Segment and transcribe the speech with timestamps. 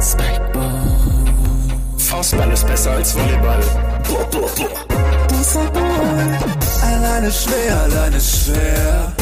[0.00, 0.72] Spikeball.
[1.96, 3.62] Faustball ist besser als Volleyball.
[6.82, 9.12] Alleine schwer, alleine schwer.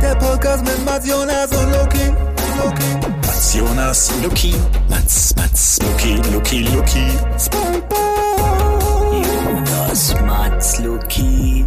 [0.00, 2.12] Der Podcast mit Mats Jonas und Loki.
[2.58, 3.06] Loki.
[3.22, 4.54] Mats Jonas, Luki.
[4.90, 7.06] Mats, Mats, Luki, Luki, Luki.
[7.38, 9.22] Spikeball.
[9.22, 11.66] Jonas, Mats, Luki.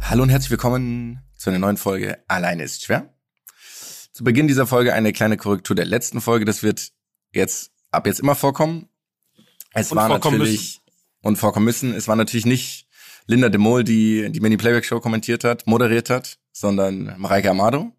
[0.00, 3.12] Hallo und herzlich willkommen zu einer neuen Folge Alleine ist schwer.
[4.12, 6.44] Zu Beginn dieser Folge eine kleine Korrektur der letzten Folge.
[6.44, 6.90] Das wird
[7.32, 8.88] jetzt ab jetzt immer vorkommen.
[9.72, 10.80] Es Und war natürlich
[11.22, 11.94] und vorkommen müssen.
[11.94, 12.86] Es war natürlich nicht
[13.26, 17.92] Linda de Mol, die die Mini Playback Show kommentiert hat, moderiert hat, sondern Mareike Amado.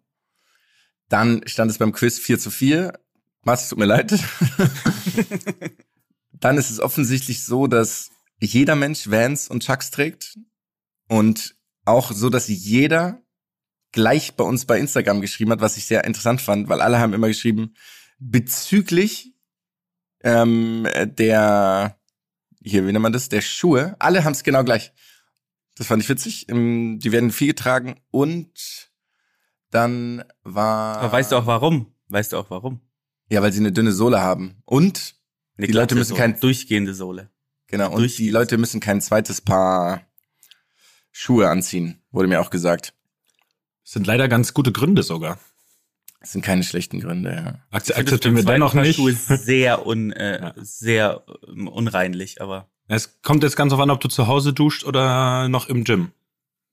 [1.08, 2.98] Dann stand es beim Quiz 4 zu 4.
[3.42, 4.12] Mats, tut mir leid.
[6.32, 10.38] Dann ist es offensichtlich so, dass jeder Mensch Vans und Chucks trägt
[11.08, 13.20] und auch so, dass jeder
[13.92, 17.12] gleich bei uns bei Instagram geschrieben hat, was ich sehr interessant fand, weil alle haben
[17.12, 17.74] immer geschrieben,
[18.20, 19.34] bezüglich
[20.22, 20.86] ähm,
[21.18, 21.98] der,
[22.62, 24.92] hier, wie nennt man das, der Schuhe, alle haben es genau gleich.
[25.76, 26.48] Das fand ich witzig.
[26.50, 28.90] Ähm, Die werden viel getragen und
[29.70, 30.98] dann war...
[30.98, 31.94] Aber weißt du auch warum?
[32.08, 32.80] Weißt du auch warum?
[33.30, 34.60] Ja, weil sie eine dünne Sohle haben.
[34.64, 35.14] Und,
[35.56, 37.30] Eine Die Leute müssen Sohle, kein- durchgehende Sohle.
[37.68, 40.02] genau, und Durch- die Leute müssen kein zweites Paar
[41.12, 42.94] Schuhe anziehen, wurde mir auch gesagt.
[43.84, 45.38] Das sind leider ganz gute Gründe sogar.
[46.20, 47.58] Das sind keine schlechten Gründe, ja.
[47.76, 48.96] Akzeptieren wir dennoch nicht.
[48.96, 50.54] Schuhe ist sehr un, äh, Ja.
[50.56, 54.84] sehr ähm, unreinlich, aber Es kommt jetzt ganz auf an, ob du zu Hause duscht
[54.84, 56.12] oder noch im Gym.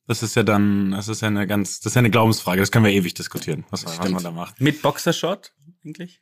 [0.06, 2.60] Das ist ja dann, das ist ja eine ganz, das ist ja eine Glaubensfrage.
[2.62, 4.60] Das können wir ewig diskutieren, was, was man da macht.
[4.62, 5.54] mit Boxershort
[5.86, 6.22] eigentlich?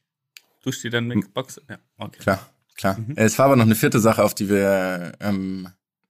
[0.63, 1.61] Duscht ihr dann mit Boxer?
[1.69, 2.19] Ja, okay.
[2.19, 2.39] Klar,
[2.75, 2.97] klar.
[2.99, 3.13] Mhm.
[3.15, 5.67] Es war aber noch eine vierte Sache, auf die wir ähm,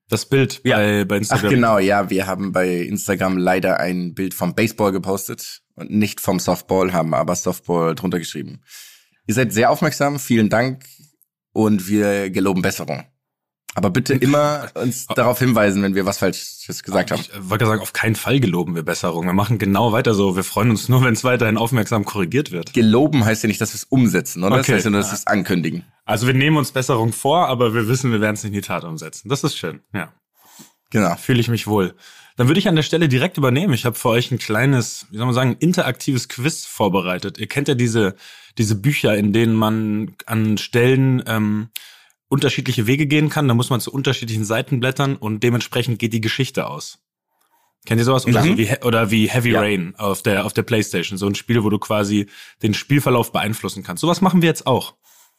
[0.10, 0.78] Das Bild Ja.
[0.78, 1.50] bei, bei Ach Instagram.
[1.50, 6.40] genau, ja, wir haben bei Instagram leider ein Bild vom Baseball gepostet und nicht vom
[6.40, 8.62] Softball, haben aber Softball drunter geschrieben.
[9.28, 10.86] Ihr seid sehr aufmerksam, vielen Dank
[11.54, 13.04] und wir geloben Besserung.
[13.78, 17.20] Aber bitte immer uns darauf hinweisen, wenn wir was Falsches gesagt haben.
[17.20, 19.26] Ich äh, wollte sagen, auf keinen Fall geloben wir Besserung.
[19.26, 20.36] Wir machen genau weiter so.
[20.38, 22.74] Wir freuen uns nur, wenn es weiterhin aufmerksam korrigiert wird.
[22.74, 24.58] Geloben heißt ja nicht, dass wir es umsetzen, oder?
[24.58, 24.76] Das Okay.
[24.76, 25.84] heißt ja nur, dass wir es ankündigen.
[26.06, 28.66] Also wir nehmen uns Besserung vor, aber wir wissen, wir werden es nicht in die
[28.66, 29.28] Tat umsetzen.
[29.28, 30.14] Das ist schön, ja.
[30.96, 31.16] Genau.
[31.18, 31.94] Fühle ich mich wohl.
[32.38, 33.74] Dann würde ich an der Stelle direkt übernehmen.
[33.74, 37.38] Ich habe für euch ein kleines, wie soll man sagen, interaktives Quiz vorbereitet.
[37.38, 38.16] Ihr kennt ja diese,
[38.58, 41.70] diese Bücher, in denen man an Stellen ähm,
[42.30, 43.48] unterschiedliche Wege gehen kann.
[43.48, 47.00] Da muss man zu unterschiedlichen Seiten blättern und dementsprechend geht die Geschichte aus.
[47.86, 48.26] Kennt ihr sowas?
[48.26, 48.48] Oder, Mhm.
[48.52, 49.60] so wie, oder wie Heavy Ja.
[49.62, 51.18] Rain auf der, auf der Playstation.
[51.18, 52.28] So ein Spiel, wo du quasi
[52.64, 54.02] den Spielverlauf beeinflussen kannst.
[54.02, 54.96] Sowas machen wir jetzt auch.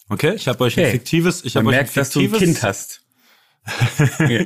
[0.08, 0.34] Okay?
[0.34, 0.92] Ich habe euch ein Okay.
[0.92, 3.02] fiktives, ich habe euch ein merkt, dass du ein fiktives, Kind hast.
[4.28, 4.44] ja.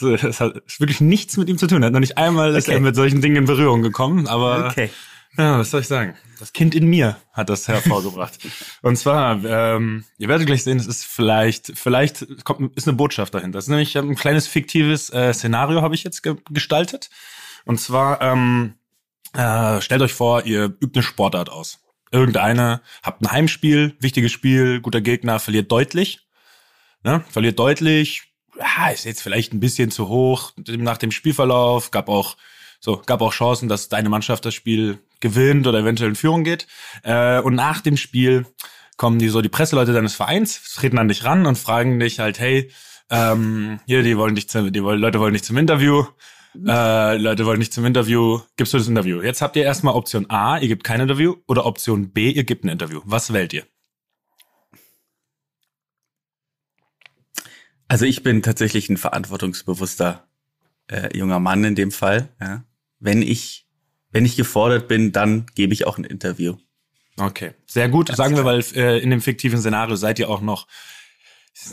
[0.00, 1.82] Das hat wirklich nichts mit ihm zu tun.
[1.82, 2.76] Er hat noch nicht einmal ist Okay.
[2.76, 4.90] er mit solchen Dingen in Berührung gekommen, aber Okay.
[5.36, 6.14] ja, was soll ich sagen?
[6.38, 8.38] Das Kind in mir hat das hervorgebracht.
[8.82, 13.34] Und zwar, ähm, ihr werdet gleich sehen, es ist vielleicht, vielleicht kommt, ist eine Botschaft
[13.34, 13.56] dahinter.
[13.58, 17.10] Das ist nämlich ein kleines fiktives äh, Szenario habe ich jetzt ge gestaltet.
[17.64, 18.74] Und zwar ähm,
[19.34, 21.80] äh, stellt euch vor, ihr übt eine Sportart aus.
[22.10, 26.27] Irgendeine, habt ein Heimspiel, wichtiges Spiel, guter Gegner, verliert deutlich.
[27.04, 27.24] Ne?
[27.30, 28.28] Verliert deutlich,
[28.58, 32.36] ja, ist jetzt vielleicht ein bisschen zu hoch nach dem Spielverlauf, gab auch
[32.80, 36.66] so, gab auch Chancen, dass deine Mannschaft das Spiel gewinnt oder eventuell in Führung geht.
[37.02, 38.46] Äh, und nach dem Spiel
[38.96, 42.38] kommen die so die Presseleute deines Vereins, treten an dich ran und fragen dich halt,
[42.38, 42.70] hey,
[43.10, 46.04] ähm, hier, die wollen dich zum, die Leute wollen dich zum Interview.
[46.66, 48.40] Äh, Leute wollen nicht zum Interview.
[48.56, 49.22] Gibst du das Interview?
[49.22, 52.64] Jetzt habt ihr erstmal Option A, ihr gebt kein Interview, oder Option B, ihr gebt
[52.64, 53.00] ein Interview.
[53.04, 53.64] Was wählt ihr?
[57.88, 60.26] Also ich bin tatsächlich ein verantwortungsbewusster
[60.88, 62.28] äh, junger Mann in dem Fall.
[62.40, 62.64] Ja.
[63.00, 63.66] Wenn ich
[64.10, 66.56] wenn ich gefordert bin, dann gebe ich auch ein Interview.
[67.18, 68.14] Okay, sehr gut.
[68.14, 70.66] Sagen wir, weil äh, in dem fiktiven Szenario seid ihr auch noch,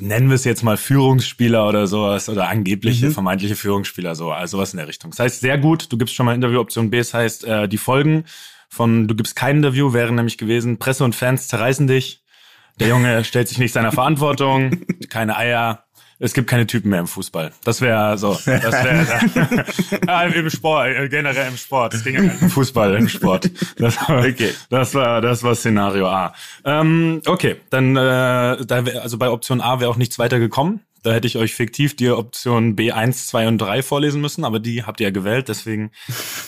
[0.01, 3.11] nennen wir es jetzt mal Führungsspieler oder sowas oder angebliche, Mhm.
[3.11, 5.11] vermeintliche Führungsspieler, so, also sowas in der Richtung.
[5.11, 6.59] Das heißt, sehr gut, du gibst schon mal Interview.
[6.59, 8.25] Option B, das heißt, äh, die Folgen
[8.69, 12.23] von du gibst kein Interview wären nämlich gewesen, Presse und Fans zerreißen dich,
[12.79, 15.84] der Junge stellt sich nicht seiner Verantwortung, keine Eier.
[16.17, 17.51] Es gibt keine Typen mehr im Fußball.
[17.63, 18.33] Das wäre so.
[18.45, 19.05] Das wäre
[20.07, 21.93] ja, im Sport, äh, generell im Sport.
[21.93, 23.49] Es ging ja im Fußball, im Sport.
[23.77, 24.53] Das war, Okay.
[24.69, 26.33] das war, das war Szenario A.
[26.63, 27.99] Ähm, okay, dann äh,
[28.65, 30.81] da wär, also bei Option A wäre auch nichts weiter gekommen.
[31.03, 34.83] Da hätte ich euch fiktiv die Option B1, 2 und 3 vorlesen müssen, aber die
[34.83, 35.91] habt ihr ja gewählt, deswegen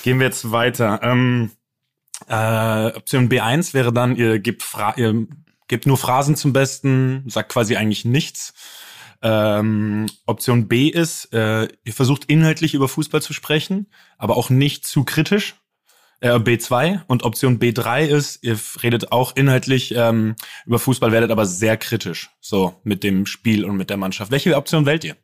[0.04, 1.00] gehen wir jetzt weiter.
[1.04, 1.52] Ähm,
[2.28, 5.28] äh, Option B1 wäre dann, ihr gebt, Fra ihr
[5.68, 8.54] gebt nur Phrasen zum Besten, sagt quasi eigentlich nichts.
[9.22, 13.88] Ähm, Option B ist, äh, ihr versucht inhaltlich über Fußball zu sprechen,
[14.18, 15.56] aber auch nicht zu kritisch.
[16.20, 20.36] äh, B2 und Option B3 ist, ihr redet auch inhaltlich ähm,
[20.66, 24.32] über Fußball, werdet aber sehr kritisch, so mit dem Spiel und mit der Mannschaft.
[24.32, 25.16] Welche Option wählt ihr?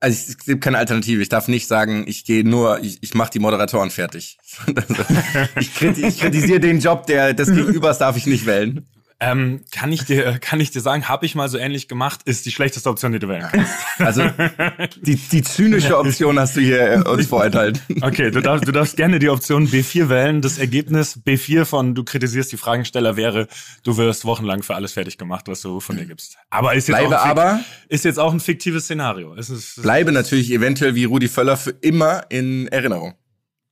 [0.00, 1.22] Also es gibt keine Alternative.
[1.22, 4.36] Ich darf nicht sagen, ich gehe nur, ich, ich mache die Moderatoren fertig.
[5.58, 8.86] ich, kriti ich kritisiere den Job der des Gegenübers, darf ich nicht wählen.
[9.30, 12.46] Ähm, kann ich dir, kann ich dir sagen, habe ich mal so ähnlich gemacht, ist
[12.46, 13.72] die schlechteste Option, die du wählen kannst.
[13.98, 14.22] Also
[15.02, 17.80] die, die zynische Option hast du hier äh, uns vorenthalten.
[18.02, 20.42] Okay, du darfst, du darfst gerne die Option B4 wählen.
[20.42, 23.48] Das Ergebnis B4 von du kritisierst die Fragensteller wäre,
[23.82, 26.36] du wirst wochenlang für alles fertig gemacht, was du von dir gibst.
[26.50, 29.34] Aber ist jetzt, Bleibe auch, ein, aber, ist jetzt auch ein fiktives Szenario.
[29.34, 33.14] Es ist, bleibe natürlich eventuell wie Rudi Völler für immer in Erinnerung.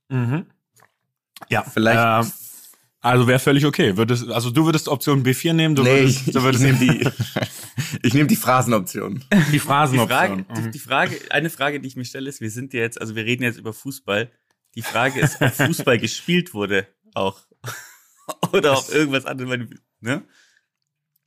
[0.09, 0.45] Mhm.
[1.49, 2.31] Ja, Vielleicht- Äh,
[3.03, 3.95] also wäre völlig okay.
[3.97, 6.77] Würdest, also du würdest Option B4 nehmen, du Nee, würdest, ich, du ich würdest nehme
[6.79, 7.07] die,
[8.03, 9.23] ich nehm die Phrasenoption.
[9.31, 10.45] die Die Phrasenoption.
[10.45, 13.15] Frage, die, die Frage, eine Frage, die ich mir stelle, ist, wir sind jetzt, also
[13.15, 14.31] wir reden jetzt über Fußball.
[14.75, 17.41] Die Frage ist, ob Fußball gespielt wurde auch.
[18.53, 19.59] Oder ob irgendwas anderes,
[19.99, 20.23] ne?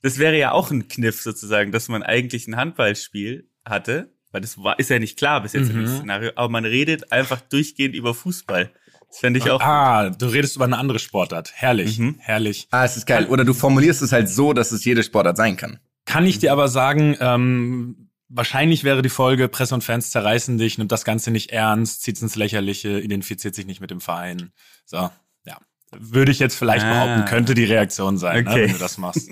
[0.01, 4.57] Das wäre ja auch ein Kniff sozusagen, dass man eigentlich ein Handballspiel hatte, weil das
[4.61, 5.79] war, ist ja nicht klar bis jetzt Mhm.
[5.81, 8.71] im Szenario, aber man redet einfach durchgehend über Fußball.
[9.09, 9.61] Das fände ich auch.
[9.61, 11.51] Ah, du redest über eine andere Sportart.
[11.55, 12.15] Herrlich, Mhm.
[12.19, 12.67] herrlich.
[12.71, 13.27] Ah, es ist geil.
[13.27, 15.79] Oder du formulierst es halt so, dass es jede Sportart sein kann.
[16.05, 20.77] Kann ich dir aber sagen, ähm, wahrscheinlich wäre die Folge Presse und Fans zerreißen dich,
[20.77, 24.51] nimmt das Ganze nicht ernst, zieht's ins Lächerliche, identifiziert sich nicht mit dem Verein.
[24.85, 25.09] So,
[25.45, 25.57] ja.
[25.97, 26.91] Würde ich jetzt vielleicht Ah.
[27.05, 28.63] behaupten, könnte die Reaktion sein, ne, Okay.
[28.65, 29.29] wenn du das machst.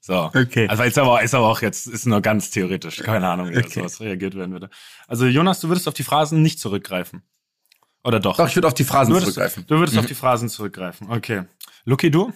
[0.00, 0.30] So.
[0.34, 0.68] Okay.
[0.68, 2.98] Also ist aber, ist aber auch jetzt, ist nur ganz theoretisch.
[2.98, 3.80] Keine Ahnung, wie Okay.
[3.80, 4.68] sowas reagiert werden würde.
[5.08, 7.22] Also Jonas, du würdest auf die Phrasen nicht zurückgreifen.
[8.04, 8.36] Oder doch?
[8.36, 9.64] Doch, ich würde auf die Phrasen du würdest, zurückgreifen.
[9.66, 10.00] du würdest Mhm.
[10.00, 11.10] auf die Phrasen zurückgreifen.
[11.10, 11.42] Okay.
[11.84, 12.32] Lucky, du?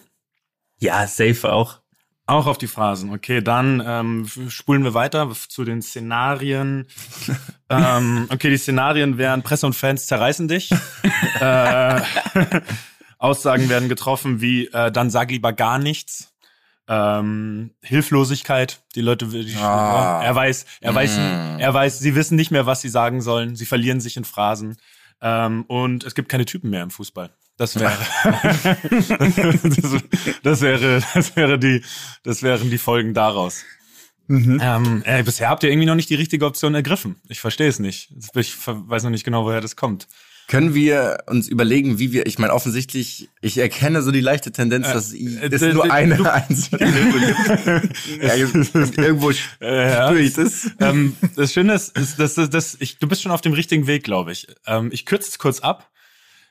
[0.79, 1.81] Ja, safe auch.
[2.26, 3.11] Auch auf die Phrasen.
[3.12, 6.87] Okay, dann ähm, spulen wir weiter zu den Szenarien.
[7.70, 10.70] ähm, okay, die Szenarien wären Presse und Fans zerreißen dich.
[11.41, 12.00] äh,
[13.19, 16.32] Aussagen werden getroffen wie äh, dann sag lieber gar nichts.
[16.87, 18.81] Ähm, Hilflosigkeit.
[18.94, 20.23] Die Leute, die, Ah.
[20.23, 21.59] er weiß, er weiß, Mm.
[21.61, 23.56] er weiß, sie wissen nicht mehr, was sie sagen sollen.
[23.56, 24.76] Sie verlieren sich in Phrasen.
[25.20, 27.31] Ähm, und es gibt keine Typen mehr im Fußball.
[27.56, 27.93] Das wäre,
[28.23, 28.62] das,
[30.43, 31.85] das wäre, das wäre die,
[32.23, 33.65] das wären die Folgen daraus.
[34.29, 37.17] Ähm, äh, bisher habt ihr irgendwie noch nicht die richtige Option ergriffen.
[37.29, 38.12] Ich verstehe es nicht.
[38.35, 40.06] Ich weiß noch nicht genau, woher das kommt.
[40.49, 44.91] Können wir uns überlegen, wie wir, ich meine, offensichtlich, ich erkenne so die leichte Tendenz,
[44.91, 46.87] dass i- äh, es nur eine du- einzelne
[48.23, 49.31] ja, irgendwo
[49.61, 50.09] Äh, ja.
[50.09, 50.71] spüre ich das.
[50.81, 53.87] ähm, das Schöne ist, ist dass, dass, dass ich, du bist schon auf dem richtigen
[53.87, 54.47] Weg, glaube ich.
[54.67, 55.91] Ähm, ich kürze es kurz ab.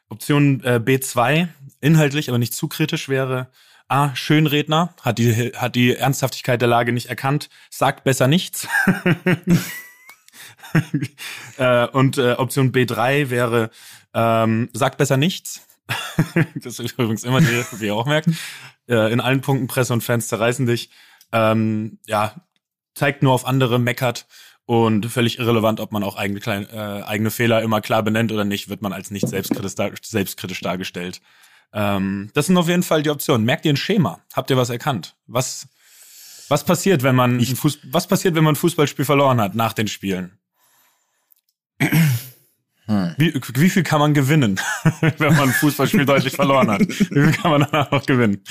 [0.09, 1.47] Option äh, B2,
[1.81, 3.47] inhaltlich, aber nicht zu kritisch wäre.
[3.89, 8.67] A, Schönredner, hat die, hat die Ernsthaftigkeit der Lage nicht erkannt, sagt besser nichts.
[11.57, 13.69] äh, und äh, Option B3 wäre,
[14.13, 15.67] ähm, sagt besser nichts.
[16.55, 18.29] das ist übrigens immer die, wie ihr auch merkt.
[18.87, 20.89] Äh, in allen Punkten Presse und Fans zerreißen dich.
[21.31, 22.35] Ähm, ja,
[22.95, 24.27] zeigt nur auf andere, meckert
[24.65, 28.43] und völlig irrelevant, ob man auch eigene, klein, äh, eigene Fehler immer klar benennt oder
[28.43, 31.21] nicht, wird man als nicht selbstkritisch, dar selbstkritisch dargestellt.
[31.73, 33.45] Ähm, das sind auf jeden Fall die Optionen.
[33.45, 34.21] Merkt ihr ein Schema?
[34.33, 35.15] Habt ihr was erkannt?
[35.25, 35.67] Was,
[36.49, 39.87] was passiert, wenn man Fuß was passiert, wenn man ein Fußballspiel verloren hat nach den
[39.87, 40.36] Spielen?
[43.18, 44.59] Wie, wie viel kann man gewinnen,
[45.01, 46.88] wenn man ein Fußballspiel deutlich verloren hat?
[46.88, 48.44] Wie viel kann man danach noch gewinnen?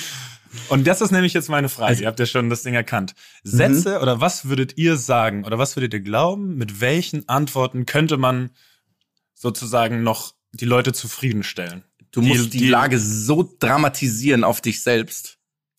[0.68, 2.00] Und das ist nämlich jetzt meine Frage.
[2.02, 3.14] ihr habt ja schon das Ding erkannt.
[3.44, 8.16] Sätze oder was würdet ihr sagen oder was würdet ihr glauben, mit welchen Antworten könnte
[8.18, 8.50] man
[9.34, 11.84] sozusagen noch die Leute zufriedenstellen?
[12.10, 15.35] Du Die- musst die, die- Lage so dramatisieren auf dich selbst,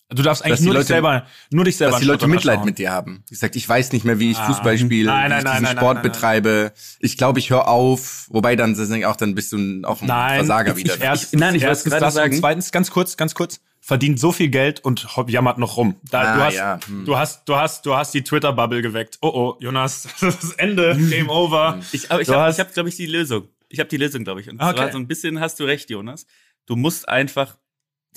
[0.10, 2.78] Du darfst eigentlich nur dich Leute- selber, nur dich selber dass die Leute Mitleid mit
[2.78, 3.24] dir haben.
[3.30, 4.46] Ich sag, ich weiß nicht mehr, wie ich Ah.
[4.46, 6.72] Fußball spiele, Nein, wie nein, ich nein, diesen nein, Sport betreibe.
[7.00, 8.26] Ich glaube, ich höre auf.
[8.30, 10.96] Wobei dann sind auch dann bist du auch ein Nein, Versager ich, wieder.
[10.96, 14.18] Ich, erst, Nein, ich erstens gerade das sagen- und zweitens ganz kurz, ganz kurz verdient
[14.20, 15.96] so viel Geld und jammert noch rum.
[16.10, 17.06] Da, Ah, du, hast, ja, hm.
[17.06, 19.18] du hast, du hast, du hast die Twitter Bubble geweckt.
[19.22, 21.80] Oh oh, Jonas, das ist Ende, Game Over.
[21.92, 23.50] Ich, aber ich Du habe, ich hab, glaube ich, die Lösung.
[23.70, 24.50] Ich habe die Lösung, glaube ich.
[24.50, 24.76] Und Okay.
[24.76, 26.26] zwar so ein bisschen hast du recht, Jonas.
[26.66, 27.58] Du musst einfach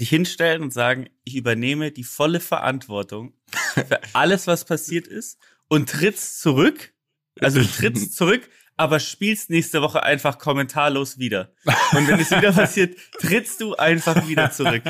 [0.01, 3.35] dich hinstellen und sagen, ich übernehme die volle Verantwortung
[3.75, 5.39] für alles, was passiert ist
[5.69, 6.93] und trittst zurück.
[7.41, 11.53] Also trittst zurück, aber spielst nächste Woche einfach kommentarlos wieder.
[11.93, 14.83] Und wenn es wieder passiert, trittst du einfach wieder zurück.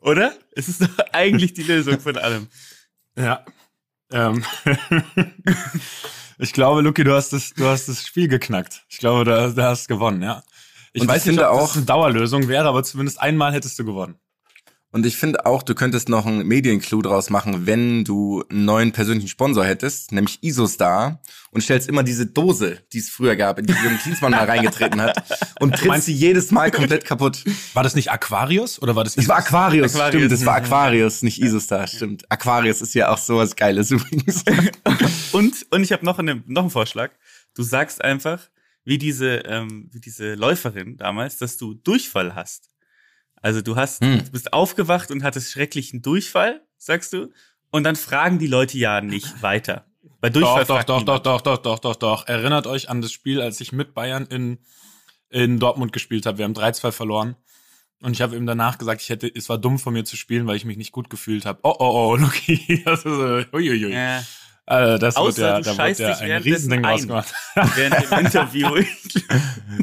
[0.00, 0.34] Oder?
[0.52, 2.48] Es ist doch eigentlich die Lösung von allem.
[3.16, 3.44] Ja.
[4.12, 4.44] Ähm.
[6.38, 8.84] ich glaube, Luki, du hast das, du hast das Spiel geknackt.
[8.88, 10.42] Ich glaube, du, du hast gewonnen, ja.
[10.92, 13.52] Ich Und ich weiß nicht, finde ob auch- das eine Dauerlösung wäre, aber zumindest einmal
[13.52, 14.16] hättest du gewonnen.
[14.96, 18.92] Und ich finde auch, du könntest noch einen Medienclou draus machen, wenn du einen neuen
[18.92, 23.66] persönlichen Sponsor hättest, nämlich Isostar, und stellst immer diese Dose, die es früher gab, in
[23.66, 25.22] die Jürgen Klinsmann mal reingetreten hat,
[25.60, 27.44] und trittst sie jedes Mal komplett kaputt.
[27.74, 30.22] War das nicht Aquarius oder war das Es war Aquarius, Aquarius.
[30.22, 32.24] stimmt, es war Aquarius, nicht Isostar, stimmt.
[32.32, 34.44] Aquarius ist ja auch sowas Geiles übrigens.
[35.32, 37.10] Und, und ich habe noch, eine, noch einen Vorschlag.
[37.54, 38.48] Du sagst einfach,
[38.86, 42.70] wie diese, ähm, wie diese Läuferin damals, dass du Durchfall hast.
[43.42, 44.24] Also du hast, Hm.
[44.24, 47.30] du bist aufgewacht und hattest schrecklichen Durchfall, sagst du,
[47.70, 49.84] und dann fragen die Leute ja nicht weiter.
[50.20, 52.26] Bei Durchfall Doch, doch, doch, doch, doch, doch, doch, doch, doch.
[52.28, 54.58] Erinnert euch an das Spiel, als ich mit Bayern in,
[55.30, 56.38] in Dortmund gespielt habe.
[56.38, 57.36] Wir haben 3-2 verloren.
[58.02, 60.46] Und ich habe ihm danach gesagt, ich hätte, es war dumm von mir zu spielen,
[60.46, 61.60] weil ich mich nicht gut gefühlt habe.
[61.62, 62.82] Oh, oh, oh, Luki.
[62.84, 63.92] Das ist, äh, uiuiui.
[63.92, 64.22] Äh,
[64.98, 66.92] das Außer wird ja, da wird ja ein Riesending ein.
[66.92, 67.34] rausgemacht.
[67.74, 68.68] während dem Interview.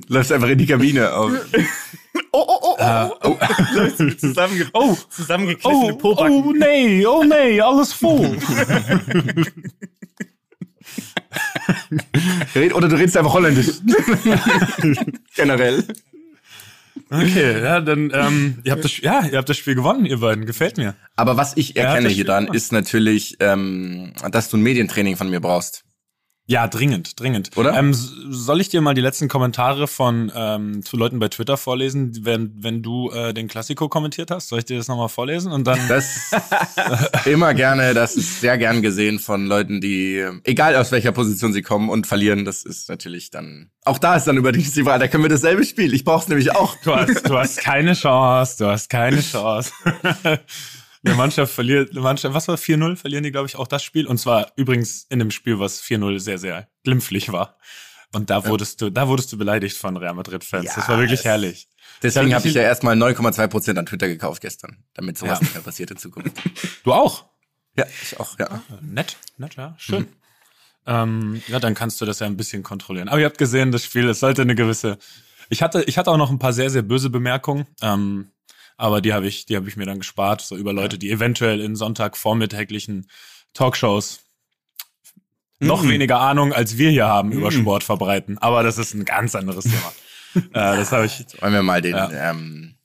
[0.08, 1.32] Läufst einfach in die Kabine auf.
[2.32, 4.08] oh, oh, oh, Äh, oh, oh.
[4.17, 6.43] Zusammenge Oh, zusammengekniffene oh, Pobacken.
[6.46, 8.38] oh, nee, oh, nee, alles voll.
[12.55, 13.67] Red- Oder du redest einfach Holländisch.
[15.36, 15.84] Generell.
[17.10, 20.46] Okay, ja, dann, ähm, ihr habt das, ja, ihr habt das Spiel gewonnen, ihr beiden.
[20.46, 20.96] Gefällt mir.
[21.15, 25.39] Aber was ich erkenne hier dran, ist natürlich, ähm, dass du ein Medientraining von mir
[25.39, 25.84] brauchst.
[26.46, 27.56] Ja, dringend, dringend.
[27.56, 27.74] Oder?
[27.74, 32.26] Ähm, soll ich dir mal die letzten Kommentare von ähm, zu Leuten bei Twitter vorlesen,
[32.26, 34.50] wenn, wenn du äh, den Klassiko kommentiert hast?
[34.50, 35.54] Soll ich dir das nochmal vorlesen?
[35.54, 35.80] Und dann.
[35.88, 36.32] Das
[37.26, 41.54] immer gerne, das ist sehr gern gesehen von Leuten, die, äh, egal aus welcher Position
[41.54, 45.00] sie kommen und verlieren, das ist natürlich dann, auch da ist dann übrigens die Frage,
[45.00, 45.94] da können wir dasselbe Spiel.
[45.94, 46.76] Ich brauch's nämlich auch.
[46.84, 49.72] Du hast, du hast keine Chance, du hast keine Chance.
[51.06, 52.96] Eine Mannschaft verliert, eine Mannschaft, was war 4-0?
[52.96, 54.08] Verlieren die, glaube ich, auch das Spiel.
[54.08, 57.58] Und zwar übrigens in dem Spiel, was 4-0 sehr, sehr glimpflich war.
[58.14, 60.66] Und da wurdest du, da wurdest du beleidigt von Real Madrid-Fans.
[60.66, 61.68] Ja, das war wirklich herrlich.
[62.02, 65.44] Deswegen habe ich ja erstmal 9,2 Prozent an Twitter gekauft gestern, damit sowas Ja.
[65.44, 66.32] nicht mehr passiert in Zukunft.
[66.84, 67.26] Du auch?
[67.76, 68.62] Ja, ich auch, ja.
[68.82, 70.08] Nett, nett, ja, schön.
[70.86, 73.08] Ähm, ja, dann kannst du das ja ein bisschen kontrollieren.
[73.10, 74.98] Aber ihr habt gesehen, das Spiel, es sollte eine gewisse.
[75.50, 78.30] Ich hatte, ich hatte auch noch ein paar sehr, sehr böse Bemerkungen, ähm,
[78.77, 81.60] aber die habe ich, die habe ich mir dann gespart, so über Leute, die eventuell
[81.62, 83.08] in Sonntagvormittäglichen
[83.53, 84.20] Talkshows
[85.60, 85.89] noch Mhm.
[85.89, 88.38] weniger Ahnung als wir hier haben über Sport verbreiten.
[88.39, 89.94] Aber das ist ein ganz anderes Thema.
[90.74, 92.32] äh, das habe ich, Wollen wir mal den Ja.
[92.32, 92.75] ähm,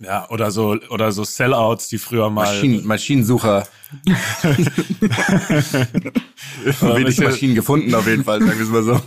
[0.00, 2.46] ja, oder so, oder so Sellouts, die früher mal.
[2.46, 3.66] Maschinen, Maschinensucher,
[6.64, 9.00] wenig Maschinen gefunden auf jeden Fall, sagen wir es mal so.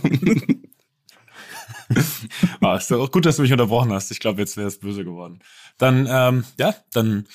[2.60, 4.10] Ah, ist doch auch gut, dass du mich unterbrochen hast.
[4.10, 5.40] Ich glaube, jetzt wäre es böse geworden.
[5.78, 7.26] Dann, ähm, ja, dann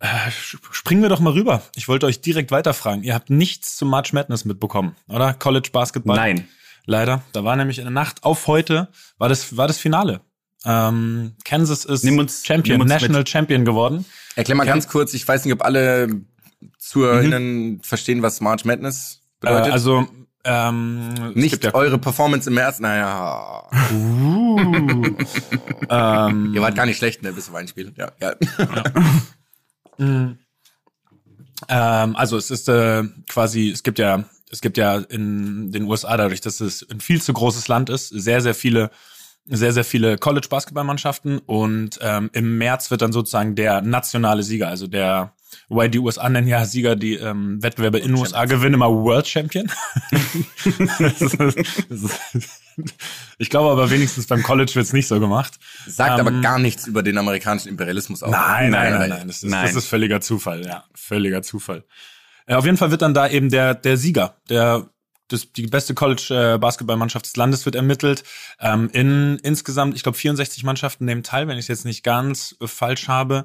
[0.00, 0.06] äh,
[0.70, 1.62] springen wir doch mal rüber.
[1.76, 3.02] Ich wollte euch direkt weiterfragen.
[3.02, 5.34] Ihr habt nichts zum March Madness mitbekommen, oder?
[5.34, 6.16] College Basketball?
[6.16, 6.48] Nein.
[6.86, 7.22] Leider.
[7.32, 10.20] Da war nämlich in der Nacht auf heute, war das, war das Finale.
[10.64, 13.28] Ähm, Kansas ist uns- Champion, National mit.
[13.28, 14.04] Champion geworden.
[14.36, 16.08] Erklär mal ganz kurz, ich weiß nicht, ob alle
[16.78, 19.72] ZuhörerInnen verstehen, was March Madness Äh, bedeutet.
[19.72, 20.06] also,
[20.44, 23.64] ähm, nicht ja, eure Performance im März, naja.
[23.92, 24.58] uh,
[25.90, 27.92] ähm, Ihr wart gar nicht schlecht, ne, bis zum Einspiel.
[27.96, 28.34] Ja, ja.
[31.68, 36.16] Ähm, also es ist äh, quasi, es gibt ja, es gibt ja in den USA
[36.16, 38.90] dadurch, dass es ein viel zu großes Land ist, sehr, sehr viele,
[39.44, 44.86] sehr, sehr viele College-Basketballmannschaften und ähm, im März wird dann sozusagen der nationale Sieger, also
[44.86, 45.34] der,
[45.68, 49.26] wobei die USA nennen ja Sieger, die ähm, Wettbewerbe in den USA gewinnen immer World
[49.26, 49.70] Champion.
[50.88, 52.62] Das ist- das ist-
[53.38, 55.54] ich glaube aber wenigstens beim College wird's nicht so gemacht.
[55.86, 58.30] Sagt Ähm, aber gar nichts über den amerikanischen Imperialismus aus.
[58.30, 59.26] Nein, nein, nein, nein.
[59.26, 59.66] Das ist, Nein.
[59.66, 60.84] Das ist völliger Zufall, ja.
[60.94, 61.84] Völliger Zufall.
[62.46, 64.88] Äh, auf jeden Fall wird dann da eben der, der Sieger, der,
[65.28, 68.22] das, die beste College-Basketballmannschaft des Landes wird ermittelt.
[68.60, 72.56] Ähm, in insgesamt, ich glaube, 64 Mannschaften nehmen teil, wenn ich es jetzt nicht ganz
[72.60, 73.44] äh, falsch habe.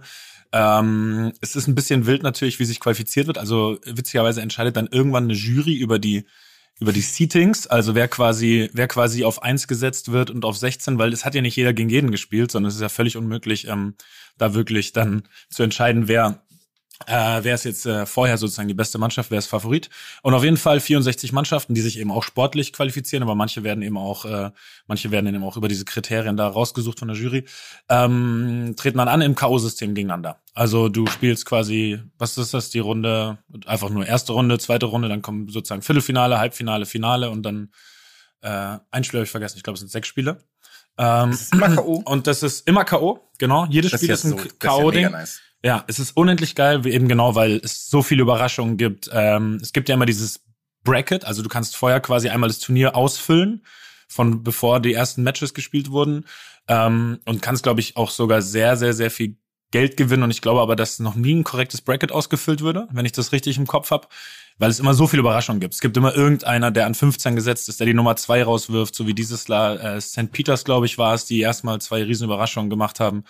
[0.54, 3.38] Ähm, es ist ein bisschen wild natürlich, wie sich qualifiziert wird.
[3.38, 6.26] Also witzigerweise entscheidet dann irgendwann eine Jury über die
[6.80, 10.98] über die Seatings, also wer quasi, wer quasi auf eins gesetzt wird und auf 16,
[10.98, 13.68] weil es hat ja nicht jeder gegen jeden gespielt, sondern es ist ja völlig unmöglich,
[13.68, 13.94] ähm,
[14.38, 16.44] da wirklich dann zu entscheiden, wer
[17.08, 19.90] äh, wer ist jetzt äh, vorher sozusagen die beste Mannschaft, wer ist Favorit.
[20.22, 23.82] Und auf jeden Fall 64 Mannschaften, die sich eben auch sportlich qualifizieren, aber manche werden
[23.82, 24.52] eben auch, äh,
[24.88, 27.46] manche werden eben auch über diese Kriterien da rausgesucht von der Jury,
[27.90, 30.40] ähm, treten dann an im K.O.-System gegeneinander.
[30.54, 35.10] Also du spielst quasi, was ist das, die Runde, einfach nur erste Runde, zweite Runde,
[35.10, 37.72] dann kommen sozusagen Viertelfinale, Halbfinale, Finale und dann
[38.42, 40.38] äh, ein Spiel habe ich vergessen, ich glaube, es sind sechs Spiele.
[40.98, 41.94] Ähm, Das ist immer K.O.
[42.06, 43.66] und das ist immer K.O., genau.
[43.70, 45.28] Jedes Das Spiel ja ist ein so- ist K.O.-Ding.
[45.66, 49.10] Ja, es ist unendlich geil, wie eben genau, weil es so viele Überraschungen gibt.
[49.14, 50.42] Ähm, es gibt ja immer dieses
[50.84, 53.66] Bracket, also du kannst vorher quasi einmal das Turnier ausfüllen,
[54.10, 56.26] von bevor die ersten Matches gespielt wurden.
[56.68, 59.38] Ähm, und kannst, glaube ich, auch sogar sehr, sehr, sehr viel
[59.72, 63.06] Geld gewinnen und ich glaube aber, dass noch nie ein korrektes Bracket ausgefüllt würde, wenn
[63.06, 64.08] ich das richtig im Kopf habe,
[64.60, 65.74] weil es immer so viele Überraschungen gibt.
[65.74, 69.08] Es gibt immer irgendeiner, der an 15 gesetzt ist, der die Nummer zwei rauswirft, so
[69.08, 70.32] wie dieses La äh, St.
[70.32, 73.24] Peters, glaube ich, war es, die erstmal zwei riesen Überraschungen gemacht haben.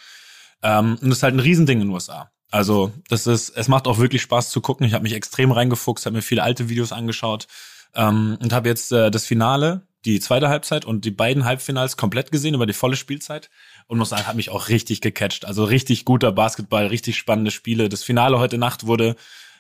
[0.63, 2.31] Ähm, und das ist halt ein Riesending in den USA.
[2.49, 4.85] Also, das ist, es macht auch wirklich Spaß zu gucken.
[4.85, 7.47] Ich habe mich extrem reingefuchst, habe mir viele alte Videos angeschaut
[7.95, 12.31] ähm, und habe jetzt äh, das Finale, die zweite Halbzeit und die beiden Halbfinals komplett
[12.31, 13.49] gesehen über die volle Spielzeit
[13.87, 15.45] und muss sagen, hat mich auch richtig gecatcht.
[15.45, 17.89] Also richtig guter Basketball, richtig spannende Spiele.
[17.89, 19.15] Das Finale heute Nacht wurde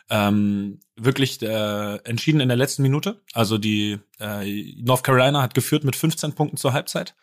[0.09, 3.21] ähm, wirklich äh, entschieden in der letzten Minute.
[3.33, 7.15] Also die äh, North Carolina hat geführt mit 15 Punkten zur Halbzeit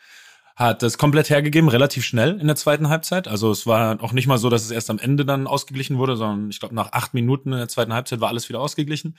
[0.57, 3.29] hat das komplett hergegeben, relativ schnell in der zweiten Halbzeit.
[3.29, 6.17] Also es war auch nicht mal so, dass es erst am Ende dann ausgeglichen wurde,
[6.17, 9.17] sondern ich glaube, nach acht Minuten in der zweiten Halbzeit war alles wieder ausgeglichen.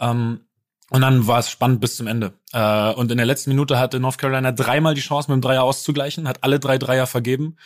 [0.00, 0.40] Ähm,
[0.90, 2.34] und dann war es spannend bis zum Ende.
[2.52, 5.64] Äh, und in der letzten Minute hatte North Carolina dreimal die Chance, mit dem Dreier
[5.64, 7.56] auszugleichen, hat alle drei Dreier vergeben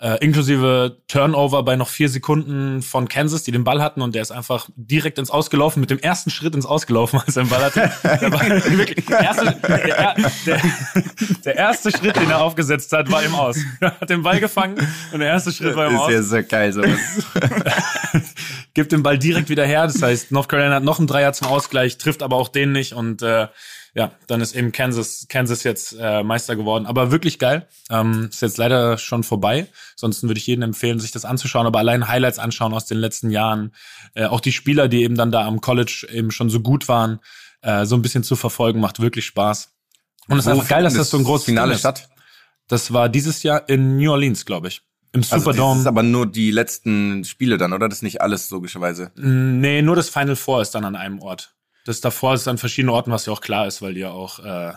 [0.00, 4.22] äh, inklusive Turnover bei noch vier Sekunden von Kansas, die den Ball hatten und der
[4.22, 7.64] ist einfach direkt ins Ausgelaufen, mit dem ersten Schritt ins Ausgelaufen, als er den Ball
[7.64, 7.92] hatte.
[8.04, 8.40] der, war
[8.78, 10.14] wirklich, der, erste, der,
[10.46, 10.62] der,
[11.44, 13.58] der, erste Schritt, den er aufgesetzt hat, war im Aus.
[13.80, 14.76] Er hat den Ball gefangen
[15.12, 16.12] und der erste Schritt war im ist Aus.
[16.12, 16.98] ja so geil sowas.
[18.74, 21.48] Gibt den Ball direkt wieder her, das heißt, North Carolina hat noch einen Dreier zum
[21.48, 23.48] Ausgleich, trifft aber auch den nicht und äh,
[23.98, 26.86] ja, dann ist eben Kansas, Kansas jetzt äh, Meister geworden.
[26.86, 27.66] Aber wirklich geil.
[27.90, 29.66] Ähm, ist jetzt leider schon vorbei.
[29.96, 31.66] Sonst würde ich jedem empfehlen, sich das anzuschauen.
[31.66, 33.74] Aber allein Highlights anschauen aus den letzten Jahren.
[34.14, 37.18] Äh, auch die Spieler, die eben dann da am College eben schon so gut waren,
[37.62, 39.74] äh, so ein bisschen zu verfolgen, macht wirklich Spaß.
[40.28, 41.80] Und es ist einfach geil, dass das so ein großes Finale ist.
[41.80, 42.08] statt.
[42.68, 44.82] Das war dieses Jahr in New Orleans, glaube ich.
[45.10, 45.80] Im Also das Superdome.
[45.80, 47.88] ist aber nur die letzten Spiele dann, oder?
[47.88, 49.10] Das ist nicht alles logischerweise.
[49.16, 51.56] Nee, nur das Final Four ist dann an einem Ort.
[51.88, 54.40] Das davor ist an verschiedenen Orten, was ja auch klar ist, weil die ja auch,
[54.40, 54.74] äh,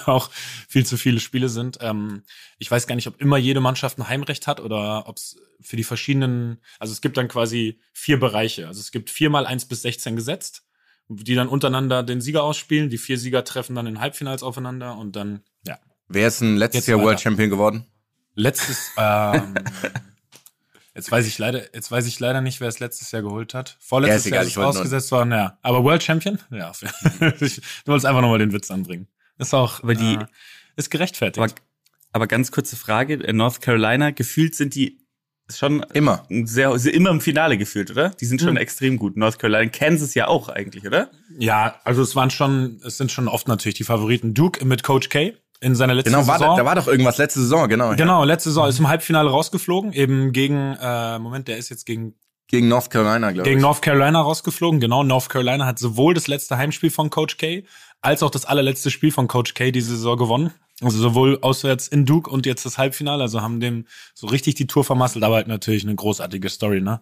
[0.06, 0.30] auch
[0.66, 1.76] viel zu viele Spiele sind.
[1.82, 2.22] Ähm,
[2.56, 5.76] ich weiß gar nicht, ob immer jede Mannschaft ein Heimrecht hat oder ob es für
[5.76, 8.68] die verschiedenen, also es gibt dann quasi vier Bereiche.
[8.68, 10.64] Also es gibt viermal eins bis 16 gesetzt,
[11.08, 12.88] die dann untereinander den Sieger ausspielen.
[12.88, 15.78] Die vier Sieger treffen dann in Halbfinals aufeinander und dann, ja.
[16.08, 17.06] Wer ist denn letztes Jetzt Jahr weiter.
[17.08, 17.86] World Champion geworden?
[18.34, 19.56] Letztes, ähm,
[20.94, 23.76] jetzt weiß ich leider, jetzt weiß ich leider nicht, wer es letztes Jahr geholt hat.
[23.80, 25.58] Vorletztes Ja, ist egal, Jahr ist es ausgesetzt worden, ja.
[25.62, 26.38] Aber World Champion?
[26.50, 26.72] Ja.
[27.40, 29.08] ich, du wolltest einfach nochmal den Witz anbringen.
[29.38, 30.26] Ist auch, Aber die- äh,
[30.76, 31.38] ist gerechtfertigt.
[31.42, 31.52] Aber,
[32.12, 34.98] aber ganz kurze Frage, in North Carolina, gefühlt sind die
[35.52, 36.26] schon Immer.
[36.30, 38.08] sehr, sehr immer im Finale gefühlt, oder?
[38.10, 38.56] Die sind schon Hm.
[38.56, 39.16] extrem gut.
[39.18, 41.10] North Carolina, Kansas ja auch eigentlich, oder?
[41.38, 44.32] ja, also es waren schon, es sind schon oft natürlich die Favoriten.
[44.32, 46.56] Duke mit Coach K in seiner letzten Genau, war, da, Saison.
[46.58, 47.90] da war doch irgendwas letzte Saison, genau.
[47.90, 47.94] ja.
[47.96, 52.14] genau, letzte Saison ist im Halbfinale rausgeflogen, eben gegen, äh, Moment, der ist jetzt gegen
[52.48, 53.62] Gegen North Carolina, glaube Gegen ich.
[53.62, 54.78] North Carolina rausgeflogen.
[54.78, 57.64] Genau, North Carolina hat sowohl das letzte Heimspiel von Coach K
[58.02, 60.50] als auch das allerletzte Spiel von Coach K diese Saison gewonnen.
[60.82, 63.22] Also sowohl auswärts in Duke und jetzt das Halbfinale.
[63.22, 67.00] Also haben dem so richtig die Tour vermasselt, aber halt natürlich eine großartige Story, ne?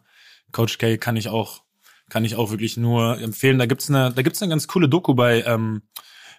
[0.53, 1.63] Coach K kann ich auch,
[2.09, 3.59] kann ich auch wirklich nur empfehlen.
[3.59, 5.83] Da gibt's eine, da gibt's eine ganz coole Doku bei, ähm,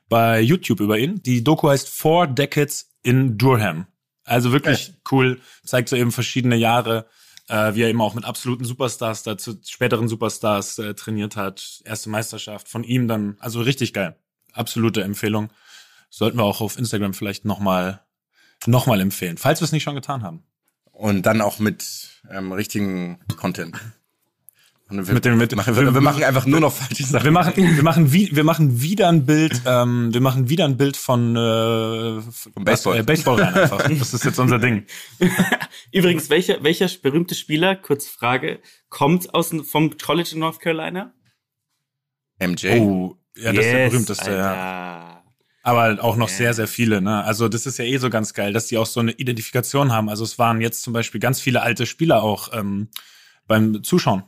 [0.09, 1.21] bei YouTube über ihn.
[1.23, 3.87] Die Doku heißt Four Decades in Durham.
[4.25, 7.07] Also wirklich cool, zeigt so eben verschiedene Jahre,
[7.49, 11.81] äh, wie er eben auch mit absoluten Superstars, dazu späteren Superstars äh, trainiert hat.
[11.83, 14.15] Erste Meisterschaft von ihm dann, also richtig geil.
[14.53, 15.49] Absolute Empfehlung.
[16.09, 18.01] Sollten wir auch auf Instagram vielleicht nochmal
[18.67, 20.43] noch mal empfehlen, falls wir es nicht schon getan haben.
[20.91, 23.77] Und dann auch mit ähm, richtigen Content.
[24.89, 27.23] Wir, Mit dem- mit machen, wir, wir machen einfach nur noch falsche Sachen.
[27.23, 30.77] Wir machen, wir machen, wie, wir machen wieder ein Bild, ähm, wir machen wieder ein
[30.77, 32.99] Bild von äh, Vom Baseball.
[32.99, 33.81] Äh, Baseball rein einfach.
[33.87, 34.85] Das ist jetzt unser Ding.
[35.91, 41.13] Übrigens, welcher, welcher berühmte Spieler, kurze Frage, kommt aus dem- vom College in North Carolina?
[42.39, 42.79] MJ.
[42.79, 44.37] Oh, ja, das ist der berühmteste, ja.
[44.37, 45.23] ja.
[45.63, 46.35] Aber auch noch Ja.
[46.35, 47.23] sehr, sehr viele, ne?
[47.23, 50.09] Also das ist ja eh so ganz geil, dass die auch so eine Identifikation haben.
[50.09, 52.89] Also es waren jetzt zum Beispiel ganz viele alte Spieler auch ähm,
[53.47, 54.23] beim Zuschauen.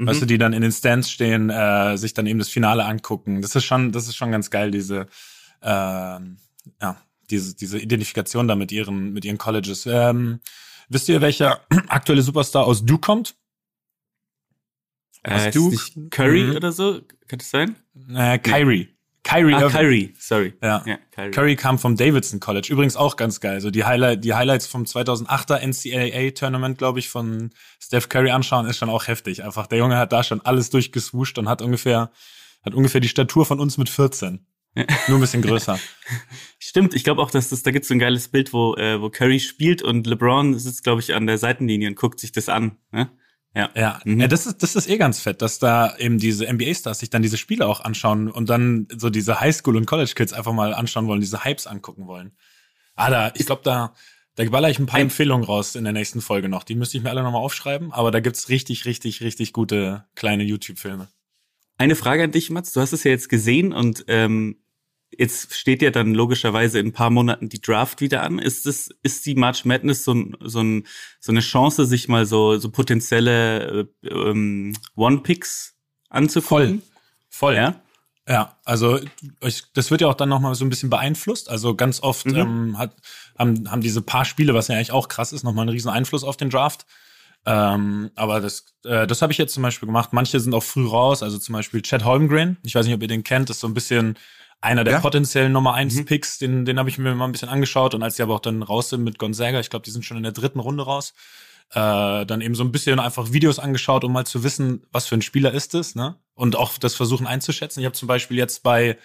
[0.00, 0.06] Mhm.
[0.06, 3.42] Weißt du, die dann in den Stands stehen, äh, sich dann eben das Finale angucken.
[3.42, 5.06] Das ist schon, das ist schon ganz geil, diese,
[5.62, 6.38] ähm,
[6.80, 6.96] ja,
[7.28, 9.84] diese, diese Identifikation da mit ihren, mit ihren Colleges.
[9.84, 10.40] Ähm,
[10.88, 13.36] wisst ihr, welcher aktuelle Superstar aus Duke kommt?
[15.22, 15.72] Äh, ist Duke?
[15.74, 16.56] nicht Curry Mhm.
[16.56, 17.02] oder so?
[17.28, 17.76] Kann das sein?
[18.14, 18.88] Äh, Kyrie.
[19.22, 19.68] Kyrie Ah.
[19.68, 20.54] Kyrie, sorry.
[20.62, 20.82] Ja.
[20.86, 21.30] ja Kyrie.
[21.30, 22.68] Curry kam vom Davidson College.
[22.72, 23.60] Übrigens auch ganz geil.
[23.60, 28.66] So die, Highlight, die Highlights vom 2008er NCAA Tournament, glaube ich, von Steph Curry anschauen,
[28.66, 29.44] ist schon auch heftig.
[29.44, 32.10] Einfach der Junge hat da schon alles durchgeswuscht und hat ungefähr,
[32.64, 34.46] hat ungefähr die Statur von uns mit 14.
[34.74, 35.78] Nur ein bisschen größer.
[36.58, 39.10] Stimmt, ich glaube auch, dass das, da gibt's so ein geiles Bild, wo, äh, wo
[39.10, 42.78] Curry spielt und LeBron sitzt, glaube ich, an der Seitenlinie und guckt sich das an.
[42.92, 43.10] Ne?
[43.54, 43.68] Ja.
[43.74, 44.20] Ja, Mhm.
[44.20, 47.22] ja das, ist, das ist eh ganz fett, dass da eben diese NBA-Stars sich dann
[47.22, 51.20] diese Spiele auch anschauen und dann so diese Highschool- und College-Kids einfach mal anschauen wollen,
[51.20, 52.32] diese Hypes angucken wollen.
[52.94, 53.94] Ah, da, ich glaube, da,
[54.36, 56.62] Da baller ich ein paar Empfehlungen raus in der nächsten Folge noch.
[56.62, 60.44] Die müsste ich mir alle nochmal aufschreiben, aber da gibt's richtig, richtig, richtig gute kleine
[60.44, 61.08] YouTube-Filme.
[61.76, 62.72] Eine Frage an dich, Mats.
[62.72, 64.59] Du hast es ja jetzt gesehen und ähm,
[65.16, 68.38] jetzt steht ja dann logischerweise in ein paar Monaten die Draft wieder an.
[68.38, 70.86] Ist es, ist die March Madness so, ein, so, ein,
[71.20, 75.74] so eine Chance, sich mal so, so potenzielle äh, ähm, One-Picks
[76.08, 76.82] anzugucken?
[77.28, 77.54] Voll.
[77.54, 77.80] Ja.
[78.28, 79.00] Ja, also
[79.40, 81.50] ich, das wird ja auch dann nochmal so ein bisschen beeinflusst.
[81.50, 82.36] Also ganz oft Mhm.
[82.36, 82.94] ähm, hat,
[83.36, 86.22] haben, haben diese paar Spiele, was ja eigentlich auch krass ist, nochmal einen riesen Einfluss
[86.22, 86.86] auf den Draft.
[87.46, 90.12] Ähm, aber das, äh, das habe ich jetzt zum Beispiel gemacht.
[90.12, 92.58] Manche sind auch früh raus, also zum Beispiel Chad Holmgren.
[92.62, 94.16] Ich weiß nicht, ob ihr den kennt, das ist so ein bisschen
[94.60, 95.00] einer der Ja.
[95.00, 96.04] potenziellen Nummer eins Mhm.
[96.04, 97.94] Picks, den, den habe ich mir mal ein bisschen angeschaut.
[97.94, 100.16] Und als die aber auch dann raus sind mit Gonzaga, ich glaube, die sind schon
[100.18, 101.14] in der dritten Runde raus,
[101.72, 105.14] äh, dann eben so ein bisschen einfach Videos angeschaut, um mal zu wissen, was für
[105.16, 106.16] ein Spieler ist es, ne?
[106.34, 107.80] Und auch das versuchen einzuschätzen.
[107.80, 108.98] Ich habe zum Beispiel jetzt bei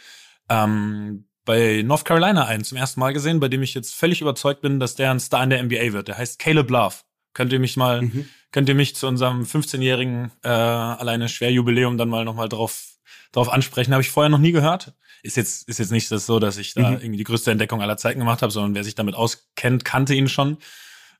[0.50, 4.62] ähm, bei North Carolina einen zum ersten Mal gesehen, bei dem ich jetzt völlig überzeugt
[4.62, 6.08] bin, dass der ein Star in der NBA wird.
[6.08, 6.96] Der heißt Caleb Love.
[7.34, 8.26] Könnt ihr mich mal, Mhm.
[8.52, 12.95] könnt ihr mich zu unserem 15-jährigen äh, alleine Schwerjubiläum dann mal nochmal drauf
[13.36, 13.94] drauf ansprechen?
[13.94, 14.94] Habe ich vorher noch nie gehört.
[15.24, 16.98] Ist jetzt ist jetzt nicht das so, dass ich da Mhm.
[16.98, 20.28] irgendwie die größte Entdeckung aller Zeiten gemacht habe, sondern wer sich damit auskennt, kannte ihn
[20.30, 20.58] schon.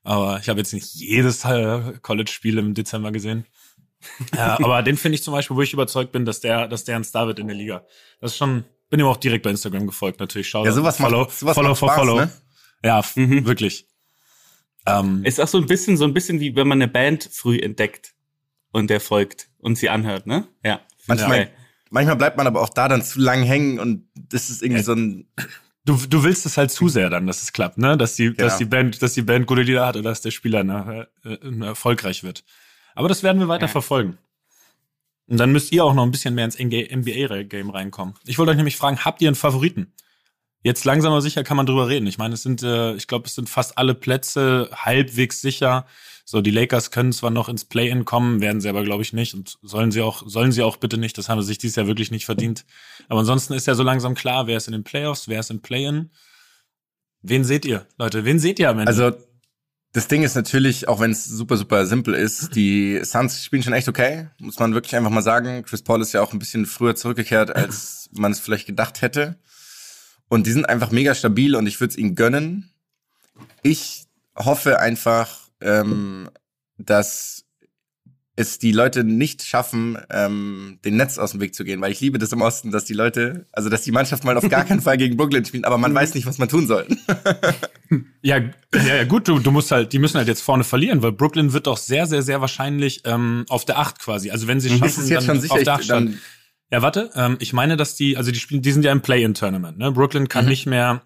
[0.02, 3.44] Aber ich habe jetzt nicht jedes äh, College-Spiel im Dezember gesehen.
[4.36, 6.94] ja, aber den finde ich zum Beispiel, wo ich überzeugt bin, dass der, dass der
[6.96, 7.84] ein Star wird in der Liga.
[8.20, 10.48] Das ist schon, bin ihm auch direkt bei Instagram gefolgt, natürlich.
[10.48, 12.16] Schau Ja, sowas macht, follow, sowas follow macht for Spaß, follow.
[12.20, 12.30] ne?
[12.84, 13.44] Ja, Mhm.
[13.46, 13.88] wirklich.
[14.86, 17.58] Ähm, Ist auch so ein bisschen, so ein bisschen wie wenn man eine Band früh
[17.58, 18.14] entdeckt
[18.70, 20.46] und der folgt und sie anhört, ne?
[20.64, 20.80] Ja.
[21.08, 21.48] Manchmal, Ja.
[21.90, 24.92] Manchmal bleibt man aber auch da dann zu lang hängen und das ist irgendwie so
[24.92, 25.28] ein,
[25.84, 27.96] du, du willst es halt zu sehr dann, dass es klappt, ne?
[27.96, 28.58] Dass die, dass Genau.
[28.58, 31.64] die Band, dass die Band gute Lieder hat oder dass der Spieler ne, äh, äh,
[31.64, 32.44] erfolgreich wird.
[32.94, 33.72] Aber das werden wir weiter Ja.
[33.72, 34.18] verfolgen.
[35.28, 38.14] Und dann müsst ihr auch noch ein bisschen mehr ins NBA-Game reinkommen.
[38.26, 39.92] Ich wollte euch nämlich fragen, habt ihr einen Favoriten?
[40.62, 42.06] Jetzt langsam aber sicher kann man drüber reden.
[42.06, 45.86] Ich meine, es sind, äh, ich glaube, es sind fast alle Plätze halbwegs sicher.
[46.28, 49.32] So, die Lakers können zwar noch ins Play-In kommen, werden sie aber, glaube ich, nicht.
[49.32, 51.16] Und sollen sie auch, sollen sie auch bitte nicht.
[51.18, 52.64] Das haben sie sich dieses Jahr wirklich nicht verdient.
[53.08, 55.62] Aber ansonsten ist ja so langsam klar, wer ist in den Playoffs, wer ist im
[55.62, 56.10] Play-In.
[57.22, 58.24] Wen seht ihr, Leute?
[58.24, 58.88] Wen seht ihr am Ende?
[58.88, 59.12] also
[59.92, 63.72] das Ding ist natürlich, auch wenn es super, super simpel ist, die Suns spielen schon
[63.72, 65.62] echt okay, muss man wirklich einfach mal sagen.
[65.62, 69.38] Chris Paul ist ja auch ein bisschen früher zurückgekehrt, als man es vielleicht gedacht hätte.
[70.28, 72.72] Und die sind einfach mega stabil und ich würde es ihnen gönnen.
[73.62, 76.28] Ich hoffe einfach, ähm,
[76.78, 77.42] dass
[78.38, 82.00] es die Leute nicht schaffen, ähm, den Netz aus dem Weg zu gehen, weil ich
[82.02, 84.82] liebe das im Osten, dass die Leute, also dass die Mannschaft mal auf gar keinen
[84.82, 86.86] Fall gegen Brooklyn spielen, aber man weiß nicht, was man tun soll.
[88.20, 88.38] Ja,
[88.74, 91.52] ja, ja gut, du, du musst halt, die müssen halt jetzt vorne verlieren, weil Brooklyn
[91.52, 94.30] wird doch sehr, sehr, sehr wahrscheinlich ähm, auf der Acht quasi.
[94.32, 95.54] Also wenn sie schaffen, Ist es jetzt dann schon sicher?
[95.54, 96.18] auf der Acht dann,
[96.72, 99.78] Ja, warte, ähm, ich meine, dass die, also die spielen, die sind ja im Play-in-Tournament,
[99.78, 99.92] ne?
[99.92, 100.50] Brooklyn kann Mhm.
[100.50, 101.02] nicht mehr,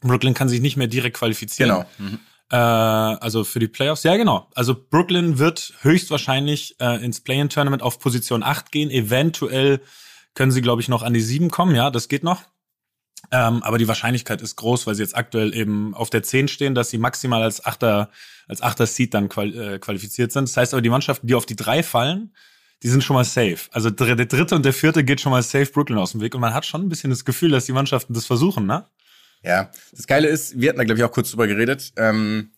[0.00, 1.70] Brooklyn kann sich nicht mehr direkt qualifizieren.
[1.70, 1.86] genau.
[1.98, 2.18] Mhm.
[2.50, 4.48] Äh, also für die Playoffs, ja genau.
[4.54, 8.90] Also Brooklyn wird höchstwahrscheinlich äh, ins Play-in-Tournament auf Position 8 gehen.
[8.90, 9.80] Eventuell
[10.34, 12.42] können sie, glaube ich, noch an die 7 kommen, ja, das geht noch.
[13.30, 16.74] Ähm, aber die Wahrscheinlichkeit ist groß, weil sie jetzt aktuell eben auf der 10 stehen,
[16.74, 18.10] dass sie maximal als Achter,
[18.46, 20.48] als Achter Seed dann qual äh, qualifiziert sind.
[20.48, 22.32] Das heißt aber, die Mannschaften, die auf die 3 fallen,
[22.82, 23.58] die sind schon mal safe.
[23.72, 26.34] Also der dritte und der vierte geht schon mal safe Brooklyn aus dem Weg.
[26.34, 28.86] Und man hat schon ein bisschen das Gefühl, dass die Mannschaften das versuchen, ne?
[29.42, 31.92] Ja, das Geile ist, wir hatten da glaube ich auch kurz drüber geredet.
[31.96, 32.50] Ähm,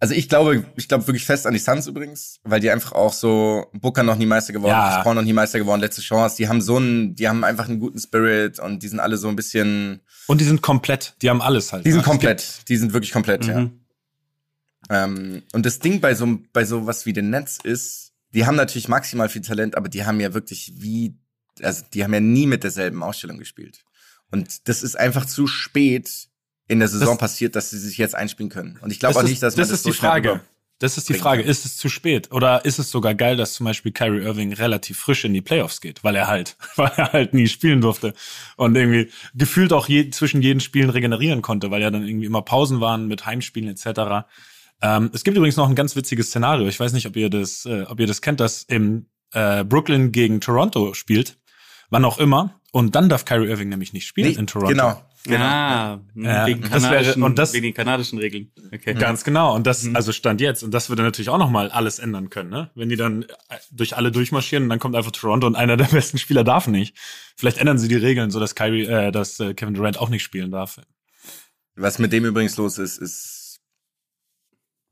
[0.00, 3.12] also ich glaube, ich glaube wirklich fest an die Suns übrigens, weil die einfach auch
[3.12, 5.00] so Booker noch nie Meister geworden, Ja.
[5.04, 6.36] Paul noch nie Meister geworden, letzte Chance.
[6.38, 9.28] Die haben so einen, die haben einfach einen guten Spirit und die sind alle so
[9.28, 11.86] ein bisschen, Und die sind komplett, die haben alles halt.
[11.86, 12.04] die sind ne?
[12.04, 13.60] Komplett, die sind wirklich komplett, ja.
[13.60, 13.78] Mhm.
[14.90, 18.56] Ähm, und das Ding bei so bei so was wie den Netz ist, die haben
[18.56, 21.14] natürlich maximal viel Talent, aber die haben ja wirklich wie,
[21.62, 23.84] also die haben ja nie mit derselben Ausstellung gespielt.
[24.32, 26.28] Und das ist einfach zu spät
[26.68, 28.78] in der Saison Das- passiert, dass sie sich jetzt einspielen können.
[28.82, 30.40] Und ich glaube auch nicht, dass das das ist so die Frage.
[30.78, 32.32] Das ist die Frage, ist es zu spät?
[32.32, 35.80] Oder ist es sogar geil, dass zum Beispiel Kyrie Irving relativ frisch in die Playoffs
[35.80, 38.14] geht, weil er halt, weil er halt nie spielen durfte
[38.56, 42.42] und irgendwie gefühlt auch je, zwischen jeden Spielen regenerieren konnte, weil ja dann irgendwie immer
[42.42, 44.26] Pausen waren mit Heimspielen etc.
[44.80, 46.66] Ähm, es gibt übrigens noch ein ganz witziges Szenario.
[46.66, 50.10] Ich weiß nicht, ob ihr das, äh, ob ihr das kennt, dass im äh, Brooklyn
[50.10, 51.38] gegen Toronto spielt,
[51.92, 54.70] wann auch immer, und dann darf Kyrie Irving nämlich nicht spielen Nee, in Toronto.
[54.72, 55.02] Genau.
[55.24, 55.44] genau.
[55.44, 58.50] Ah, Ja, wegen, das wäre- kanadischen, und das- wegen den kanadischen Regeln.
[58.72, 58.94] Okay.
[58.94, 59.54] Ganz genau.
[59.54, 59.94] Und das, Mhm.
[59.94, 60.62] also Stand jetzt.
[60.62, 62.70] Und das würde natürlich auch nochmal alles ändern können, ne?
[62.74, 63.26] Wenn die dann äh,
[63.70, 66.96] durch alle durchmarschieren und dann kommt einfach Toronto und einer der besten Spieler darf nicht.
[67.36, 70.22] Vielleicht ändern sie die Regeln, so dass Kyrie, äh, dass äh, Kevin Durant auch nicht
[70.22, 70.80] spielen darf.
[71.76, 73.60] Was mit dem übrigens los ist, ist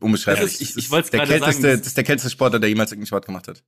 [0.01, 0.53] unbeschreiblich.
[0.53, 2.69] Ist- ich- ich ist wollt's der gerade kälteste, sagen, Das ist der kälteste Sportler, der
[2.69, 3.63] jemals irgendeinen Sport gemacht hat.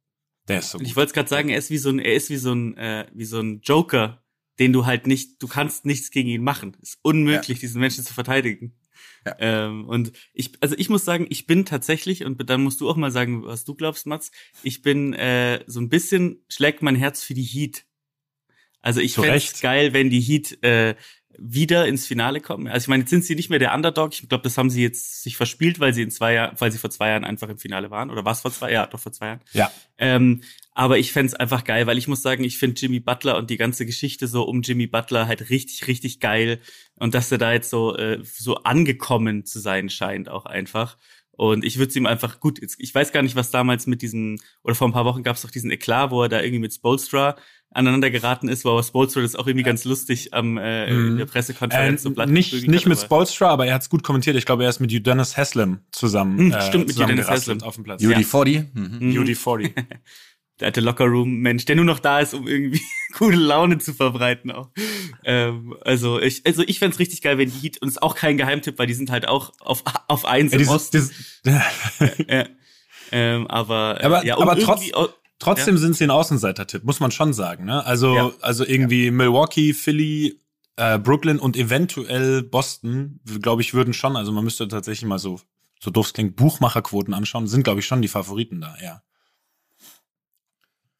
[0.48, 0.86] Der ist so gut.
[0.86, 3.06] ich wollte gerade sagen, er ist wie so ein, er ist wie so ein, äh,
[3.12, 4.22] wie so ein Joker,
[4.58, 6.76] den du halt nicht, du kannst nichts gegen ihn machen.
[6.82, 8.74] ist unmöglich, diesen Menschen zu verteidigen.
[9.24, 9.36] Ja.
[9.38, 12.96] Ähm, und ich, also ich muss sagen, ich bin tatsächlich, und dann musst du auch
[12.96, 14.30] mal sagen, was du glaubst, Mats,
[14.62, 17.86] ich bin äh, so ein bisschen, schlägt mein Herz für die Heat.
[18.80, 19.60] Also ich fände Recht.
[19.62, 20.96] geil, wenn die Heat äh,
[21.38, 22.68] wieder ins Finale kommen.
[22.68, 24.12] Also ich meine, jetzt sind sie nicht mehr der Underdog.
[24.12, 26.78] Ich glaube, das haben sie jetzt sich verspielt, weil sie in zwei Jahren, weil sie
[26.78, 28.10] vor zwei Jahren einfach im Finale waren.
[28.10, 28.86] Oder was vor zwei Jahren?
[28.86, 29.40] Ja, doch vor zwei Jahren.
[29.52, 29.70] Ja.
[29.98, 30.42] Ähm,
[30.74, 33.58] aber ich fänd's einfach geil, weil ich muss sagen, ich find Jimmy Butler und die
[33.58, 36.60] ganze Geschichte so um Jimmy Butler halt richtig, richtig geil.
[36.96, 40.96] Und dass er da jetzt so, äh, so angekommen zu sein scheint auch einfach.
[41.34, 44.38] Und ich würde ihm einfach, gut, jetzt, ich weiß gar nicht, was damals mit diesem,
[44.62, 46.74] oder vor ein paar Wochen gab es doch diesen Eklat, wo er da irgendwie mit
[46.74, 47.36] Spolstra
[47.74, 51.24] aneinander geraten ist, wo aber Spolstra das auch irgendwie ganz lustig am äh, in der
[51.26, 54.36] Äh, Pressekonferenz so platt nicht nicht hat, mit Spolstra, aber er hat's gut kommentiert.
[54.36, 56.38] Ich glaube, er ist mit Udonis Haslem zusammen.
[56.38, 57.62] Hm, äh, stimmt, mit zusammen Udonis Haslem.
[57.62, 58.02] auf dem Platz.
[58.02, 58.66] UD40.
[58.74, 58.98] Mhm.
[59.00, 59.18] Mhm.
[59.22, 59.70] UD40.
[60.60, 62.80] der alte Lockerroom-Mensch, der nur noch da ist, um irgendwie
[63.14, 64.70] coole Laune zu verbreiten auch.
[65.24, 68.14] Ähm, also ich, also ich fänd's richtig geil, wenn die Heat, und es ist auch
[68.14, 70.98] kein Geheimtipp, weil die sind halt auch auf, auf eins Ja, im Osten.
[70.98, 71.12] dieses,
[72.28, 72.46] Ja.
[73.10, 74.90] Ähm, aber, äh, Aber- ja, um aber trotz-
[75.38, 77.64] Trotzdem sind sie ein Außenseiter-Tipp, muss man schon sagen.
[77.64, 77.84] Ne?
[77.84, 78.30] Also, Ja.
[78.42, 80.38] also irgendwie Milwaukee, Philly,
[80.76, 85.40] äh, Brooklyn und eventuell Boston, glaube ich, würden schon, also man müsste tatsächlich mal so,
[85.80, 89.02] so doof es klingt, Buchmacherquoten anschauen, sind, glaube ich, schon die Favoriten da, ja.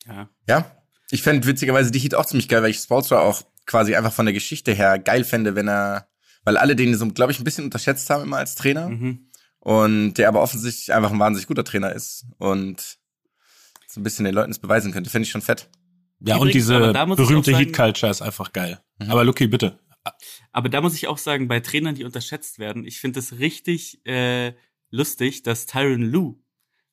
[0.06, 0.28] Ja.
[0.48, 0.76] Ja,
[1.10, 4.26] ich fände witzigerweise die Heat auch ziemlich geil, weil ich Spolstra auch quasi einfach von
[4.26, 6.08] der Geschichte her geil fände, wenn er,
[6.44, 9.30] weil alle den so, glaube ich, ein bisschen unterschätzt haben immer als Trainer Mhm.
[9.60, 12.98] und der aber offensichtlich einfach ein wahnsinnig guter Trainer ist und
[13.86, 15.68] so ein bisschen den Leuten das beweisen könnte, finde ich schon fett.
[16.20, 18.80] Ja, und Übrigens, diese berühmte auch sagen- Heat-Culture ist einfach geil.
[18.98, 19.10] Mhm.
[19.10, 19.78] Aber Lucky, bitte.
[20.50, 24.04] Aber da muss ich auch sagen, bei Trainern, die unterschätzt werden, ich finde es richtig
[24.06, 24.54] äh,
[24.90, 26.36] lustig, dass Tyron Lue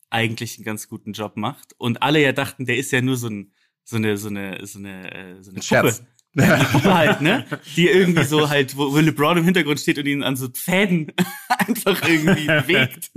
[0.10, 3.28] eigentlich einen ganz guten Job macht und alle ja dachten, der ist ja nur so
[3.28, 6.00] ein so eine so eine so eine äh, so eine Ein Scherz.
[6.00, 6.10] Puppe.
[6.36, 7.45] Ja, eine Puppe halt, ne?
[7.76, 11.12] Die irgendwie so halt, wo, wo LeBron im Hintergrund steht und ihn an so Fäden
[11.50, 13.12] einfach irgendwie bewegt.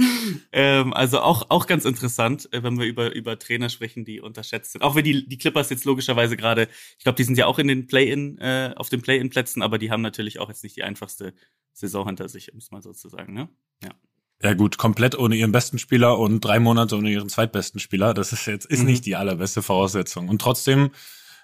[0.50, 4.72] Ähm, also auch, auch ganz interessant, äh, wenn wir über, über Trainer sprechen, die unterschätzt
[4.72, 4.83] sind.
[4.83, 7.68] Auch wenn die, die Clippers jetzt logischerweise gerade, ich glaube, die sind ja auch in
[7.68, 11.35] den Play-In, äh, auf den Play-In-Plätzen, aber die haben natürlich auch jetzt nicht die einfachste
[11.74, 13.50] Saison hinter sich, um es mal so zu sagen, ne?
[13.83, 13.90] Ja.
[14.42, 18.12] Ja gut, komplett ohne ihren besten Spieler und drei Monate ohne ihren zweitbesten Spieler.
[18.12, 18.87] Das ist jetzt ist Mhm.
[18.87, 20.28] nicht die allerbeste Voraussetzung.
[20.28, 20.90] Und trotzdem,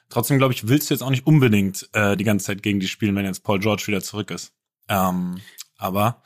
[0.09, 2.89] trotzdem glaube ich, willst du jetzt auch nicht unbedingt äh, die ganze Zeit gegen die
[2.89, 4.53] spielen, wenn jetzt Paul George wieder zurück ist.
[4.89, 5.41] Ähm,
[5.77, 6.23] aber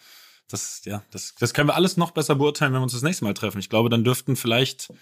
[0.49, 3.25] das, ja, das, das können wir alles noch besser beurteilen, wenn wir uns das nächste
[3.25, 3.59] Mal treffen.
[3.59, 4.93] Ich glaube, dann dürften vielleicht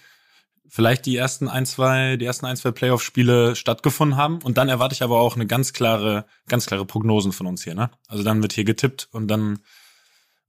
[0.73, 4.39] vielleicht die ersten ein, zwei, die ersten ein, zwei Playoff-Spiele stattgefunden haben.
[4.43, 7.75] Und dann erwarte ich aber auch eine ganz klare, ganz klare Prognosen von uns hier,
[7.75, 7.91] ne?
[8.07, 9.59] Also dann wird hier getippt und dann,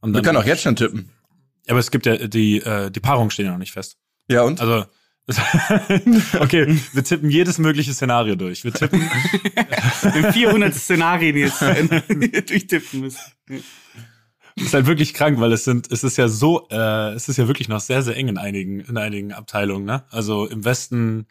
[0.02, 1.10] und Wir können auch jetzt schon tippen.
[1.68, 3.98] aber es gibt ja die, äh, die Paarungen stehen ja noch nicht fest.
[4.30, 4.60] Ja, und?
[4.62, 4.86] Also,
[6.40, 8.64] okay, wir tippen jedes mögliche Szenario durch.
[8.64, 9.02] Wir tippen,
[10.16, 11.62] In 400 Szenarien jetzt
[12.50, 13.20] durchtippen müssen.
[14.56, 17.38] das ist halt wirklich krank, weil es sind, es ist ja so, äh, es ist
[17.38, 20.04] ja wirklich noch sehr, sehr eng in einigen, in einigen Abteilungen, ne?
[20.10, 21.28] Also im Westen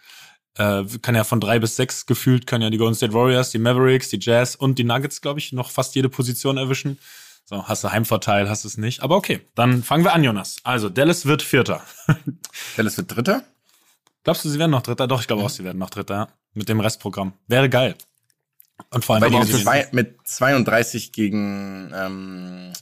[0.57, 3.59] äh, kann ja von drei bis sechs gefühlt können ja die Golden State Warriors, die
[3.59, 6.99] Mavericks, die Jazz und die Nuggets, glaube ich, noch fast jede Position erwischen.
[7.45, 9.03] So, hast du Heimvorteil, hast du es nicht.
[9.03, 10.57] Aber okay, dann fangen wir an, Jonas.
[10.63, 11.83] Also, Dallas wird Vierter.
[12.77, 13.43] Dallas wird Dritter?
[14.23, 15.09] Glaubst du, sie werden noch Dritter?
[15.09, 16.15] Doch, ich glaube auch, sie werden noch Dritter.
[16.15, 16.29] ja.
[16.55, 17.33] Mit dem Restprogramm.
[17.47, 17.95] Wäre geil.
[18.91, 22.73] Und vor allem, Weil die mit, gegen, zwei, mit 32 gegen, ähm,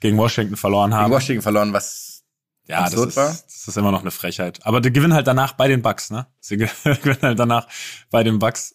[0.00, 1.10] gegen Washington verloren gegen haben.
[1.12, 2.22] Washington verloren, was
[2.66, 4.64] Ja, das ist, das ist immer noch eine Frechheit.
[4.64, 6.26] Aber die gewinnen halt danach bei den Bucks, ne?
[6.40, 7.66] Sie gewinnen halt danach
[8.10, 8.74] bei den Bucks,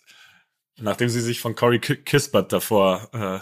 [0.78, 3.40] nachdem sie sich von Corey Ki- Kispert davor, äh,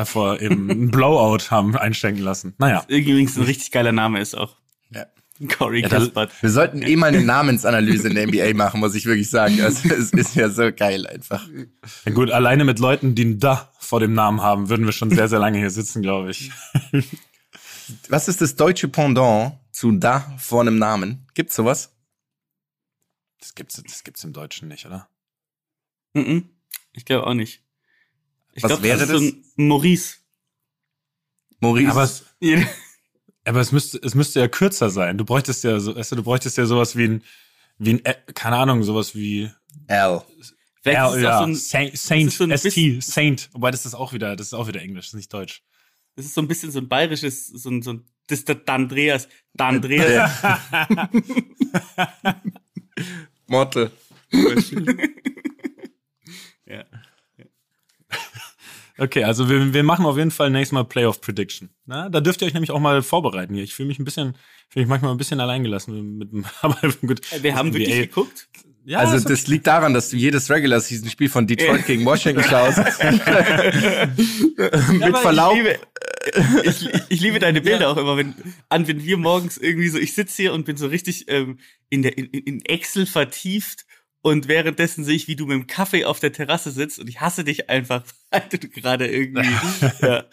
[0.00, 2.54] davor eben ein Blowout haben einschenken lassen.
[2.58, 2.84] Naja.
[2.88, 4.56] Übrigens ein richtig geiler Name ist auch.
[4.90, 5.06] Ja.
[5.56, 6.32] Corey Ja, Kispert.
[6.42, 9.60] Wir sollten eh mal eine Namensanalyse in der NBA machen, muss ich wirklich sagen.
[9.60, 11.48] Also, es ist ja so geil einfach.
[12.04, 15.10] Ja gut, alleine mit Leuten, die ein Da vor dem Namen haben, würden wir schon
[15.10, 16.50] sehr, sehr lange hier sitzen, glaube ich.
[18.08, 21.26] Was ist das deutsche Pendant zu da vor einem Namen?
[21.34, 21.94] Gibt's sowas?
[23.40, 25.08] Das gibt's, das gibt's im Deutschen nicht, oder?
[26.12, 26.50] Mhm.
[26.92, 27.62] Ich glaube auch nicht.
[28.52, 29.10] Ich Was glaub, wäre das?
[29.10, 30.16] Ist so ein Maurice.
[31.60, 31.90] Maurice?
[31.90, 32.24] Aber es,
[33.44, 35.18] aber es müsste, es müsste ja kürzer sein.
[35.18, 37.24] Du bräuchtest ja so, weißt du, du bräuchtest ja sowas wie ein,
[37.78, 39.50] wie ein, Ä- keine Ahnung, sowas wie
[39.86, 40.22] L.
[40.82, 43.50] Vielleicht ist es ja, so ein, Saint, Saint, ist so ein ST, Saint.
[43.52, 45.62] Wobei das ist auch wieder, das ist auch wieder Englisch, das ist nicht Deutsch.
[46.16, 48.64] das ist so ein bisschen so ein bayerisches, so ein, so ein, das ist der
[48.64, 49.28] D'Andreas.
[49.58, 50.30] D'Andreas.
[53.46, 53.90] Mortel.
[56.66, 56.84] ja.
[59.00, 61.70] Okay, also wir, wir machen auf jeden Fall nächstes Mal Playoff Prediction.
[61.86, 63.64] Na, da dürft ihr euch nämlich auch mal vorbereiten hier.
[63.64, 64.34] Ich fühle mich ein bisschen,
[64.68, 67.20] fühle mich manchmal ein bisschen alleingelassen mit dem, aber gut.
[67.40, 68.48] Wir haben das wirklich NBA geguckt.
[68.84, 72.04] Ja, Also ist das liegt daran, dass du jedes Regular Season Spiel von Detroit gegen
[72.04, 72.78] Washington schaust.
[74.90, 75.78] Mit aber ich Verlaub, liebe-
[76.64, 78.34] ich, ich, liebe deine Bilder auch immer, wenn,
[78.68, 81.58] an, wenn wir morgens irgendwie so, ich sitze hier und bin so richtig ähm,
[81.88, 83.86] in, der, in, in Excel vertieft
[84.22, 87.20] und währenddessen sehe ich, wie du mit dem Kaffee auf der Terrasse sitzt und ich
[87.20, 89.48] hasse dich einfach, weil du gerade irgendwie.
[90.02, 90.24] ja.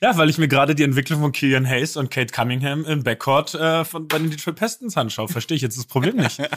[0.00, 3.54] Ja, weil ich mir gerade die Entwicklung von Killian Hayes und Kate Cunningham im Backcourt
[3.54, 5.28] äh, von, bei den Detroit Pistons anschaue.
[5.28, 6.40] Verstehe ich jetzt das Problem nicht.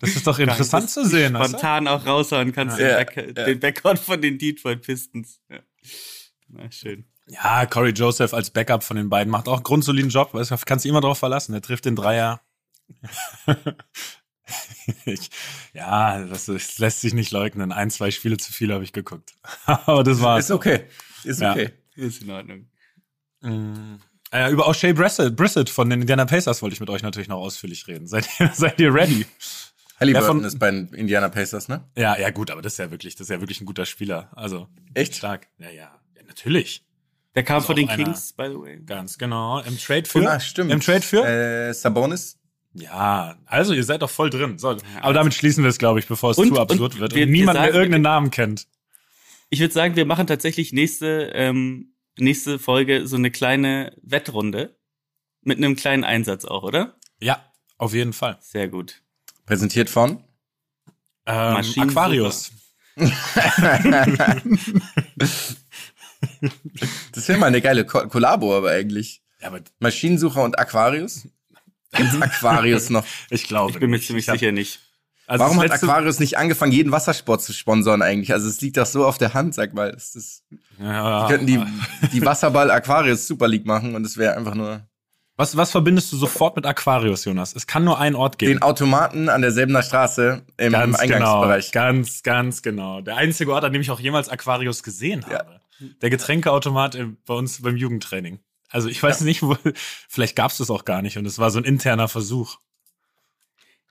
[0.00, 1.34] Das ist doch interessant zu sehen.
[1.34, 1.44] du?
[1.44, 5.40] Spontan auch raushauen kannst Ja, den, Back, den Backcourt von den Detroit Pistons.
[5.50, 5.60] Ja.
[6.48, 7.04] Na, schön.
[7.26, 10.32] Ja, Corey Joseph als Backup von den beiden macht auch einen grundsoliden Job.
[10.32, 11.54] Du, kannst dich immer drauf verlassen.
[11.54, 12.42] Er trifft den Dreier.
[15.06, 15.30] ich,
[15.72, 17.72] ja, das, das lässt sich nicht leugnen.
[17.72, 19.32] Ein, zwei Spiele zu viel habe ich geguckt.
[19.66, 20.46] Aber das war's.
[20.46, 20.84] Ist okay.
[21.24, 21.52] Ist Ja.
[21.52, 21.70] okay.
[21.96, 22.66] Ist in Ordnung.
[23.40, 23.96] Mm.
[24.32, 27.38] Äh, über O'Shea Brissett, Brissett von den Indiana Pacers wollte ich mit euch natürlich noch
[27.38, 28.06] ausführlich reden.
[28.08, 29.26] Seid ihr, seid ihr ready?
[30.00, 31.88] Halliburton Ja, von- ist bei den Indiana Pacers, ne?
[31.96, 34.30] Ja, ja, gut, aber das ist ja wirklich, das ist ja wirklich ein guter Spieler.
[34.34, 35.14] Also, Echt?
[35.14, 35.46] stark.
[35.58, 36.84] Ja, ja, ja natürlich.
[37.36, 38.80] Der kam von auch den einer- Kings, by the way.
[38.84, 39.60] Ganz genau.
[39.60, 40.28] Im Trade für?
[40.30, 40.72] Ah, stimmt.
[40.72, 41.24] Im Trade für?
[41.24, 42.38] Äh, Sabonis?
[42.74, 44.58] Ja, also ihr seid doch voll drin.
[44.58, 47.14] So, aber damit schließen wir es, glaube ich, bevor es Und- zu absurd und wird
[47.14, 48.66] wir- und wir niemand mehr sagen- irgendeinen Namen kennt.
[49.50, 54.76] Ich würde sagen, wir machen tatsächlich nächste, ähm, nächste Folge so eine kleine Wettrunde.
[55.42, 56.96] Mit einem kleinen Einsatz auch, oder?
[57.20, 57.44] Ja,
[57.78, 58.38] auf jeden Fall.
[58.40, 59.02] Sehr gut.
[59.46, 60.24] Präsentiert von?
[61.26, 61.56] Ähm.
[61.78, 62.50] Aquarius.
[67.12, 69.22] Das wäre mal eine geile Ko Kollabo, aber eigentlich.
[69.40, 71.28] Ja, aber Maschinensucher und Aquarius?
[71.94, 73.04] Gibt's Aquarius noch?
[73.30, 74.80] ich glaube Ich bin mir ziemlich sicher nicht.
[75.26, 78.32] Also Warum hat Aquarius nicht angefangen, jeden Wassersport zu sponsern eigentlich?
[78.32, 79.92] Also es liegt doch so auf der Hand, sag mal.
[79.92, 80.44] Das ist,
[80.78, 81.60] Ja, die könnten die,
[82.12, 84.86] die Wasserball Aquarius Super League machen und es wäre einfach nur
[85.36, 87.56] was, was verbindest du sofort mit Aquarius, Jonas?
[87.56, 88.52] Es kann nur einen Ort geben.
[88.52, 91.72] den Automaten an derselbener Straße im Ganz genau, Eingangsbereich.
[91.72, 93.00] ganz, ganz genau.
[93.00, 95.60] Der einzige Ort, an dem ich auch jemals Aquarius gesehen habe.
[96.02, 98.38] Der Getränkeautomat im, bei uns beim Jugendtraining.
[98.70, 99.56] Also ich weiß nicht, wo,
[100.08, 102.58] vielleicht gab es das auch gar nicht und es war so ein interner Versuch.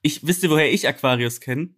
[0.02, 1.70] Ich wisst ihr, woher ich Aquarius kenne?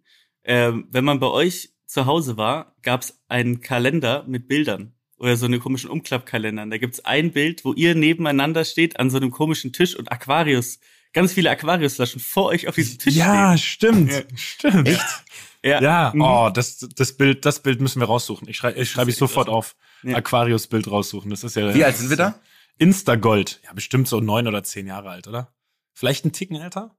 [0.44, 5.36] Ähm, wenn man bei euch zu Hause war, gab es einen Kalender mit Bildern oder
[5.36, 6.66] so einen komischen Umklappkalender.
[6.66, 10.78] Da gibt's ein Bild, wo ihr nebeneinander steht an so einem komischen Tisch und Aquarius,
[11.12, 14.08] ganz viele Aquariusflaschen vor euch auf diesem Tisch Ja, stehen.
[14.08, 14.88] stimmt, stimmt.
[14.88, 15.24] Echt?
[15.64, 16.20] Ja, Ja, Mhm.
[16.20, 18.48] oh, das, das Bild, das Bild müssen wir raussuchen.
[18.48, 19.74] Ich schreibe, ich schreibe ich sofort auf.
[20.02, 20.16] Ja.
[20.16, 21.30] Aquarius-Bild raussuchen.
[21.30, 21.74] Das ist ja.
[21.74, 22.38] Wie alt sind wir da?
[22.78, 23.60] Instagold.
[23.64, 25.52] Ja, bestimmt so neun oder zehn Jahre alt, oder?
[25.92, 26.96] Vielleicht ein Ticken älter?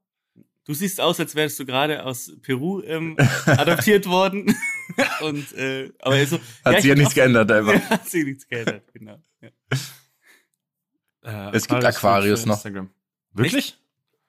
[0.66, 4.54] Du siehst aus, als wärst du gerade aus Peru ähm, adoptiert worden.
[5.22, 7.74] und äh, aber so Hat sich ja ich nichts geändert einfach.
[7.86, 9.22] auch- Hat sich nichts geändert, genau.
[9.42, 9.50] Ja.
[11.24, 12.56] Äh, Es gibt Aquarius noch.
[12.56, 12.90] Instagram.
[13.34, 13.78] Wirklich?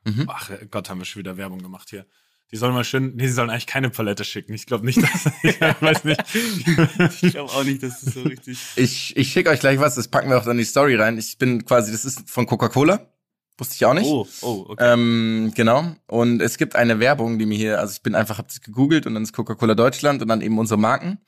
[0.05, 0.27] Mhm.
[0.29, 2.07] Ach Gott, haben wir schon wieder Werbung gemacht hier.
[2.51, 4.55] Die sollen mal schön, nee, die sollen eigentlich keine Palette schicken.
[4.55, 6.23] Ich glaube nicht, dass, ich weiß nicht.
[7.23, 8.59] Ich glaube auch nicht, dass das so richtig.
[8.77, 11.19] Ich, ich schicke euch gleich was, das packen wir auch dann in die Story rein.
[11.19, 13.13] Ich bin quasi, das ist von Coca-Cola.
[13.59, 14.07] Wusste ich auch nicht.
[14.07, 14.93] Oh, oh, okay.
[14.93, 15.97] Ähm, genau.
[16.07, 19.05] Und es gibt eine Werbung, die mir hier, also ich bin einfach, hab das gegoogelt
[19.07, 21.19] und dann ist Coca-Cola Deutschland und dann eben unsere Marken.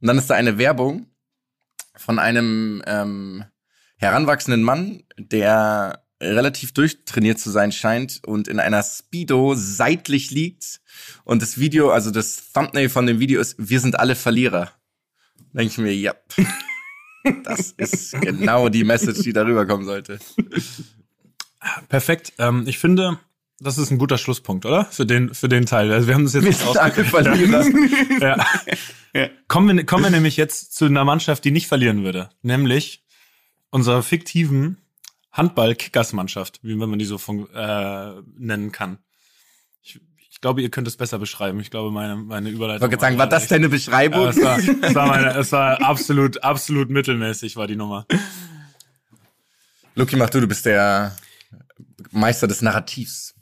[0.00, 1.06] Und dann ist da eine Werbung
[1.96, 3.44] von einem ähm,
[3.96, 10.80] heranwachsenden Mann, der relativ durchtrainiert zu sein scheint und in einer Speedo seitlich liegt.
[11.24, 14.70] Und das Video, also das Thumbnail von dem Video ist, wir sind alle Verlierer.
[15.52, 16.14] Denke ich mir, ja.
[17.44, 20.18] Das ist genau die Message, die darüber kommen sollte.
[21.90, 22.32] Perfekt.
[22.38, 23.18] Ähm, ich finde,
[23.58, 24.86] das ist ein guter Schlusspunkt, oder?
[24.86, 25.92] Für den, für den Teil.
[25.92, 27.26] Also wir haben das jetzt Wir nicht sind alle ausgeführt.
[27.26, 28.46] Verlierer.
[29.12, 29.28] Ja.
[29.48, 32.30] Kommen, wir, kommen wir nämlich jetzt zu einer Mannschaft, die nicht verlieren würde.
[32.42, 33.02] Nämlich
[33.70, 34.79] unserer fiktiven
[35.32, 38.98] Handball-Kickers-Mannschaft, wie man die so von, äh, nennen kann.
[39.82, 41.60] Ich, ich glaube, ihr könnt es besser beschreiben.
[41.60, 42.86] Ich glaube, meine, meine Überleitung.
[42.88, 44.22] Ich wollte sagen, war das deine Beschreibung?
[44.22, 48.06] Ja, es war, es war, meine, es war absolut, absolut mittelmäßig, war die Nummer.
[49.94, 51.16] Luki, mach du, du bist der
[52.10, 53.34] Meister des Narrativs.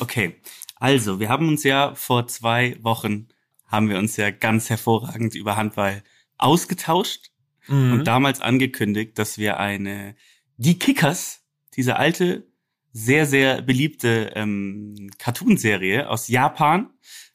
[0.00, 0.40] Okay,
[0.76, 3.28] also wir haben uns ja vor zwei Wochen
[3.66, 6.02] haben wir uns ja ganz hervorragend über Handball
[6.38, 7.30] ausgetauscht
[7.68, 7.92] Mhm.
[7.92, 10.16] und damals angekündigt, dass wir eine
[10.62, 11.42] die Kickers,
[11.74, 12.46] diese alte
[12.92, 16.90] sehr sehr beliebte ähm, Cartoonserie aus Japan,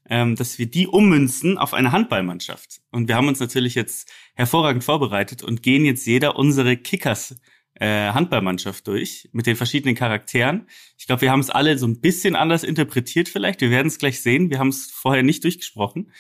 [0.09, 2.79] ähm, dass wir die ummünzen auf eine Handballmannschaft.
[2.91, 7.35] Und wir haben uns natürlich jetzt hervorragend vorbereitet und gehen jetzt jeder unsere Kickers
[7.73, 10.67] äh, Handballmannschaft durch mit den verschiedenen Charakteren.
[10.97, 13.59] Ich glaube, wir haben es alle so ein bisschen anders interpretiert vielleicht.
[13.61, 14.49] Wir werden es gleich sehen.
[14.49, 16.11] Wir haben es vorher nicht durchgesprochen.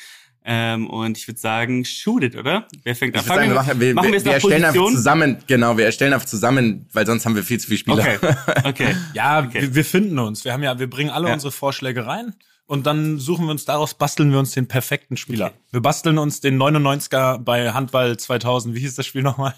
[0.49, 2.69] Ähm, und ich würde sagen, shoot it, oder?
[2.83, 3.23] Wer fängt an?
[3.25, 6.87] Sagen, wir machen, wir, machen wir wir, erstellen einfach zusammen, genau, wir erstellen einfach zusammen,
[6.93, 7.97] weil sonst haben wir viel zu viele Spieler.
[7.99, 8.95] Okay, okay.
[9.13, 9.61] Ja, Okay.
[9.63, 10.45] wir, wir finden uns.
[10.45, 11.33] Wir haben ja, wir bringen alle Ja.
[11.33, 12.33] unsere Vorschläge rein
[12.65, 15.51] und dann suchen wir uns daraus, basteln wir uns den perfekten Spieler.
[15.71, 19.53] Wir basteln uns den 99er bei Handball 2000, wie hieß das Spiel nochmal?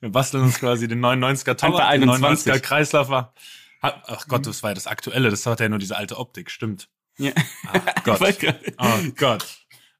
[0.00, 2.52] Wir basteln uns quasi den 99er Torwart, Handball den 21.
[2.52, 3.32] 99er Kreislaufer.
[3.80, 6.88] Ach Gott, das war ja das Aktuelle, das hat ja nur diese alte Optik, stimmt.
[7.16, 7.32] Ja.
[7.72, 8.20] Ach Gott.
[8.78, 8.86] Oh
[9.16, 9.44] Gott.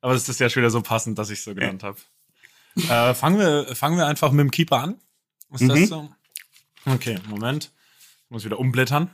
[0.04, 1.96] Aber es ist ja schon wieder so passend, dass ich so genannt habe.
[2.76, 4.96] Äh, fangen, wir, fangen wir einfach mit dem Keeper an.
[5.52, 5.68] Ist Mhm.
[5.68, 6.10] das so?
[6.84, 7.72] Okay, Moment.
[8.24, 9.10] Ich muss wieder umblättern.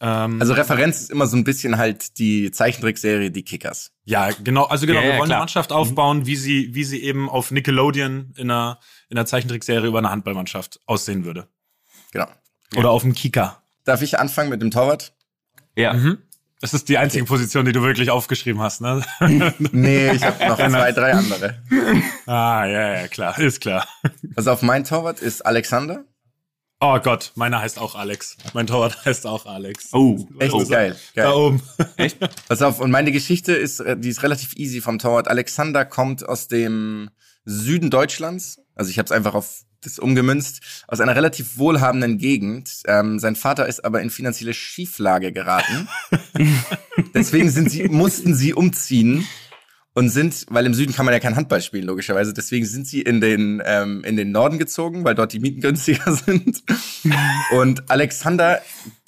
[0.00, 3.92] Ähm, Also Referenz ist immer so ein bisschen halt die Zeichentrickserie Die Kickers.
[4.04, 4.64] ja, genau.
[4.64, 5.36] Also genau, Ja, wir ja, wollen klar.
[5.38, 9.86] eine Mannschaft aufbauen, wie sie, wie sie eben auf Nickelodeon in einer, in einer Zeichentrickserie
[9.86, 11.48] über eine Handballmannschaft aussehen würde.
[12.12, 12.26] Genau.
[12.76, 13.62] Oder auf dem Kicker.
[13.84, 15.14] Darf ich anfangen mit dem Torwart?
[15.76, 15.92] Ja.
[15.94, 16.18] Mhm.
[16.64, 19.04] Das ist die einzige Position, die du wirklich aufgeschrieben hast, ne?
[19.72, 21.62] Nee, ich habe noch zwei, drei andere.
[22.24, 23.86] ah, ja, ja, klar, ist klar.
[24.34, 26.06] Also auf mein Torwart ist Alexander.
[26.80, 28.38] Oh Gott, meiner heißt auch Alex.
[28.54, 29.90] Mein Torwart heißt auch Alex.
[29.92, 30.66] Oh, Echt oh.
[30.66, 30.96] geil.
[31.14, 31.32] Da geil.
[31.34, 31.62] oben.
[32.48, 35.28] Pass auf, und meine Geschichte ist, äh, die ist relativ easy vom Torwart.
[35.28, 37.10] Alexander kommt aus dem
[37.44, 38.58] Süden Deutschlands.
[38.74, 42.82] Also ich habe es einfach auf das umgemünzt, aus einer relativ wohlhabenden Gegend.
[42.86, 45.88] Ähm, sein Vater ist aber in finanzielle Schieflage geraten.
[47.14, 49.26] Deswegen sind sie, mussten sie umziehen
[49.94, 52.34] und sind, weil im Süden kann man ja kein Handball spielen, logischerweise.
[52.34, 56.12] Deswegen sind sie in den, ähm, in den Norden gezogen, weil dort die Mieten günstiger
[56.26, 56.62] sind.
[57.52, 58.60] Und Alexander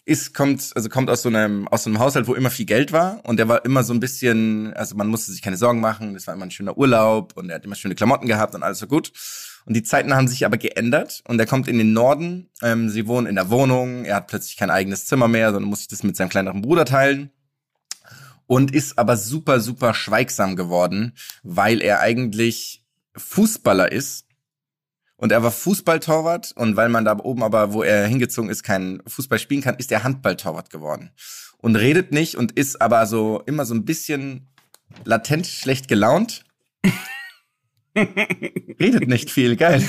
[0.04, 2.92] ist, kommt, also kommt aus so einem, aus so einem Haushalt, wo immer viel Geld
[2.92, 3.20] war.
[3.24, 6.14] Und der war immer so ein bisschen, also man musste sich keine Sorgen machen.
[6.14, 8.80] Es war immer ein schöner Urlaub und er hat immer schöne Klamotten gehabt und alles
[8.80, 9.12] war gut.
[9.66, 12.48] Und die Zeiten haben sich aber geändert und er kommt in den Norden.
[12.62, 14.04] Ähm, sie wohnen in der Wohnung.
[14.04, 16.84] Er hat plötzlich kein eigenes Zimmer mehr, sondern muss sich das mit seinem kleineren Bruder
[16.84, 17.30] teilen.
[18.46, 22.84] Und ist aber super, super schweigsam geworden, weil er eigentlich
[23.16, 24.26] Fußballer ist.
[25.16, 29.02] Und er war Fußballtorwart und weil man da oben aber, wo er hingezogen ist, kein
[29.04, 31.10] Fußball spielen kann, ist er Handballtorwart geworden.
[31.58, 34.46] Und redet nicht und ist aber so immer so ein bisschen
[35.04, 36.44] latent schlecht gelaunt.
[38.80, 39.82] Redet nicht viel, geil.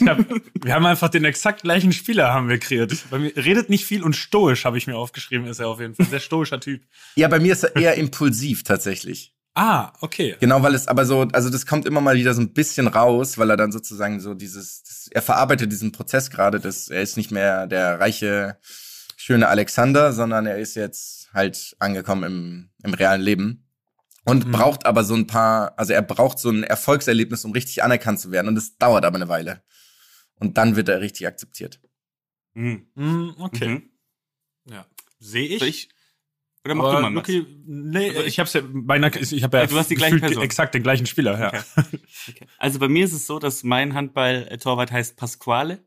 [0.00, 0.18] Ich hab,
[0.62, 2.92] wir haben einfach den exakt gleichen Spieler haben wir kreiert.
[3.10, 5.94] Bei mir redet nicht viel und stoisch habe ich mir aufgeschrieben, ist er auf jeden
[5.94, 6.06] Fall.
[6.06, 6.82] Sehr stoischer Typ.
[7.16, 9.34] Ja, bei mir ist er eher impulsiv tatsächlich.
[9.54, 10.36] Ah, okay.
[10.40, 13.38] Genau, weil es aber so, also das kommt immer mal wieder so ein bisschen raus,
[13.38, 17.16] weil er dann sozusagen so dieses, das, er verarbeitet diesen Prozess gerade, dass er ist
[17.16, 18.58] nicht mehr der reiche,
[19.16, 23.63] schöne Alexander, sondern er ist jetzt halt angekommen im, im realen Leben
[24.24, 24.52] und Mhm.
[24.52, 28.30] braucht aber so ein paar, also er braucht so ein Erfolgserlebnis, um richtig anerkannt zu
[28.30, 29.62] werden und es dauert aber eine Weile.
[30.36, 31.80] Und dann wird er richtig akzeptiert.
[32.54, 32.86] Mhm.
[32.96, 33.68] Hm, okay.
[33.68, 33.90] Mhm.
[34.70, 34.86] Ja.
[35.18, 35.62] Sehe ich.
[35.62, 35.88] Ich?
[36.64, 37.12] Oder mach Aber du mal?
[37.12, 40.42] Luki, nee, Also ich hab's ja, meiner, ich habe ja, du hast die gleiche Person.
[40.42, 41.48] exakt den gleichen Spieler, ja.
[41.48, 41.98] Okay.
[42.30, 42.46] Okay.
[42.58, 45.84] Also bei mir ist es so, dass mein Handball-Torwart heißt Pasquale.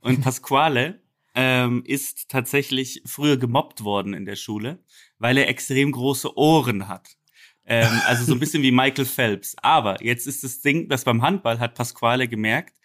[0.00, 1.00] Und Pasquale
[1.36, 4.80] ähm, ist tatsächlich früher gemobbt worden in der Schule,
[5.18, 7.16] weil er extrem große Ohren hat.
[7.64, 9.54] Ähm, also so ein bisschen wie Michael Phelps.
[9.62, 12.76] Aber jetzt ist das Ding, dass beim Handball hat Pasquale gemerkt,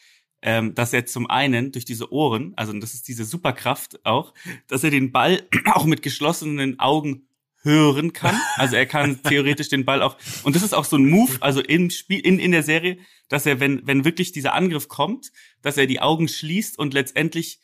[0.42, 4.34] ähm, dass er zum einen durch diese Ohren, also das ist diese Superkraft auch,
[4.68, 5.42] dass er den Ball
[5.74, 7.28] auch mit geschlossenen Augen
[7.64, 8.40] hören kann.
[8.56, 11.60] Also er kann theoretisch den Ball auch und das ist auch so ein Move, also
[11.60, 12.98] im Spiel in in der Serie,
[13.30, 15.32] dass er wenn wenn wirklich dieser Angriff kommt,
[15.64, 17.60] dass er die Augen schließt und letztendlich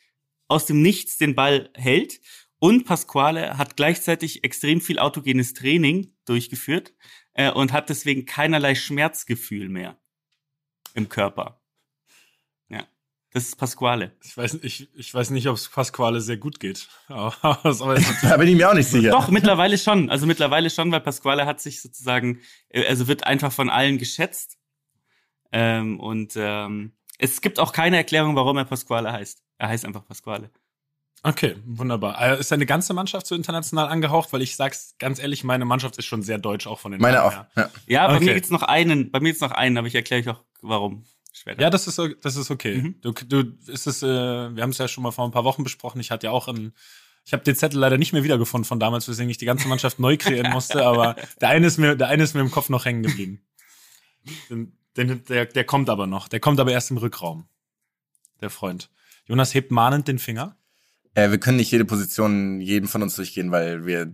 [0.48, 2.20] aus dem Nichts den Ball hält.
[2.64, 6.94] Und Pasquale hat gleichzeitig extrem viel autogenes Training durchgeführt
[7.34, 9.98] äh, und hat deswegen keinerlei Schmerzgefühl mehr
[10.94, 11.60] im Körper.
[12.70, 12.86] Ja,
[13.32, 14.16] das ist Pasquale.
[14.24, 16.88] Ich weiß, ich, ich weiß nicht, ob es Pasquale sehr gut geht.
[17.08, 19.10] Da bin ich mir auch nicht sicher.
[19.10, 20.08] Doch, mittlerweile schon.
[20.08, 22.40] Also mittlerweile schon, weil Pasquale hat sich sozusagen,
[22.70, 24.56] äh, also wird einfach von allen geschätzt.
[25.52, 29.42] Ähm, und ähm, es gibt auch keine Erklärung, warum er Pasquale heißt.
[29.58, 30.50] Er heißt einfach Pasquale.
[31.26, 32.20] Okay, wunderbar.
[32.20, 34.32] Äh, Ist deine ganze Mannschaft so international angehaucht?
[34.34, 37.16] Weil ich sag's ganz ehrlich, meine Mannschaft ist schon sehr deutsch, auch von den Meine
[37.16, 37.32] Namen auch.
[37.32, 37.48] her.
[37.56, 37.70] Ja.
[37.86, 38.24] Ja, bei Okay.
[38.26, 41.04] mir gibt's noch einen, bei mir gibt's noch einen, aber ich erkläre euch auch, warum.
[41.32, 41.62] Später.
[41.62, 42.76] Ja, das ist, das ist okay.
[42.76, 43.00] Mhm.
[43.00, 45.64] Du, du, ist es, äh, wir haben es ja schon mal vor ein paar Wochen
[45.64, 45.98] besprochen.
[45.98, 46.74] Ich hatte ja auch einen,
[47.24, 49.98] ich habe den Zettel leider nicht mehr wiedergefunden von damals, weswegen ich die ganze Mannschaft
[49.98, 52.84] neu kreieren musste, aber der eine ist mir, der eine ist mir im Kopf noch
[52.84, 53.40] hängen geblieben.
[54.50, 56.28] Den, den, der, der kommt aber noch.
[56.28, 57.48] Der kommt aber erst im Rückraum.
[58.42, 58.90] Der Freund.
[59.26, 60.56] Jonas hebt mahnend den Finger.
[61.14, 64.06] Äh, wir können nicht jede Position jedem von uns durchgehen, weil wir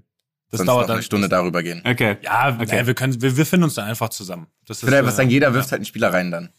[0.51, 1.83] Das sonst dauert noch eine Stunde darüber gehen.
[1.85, 2.17] Okay.
[2.23, 2.81] Ja, Okay.
[2.83, 4.47] nee, wir können, wir, wir finden uns da einfach zusammen.
[4.67, 6.51] Das Ich würde einfach äh, sagen, jeder wirft halt einen Spieler rein dann.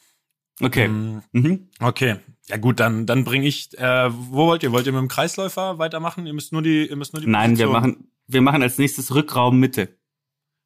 [0.62, 0.88] Okay.
[0.88, 1.70] Mm, Mhm.
[1.80, 2.18] Okay.
[2.48, 3.78] Ja gut, dann dann bringe ich.
[3.80, 4.72] Äh, wo wollt ihr?
[4.72, 6.26] Wollt ihr mit dem Kreisläufer weitermachen?
[6.28, 7.28] Ihr müsst nur die, ihr müsst nur die.
[7.30, 9.90] Nein, wir Position- machen, wir machen als nächstes Rückraum Mitte.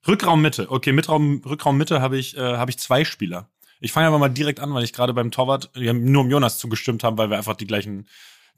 [0.08, 0.70] Rückraum Mitte.
[0.72, 3.50] Okay, Mitraum, Rückraum Mitte habe ich äh, habe ich zwei Spieler.
[3.82, 6.58] Ich fange aber mal direkt an, weil ich gerade beim Torwart ja, nur um Jonas
[6.58, 8.08] zugestimmt habe, weil wir einfach die gleichen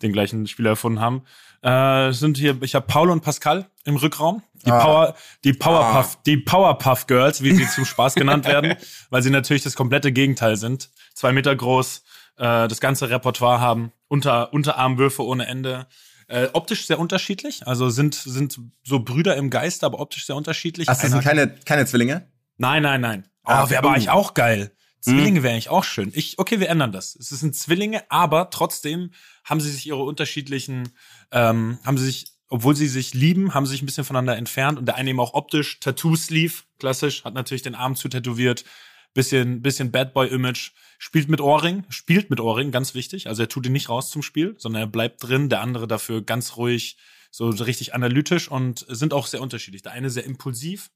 [0.02, 1.24] den gleichen Spieler erfunden haben.
[1.62, 4.44] Äh, sind hier, ich habe Paul und Pascal im Rückraum.
[4.66, 4.80] Die Ah.
[4.80, 8.76] Power, die Powerpuff, die Powerpuff Girls, wie sie zum Spaß genannt werden,
[9.10, 10.90] weil sie natürlich das komplette Gegenteil sind.
[11.14, 12.04] Zwei Meter groß,
[12.38, 15.88] äh, das ganze Repertoire haben, unter, Unterarmwürfe ohne Ende.
[16.28, 20.90] Äh, optisch sehr unterschiedlich, also sind, sind so Brüder im Geiste, aber optisch sehr unterschiedlich.
[20.90, 22.28] Ach, das sind keine, keine Zwillinge?
[22.58, 23.28] Nein, nein, nein.
[23.46, 24.72] Oh, Ah, wäre aber eigentlich auch geil.
[25.02, 26.12] Zwillinge wäre eigentlich auch schön.
[26.14, 27.16] Ich, okay, wir ändern das.
[27.16, 29.12] Es sind Zwillinge, aber trotzdem
[29.44, 30.90] haben sie sich ihre unterschiedlichen,
[31.32, 34.80] ähm, haben sie sich, obwohl sie sich lieben, haben sie sich ein bisschen voneinander entfernt
[34.80, 38.66] und der eine eben auch optisch, Tattoo-Sleeve, klassisch, hat natürlich den Arm zu tätowiert,
[39.14, 43.28] bisschen, bisschen Bad Boy-Image, spielt mit Ohrring, spielt mit Ohrring, ganz wichtig.
[43.28, 46.22] Also er tut ihn nicht raus zum Spiel, sondern er bleibt drin, der andere dafür
[46.22, 46.98] ganz ruhig,
[47.32, 49.82] so richtig analytisch und sind auch sehr unterschiedlich.
[49.82, 50.90] Der eine sehr impulsiv,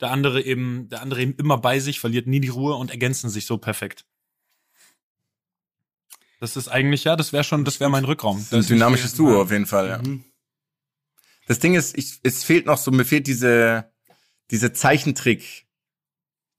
[0.00, 3.30] der andere eben, der andere eben immer bei sich, verliert nie die Ruhe und ergänzen
[3.30, 4.04] sich so perfekt.
[6.40, 8.36] Das ist eigentlich, ja, das wäre schon, das wäre mein Rückraum.
[8.38, 9.98] Das ist ein dynamisches Duo auf jeden Fall, ja.
[9.98, 10.24] Mhm.
[11.48, 13.90] Das Ding ist, ich, es fehlt noch so, mir fehlt diese,
[14.50, 15.66] diese Zeichentrick.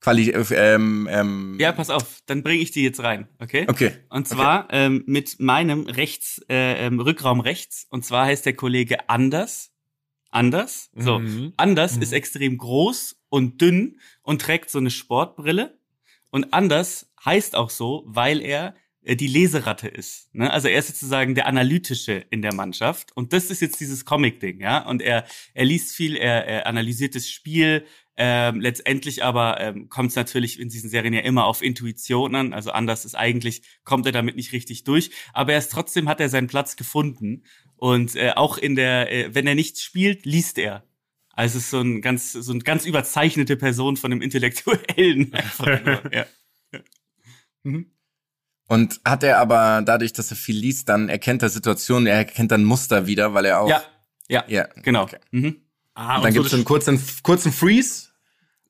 [0.02, 3.66] Quali ähm, ähm, Ja, pass auf, dann bringe ich die jetzt rein, okay?
[3.68, 3.92] Okay.
[4.10, 7.86] Und zwar ähm, mit meinem rechts, äh, ähm, Rückraum rechts.
[7.90, 9.72] Und zwar heißt der Kollege Anders.
[10.32, 10.90] Anders.
[10.96, 11.20] So.
[11.20, 11.54] Mhm.
[11.58, 12.02] Anders Mhm.
[12.02, 15.80] ist extrem groß und dünn und trägt so eine Sportbrille.
[16.32, 20.34] Und Anders heißt auch so, weil er äh, die Leseratte ist.
[20.36, 20.52] Ne?
[20.52, 23.16] Also er ist sozusagen der Analytische in der Mannschaft.
[23.16, 24.86] Und das ist jetzt dieses Comic-Ding, ja.
[24.86, 27.86] Und er, er liest viel, er, er analysiert das Spiel.
[28.22, 32.54] Ähm, letztendlich aber ähm, kommt es natürlich in diesen Serien ja immer auf Intuition an.
[32.54, 35.12] Also anders ist eigentlich, kommt er damit nicht richtig durch.
[35.34, 37.44] Aber er ist trotzdem hat er seinen Platz gefunden.
[37.78, 40.84] Und äh, auch in der, äh, wenn er nicht spielt, liest er.
[41.40, 45.32] Also es ist so ein ganz, so eine ganz überzeichnete Person von einem Intellektuellen.
[46.12, 46.26] Ja.
[48.68, 52.52] Und hat er aber dadurch, dass er viel liest, dann erkennt er Situationen, er erkennt
[52.52, 53.70] dann Muster wieder, weil er auch.
[53.70, 53.84] ja,
[54.28, 55.04] ja, Ja, genau.
[55.04, 55.20] okay.
[55.32, 55.62] Mhm.
[55.94, 58.10] Ah, Und dann so gibt's so einen kurzen, kurzen Freeze.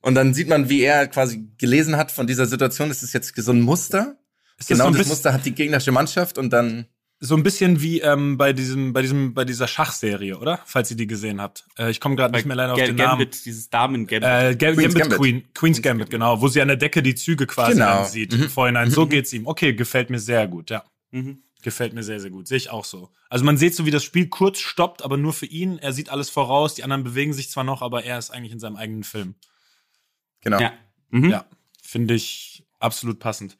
[0.02, 2.92] Und dann sieht man, wie er quasi gelesen hat von dieser Situation.
[2.92, 4.20] Ist es jetzt so ein Muster?
[4.60, 6.86] ist das genau so ein das Muster hat die gegnerische Mannschaft und dann.
[7.22, 10.60] So ein bisschen wie ähm, bei diesem, bei diesem, bei dieser Schachserie, oder?
[10.66, 11.66] Falls ihr die gesehen habt.
[11.78, 13.20] Äh, ich komme gerade nicht mehr leider auf Ga- den Namen.
[13.20, 14.24] Gambit, dieses Damen-Gambit.
[14.24, 15.18] Äh, Gam Queen's Gambit, Gambit.
[15.20, 17.86] Queen, Queen's Gambit, genau, wo sie an der Decke die Züge quasi Genau.
[18.04, 18.90] dann sieht im Vorhinein.
[18.90, 19.48] So geht's ihm.
[19.48, 20.84] Okay, gefällt mir sehr gut, ja.
[21.12, 21.44] Mhm.
[21.62, 22.48] Gefällt mir sehr, sehr gut.
[22.48, 23.10] Sehe ich auch so.
[23.30, 25.78] Also man sieht so, wie das Spiel kurz stoppt, aber nur für ihn.
[25.78, 28.60] Er sieht alles voraus, die anderen bewegen sich zwar noch, aber er ist eigentlich in
[28.62, 29.36] seinem eigenen Film.
[30.40, 30.60] Genau.
[30.62, 30.72] Ja.
[31.10, 31.30] Mhm.
[31.32, 31.46] Ja,
[31.84, 33.58] finde ich absolut passend.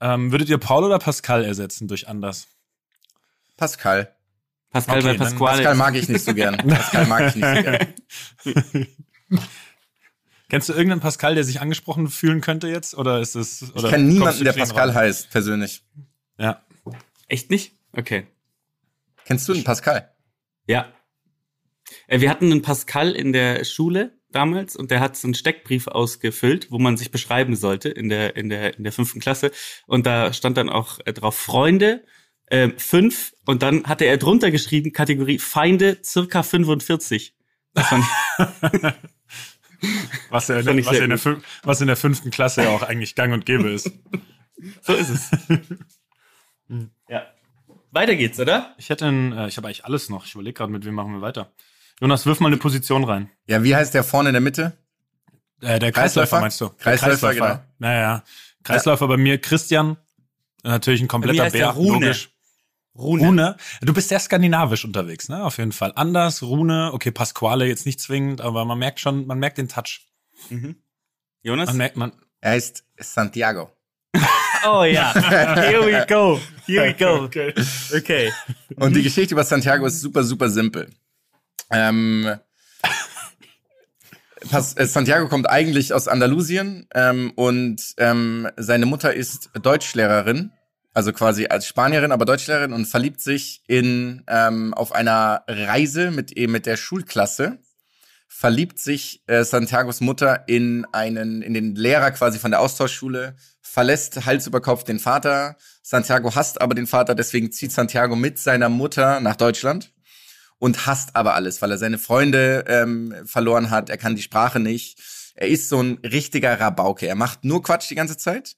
[0.00, 2.48] Ähm, würdet ihr Paul oder Pascal ersetzen durch anders?
[3.62, 4.16] Pascal.
[4.70, 5.56] Pascal Okay, bei Pasquale.
[5.58, 6.56] Pascal mag ich nicht so gern.
[6.66, 7.46] Pascal mag ich nicht
[8.42, 8.88] so gern.
[10.48, 12.96] Kennst du irgendeinen Pascal, der sich angesprochen fühlen könnte jetzt?
[12.96, 13.62] Oder ist es.
[13.62, 14.96] Ich kenne niemanden, der Pascal raus?
[14.96, 15.84] heißt, persönlich.
[16.38, 16.66] Ja.
[17.28, 17.78] Echt nicht?
[17.92, 18.26] Okay.
[19.26, 20.12] Kennst du einen Pascal?
[20.66, 20.92] Ja.
[22.08, 25.86] Äh, Wir hatten einen Pascal in der Schule damals und der hat so einen Steckbrief
[25.86, 29.52] ausgefüllt, wo man sich beschreiben sollte in der, in der, in der fünften Klasse.
[29.86, 32.04] Und da stand dann auch äh, drauf Freunde,
[32.52, 33.34] äh, fünf.
[33.46, 37.34] Und dann hatte er drunter geschrieben, Kategorie Feinde, circa 45.
[37.74, 38.92] Das fand ich,
[40.30, 42.68] Was ja, in der, was, ja in der, fün- was in der fünften Klasse ja
[42.70, 43.90] auch eigentlich gang und gäbe ist.
[44.82, 45.30] so ist es.
[47.08, 47.22] ja.
[47.90, 48.74] Weiter geht's, oder?
[48.78, 50.24] Ich hätte einen, äh, ich habe eigentlich alles noch.
[50.26, 51.52] Ich überlege gerade, mit wem machen wir weiter.
[52.00, 53.30] Jonas, wirf mal eine Position rein.
[53.46, 54.72] Ja, wie heißt der vorne in der Mitte?
[55.60, 56.38] Äh, der Kreisläufer?
[56.38, 56.68] Kreisläufer, meinst du?
[56.68, 57.58] Der Kreisläufer, genau.
[57.78, 58.24] Naja,
[58.62, 59.96] Kreisläufer bei mir, Christian.
[60.62, 62.06] Natürlich ein kompletter mir heißt der Bär, Rune.
[62.06, 62.30] logisch.
[62.94, 63.26] Rune.
[63.26, 63.56] Rune.
[63.80, 65.44] Du bist sehr skandinavisch unterwegs, ne?
[65.44, 65.92] Auf jeden Fall.
[65.96, 70.06] Anders, Rune, okay, Pasquale jetzt nicht zwingend, aber man merkt schon, man merkt den Touch.
[71.42, 71.68] Jonas?
[71.68, 73.70] Man merkt, man, Er heißt Santiago.
[74.64, 75.12] Oh ja.
[75.56, 76.38] Here we go.
[76.66, 77.24] Here we go.
[77.24, 77.52] Okay.
[77.92, 78.32] Okay.
[78.76, 80.88] Und die Geschichte über Santiago ist super, super simpel.
[81.72, 82.32] Ähm,
[84.50, 90.52] äh, Santiago kommt eigentlich aus Andalusien ähm, und ähm, seine Mutter ist Deutschlehrerin,
[90.92, 96.32] also quasi als Spanierin, aber Deutschlehrerin und verliebt sich in ähm, auf einer Reise mit
[96.32, 97.58] eben mit der Schulklasse
[98.34, 104.24] verliebt sich äh, Santiagos Mutter in einen in den Lehrer quasi von der Austauschschule, verlässt
[104.24, 105.56] Hals über Kopf den Vater.
[105.82, 109.92] Santiago hasst aber den Vater, deswegen zieht Santiago mit seiner Mutter nach Deutschland
[110.58, 114.60] und hasst aber alles, weil er seine Freunde ähm, verloren hat, er kann die Sprache
[114.60, 114.98] nicht.
[115.34, 117.06] Er ist so ein richtiger Rabauke.
[117.06, 118.56] Er macht nur Quatsch die ganze Zeit.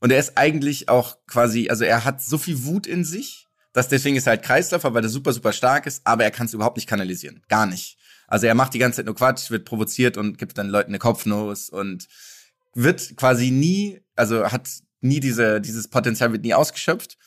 [0.00, 3.88] Und er ist eigentlich auch quasi, also er hat so viel Wut in sich, dass
[3.88, 6.54] deswegen ist er halt Kreisläufer, weil er super, super stark ist, aber er kann es
[6.54, 7.42] überhaupt nicht kanalisieren.
[7.48, 7.98] Gar nicht.
[8.26, 10.98] Also er macht die ganze Zeit nur Quatsch, wird provoziert und gibt dann Leuten eine
[10.98, 12.08] Kopfnuss und
[12.74, 14.68] wird quasi nie, also hat
[15.00, 17.18] nie diese, dieses Potenzial wird nie ausgeschöpft.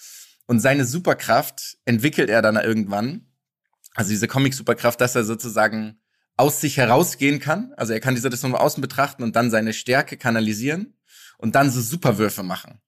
[0.46, 3.28] Und seine Superkraft entwickelt er dann irgendwann,
[3.94, 6.00] also diese Comic-Superkraft, dass er sozusagen
[6.36, 7.74] aus sich herausgehen kann.
[7.78, 10.96] Also er kann die Situation von außen betrachten und dann seine Stärke kanalisieren
[11.44, 12.80] und dann so Superwürfe machen.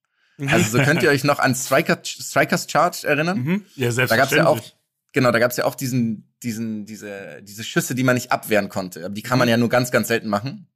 [0.47, 3.37] Also so könnt ihr euch noch an Striker, Strikers Charge erinnern?
[3.37, 3.65] Mhm.
[3.75, 4.75] Ja, Da gab's ja auch, selbstverständlich.
[5.11, 9.03] genau, da gab's ja auch diesen, diesen, diese, diese Schüsse, die man nicht abwehren konnte.
[9.03, 10.67] Aber die kann man ja nur ganz, ganz selten machen.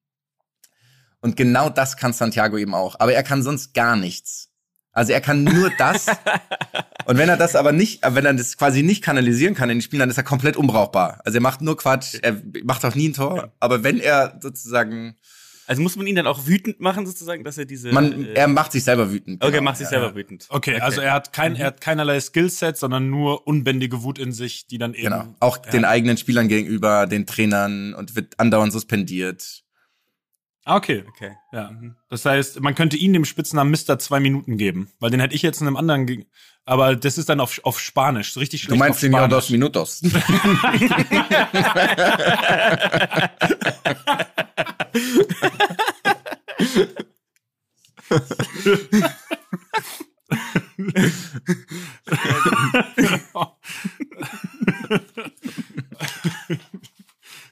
[1.21, 2.99] Und genau das kann Santiago eben auch.
[2.99, 4.49] Aber er kann sonst gar nichts.
[4.91, 6.07] Also er kann nur das.
[7.05, 9.81] Und wenn er das aber nicht, wenn er das quasi nicht kanalisieren kann in den
[9.81, 11.21] Spielen, dann ist er komplett unbrauchbar.
[11.23, 13.53] Also er macht nur Quatsch, er macht auch nie ein Tor.
[13.61, 15.15] Aber wenn er sozusagen,
[15.69, 17.91] Also muss man ihn dann auch wütend machen, sozusagen, dass er diese.
[17.91, 19.43] man, äh, er macht sich selber wütend.
[19.43, 19.65] okay, genau.
[19.65, 20.15] macht sich Ja, selber ja.
[20.15, 20.47] wütend.
[20.49, 24.65] Okay, also er hat kein, er hat keinerlei Skillset, sondern nur unbändige Wut in sich,
[24.65, 25.03] die dann eben.
[25.03, 25.35] Genau.
[25.39, 25.69] Auch ja.
[25.71, 29.61] den eigenen Spielern gegenüber, den Trainern und wird andauernd suspendiert.
[30.65, 31.03] Ah, okay.
[31.07, 31.33] Okay.
[31.51, 31.71] Ja.
[32.09, 33.99] Das heißt, man könnte ihn dem Spitznamen Mr.
[33.99, 36.25] zwei Minuten geben, weil den hätte ich jetzt in einem anderen, ge
[36.65, 39.35] aber das ist dann auf, auf Spanisch, so richtig Du schlecht meinst auf Senor Spanisch.
[39.35, 40.01] dos Minutos.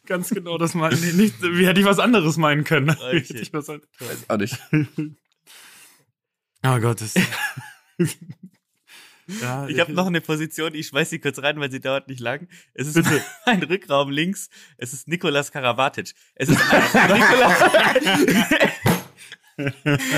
[0.06, 1.42] Ganz genau, das meine ich nicht.
[1.42, 2.90] Wie hätte ich was anderes meinen können?
[2.92, 3.26] Okay.
[3.42, 3.70] ich Weiß
[4.30, 4.58] auch nicht.
[6.64, 7.14] Oh Gott, das.
[9.42, 12.20] ja, Ich habe noch eine Position, ich schmeiß sie kurz rein, weil sie dauert nicht
[12.20, 12.48] lang.
[12.74, 12.98] Es ist
[13.46, 14.50] ein Rückraum links.
[14.78, 16.14] Es ist Nikolas Karabatic.
[16.36, 16.60] Es ist
[16.94, 17.54] Nikolas.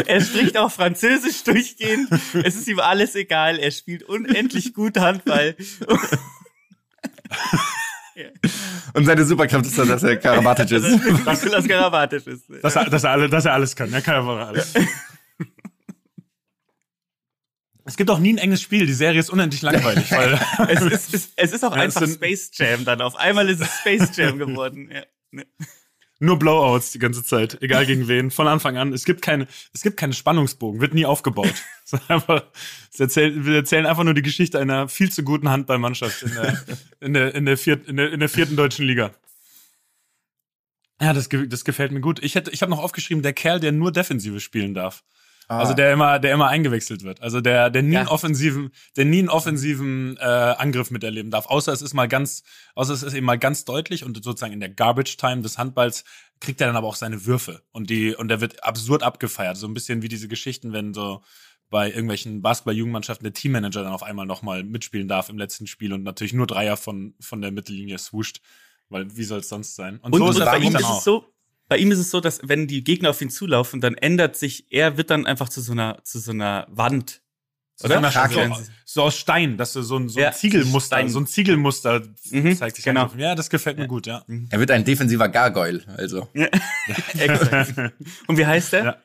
[0.06, 2.10] er spricht auch Französisch durchgehend.
[2.44, 3.58] Es ist ihm alles egal.
[3.58, 5.56] Er spielt unendlich gut Handball.
[8.94, 10.90] Und seine Superkraft ist dann, dass er Karabatic ist.
[10.90, 12.44] Nikolas Karabatic ist.
[12.62, 13.94] dass, er, dass, er alle, dass er alles kann.
[13.94, 14.74] Er kann einfach alles.
[18.00, 18.86] Es gibt auch nie ein enges Spiel.
[18.86, 20.40] Die Serie ist unendlich langweilig, weil
[20.70, 23.02] Es ist, es, es ist auch Ja, einfach Space Jam dann.
[23.02, 24.90] Auf einmal ist es Space Jam geworden.
[24.90, 25.04] Ja.
[25.32, 25.46] Ne.
[26.20, 28.94] nur Blowouts die ganze Zeit, egal gegen wen, von Anfang an.
[28.94, 31.54] Es gibt keine, es gibt keinen Spannungsbogen, wird nie aufgebaut.
[31.84, 32.46] Es einfach,
[32.94, 36.64] es erzählt, wir erzählen einfach nur die Geschichte einer viel zu guten Handballmannschaft in der,
[37.02, 39.12] in der, in der, viert, in der, in der vierten deutschen Liga.
[41.02, 42.24] Ja, das, das gefällt mir gut.
[42.24, 45.04] Ich hätte, ich habe noch aufgeschrieben, der Kerl, der nur Defensive spielen darf.
[45.58, 47.22] Also der immer, der immer eingewechselt wird.
[47.22, 48.02] Also der, der nie Ja.
[48.02, 51.48] einen offensiven, der nie einen offensiven äh, Angriff miterleben darf.
[51.48, 52.44] Außer es ist mal ganz,
[52.76, 56.04] außer es ist eben mal ganz deutlich und sozusagen in der Garbage Time des Handballs
[56.40, 59.58] kriegt er dann aber auch seine Würfe und die und der wird absurd abgefeiert.
[59.58, 61.24] So ein bisschen wie diese Geschichten, wenn so
[61.72, 66.04] bei irgendwelchen Basketball-Jugendmannschaften der Teammanager dann auf einmal nochmal mitspielen darf im letzten Spiel und
[66.04, 68.42] natürlich nur Dreier von von der Mittellinie swoosht,
[68.90, 70.00] weil wie soll es sonst sein?
[70.00, 71.26] Und, so und mich ihm dann ist es so,
[71.70, 74.66] bei ihm ist es so, dass wenn die Gegner auf ihn zulaufen, dann ändert sich,
[74.72, 77.22] er wird dann einfach zu so einer, zu so einer Wand.
[77.76, 78.00] So, Oder?
[78.00, 78.34] einer- Krake.
[78.54, 81.10] so, so aus Stein, dass du so ein, so Ja, ein Ziegelmuster, Stein.
[81.10, 82.02] so ein Ziegelmuster
[82.32, 82.84] Mhm, zeigt sich.
[82.84, 83.10] genau.
[83.16, 84.26] Ja, das gefällt mir gut, ja.
[84.50, 86.28] Er wird ein defensiver Gargoyle, also.
[88.28, 88.84] Und wie heißt der?
[88.84, 88.98] Ja.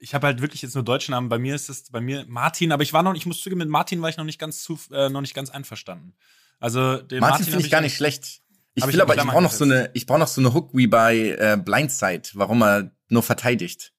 [0.00, 1.28] Ich habe halt wirklich jetzt nur deutschen Namen.
[1.28, 3.68] Bei mir ist es bei mir Martin, aber ich war noch, ich muss zugeben, mit
[3.68, 6.14] Martin war ich noch nicht ganz zu, äh, noch nicht ganz einverstanden.
[6.60, 8.40] Also den Martin Martin, finde ich gar nicht schlecht.
[8.78, 10.54] Ich ich will in aber, ich brauche noch so eine, ich brauche noch so eine
[10.54, 13.92] Hook wie bei äh, Blindside, warum er nur verteidigt.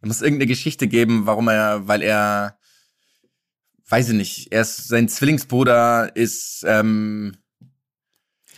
[0.00, 2.58] Es muss irgendeine Geschichte geben, warum er, weil er,
[3.88, 7.36] weiß ich nicht, er ist, sein Zwillingsbruder ist, ähm,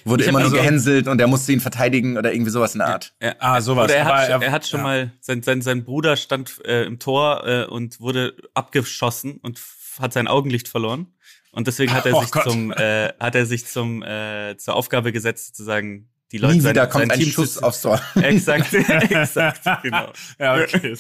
[0.05, 2.79] wurde Ich immer nur also- gehänselt und er musste ihn verteidigen oder irgendwie sowas in
[2.79, 3.15] der Art.
[3.23, 3.35] Ja.
[3.39, 3.85] Ah, sowas.
[3.85, 4.85] Oder er hat, er- er, hat schon ja.
[4.85, 9.61] mal, sein, sein, sein Bruder stand äh, im Tor äh, und wurde abgeschossen und
[10.01, 11.09] hat sein Augenlicht verloren.
[11.53, 12.45] Und deswegen hat er Oh sich Gott.
[12.45, 16.71] zum, äh, hat er sich zum, äh, zur Aufgabe gesetzt, sozusagen die Leute Nie sein-
[16.73, 18.01] wieder kommt sein ein Team Schuss aufs Tor.
[18.17, 20.13] Exakt, exakt, genau.
[20.39, 20.95] Ja, okay.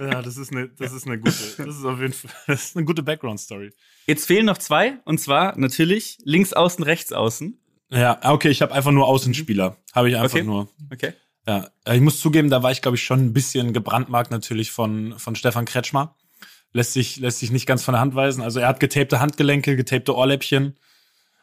[0.00, 2.76] Ja, das ist eine, das ist eine gute, das ist auf jeden Fall, das ist
[2.76, 3.72] eine gute Background-Story.
[4.06, 7.58] Jetzt fehlen noch zwei, und zwar natürlich links außen, rechts außen.
[7.90, 9.76] Ja, okay, ich habe einfach nur Außenspieler.
[9.94, 10.42] Habe ich einfach Okay.
[10.44, 10.68] nur.
[10.92, 11.12] Okay.
[11.46, 15.16] Ja, ich muss zugeben, da war ich, glaube ich, schon ein bisschen gebrandmarkt natürlich von,
[15.18, 16.16] von Stefan Kretschmer.
[16.72, 18.42] Lässt sich, lässt sich nicht ganz von der Hand weisen.
[18.42, 20.76] Also er hat getapte Handgelenke, getapte Ohrläppchen,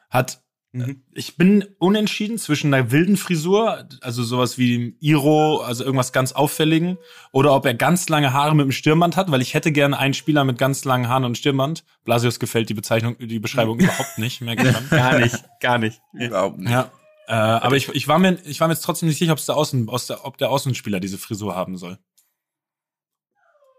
[0.09, 0.43] hat
[0.75, 1.03] Mhm.
[1.13, 6.31] ich bin unentschieden zwischen einer wilden Frisur, also sowas wie dem Iro, also irgendwas ganz
[6.31, 6.97] Auffälligen,
[7.31, 10.15] oder ob er ganz lange Haare mit einem Stirnband hat, weil ich hätte gerne einen
[10.15, 11.83] Spieler mit ganz langen Haaren und Stirnband.
[12.05, 14.89] Blasius gefällt die Bezeichnung, die Beschreibung überhaupt nicht, merke ich.
[14.89, 16.01] Gar nicht, gar nicht.
[16.13, 16.71] Überhaupt nicht.
[16.71, 16.91] Ja.
[17.27, 19.55] Äh, aber ich, ich, war mir, ich war mir jetzt trotzdem nicht sicher, ob's der
[19.55, 21.99] Außen, aus der, ob der Außenspieler diese Frisur haben soll.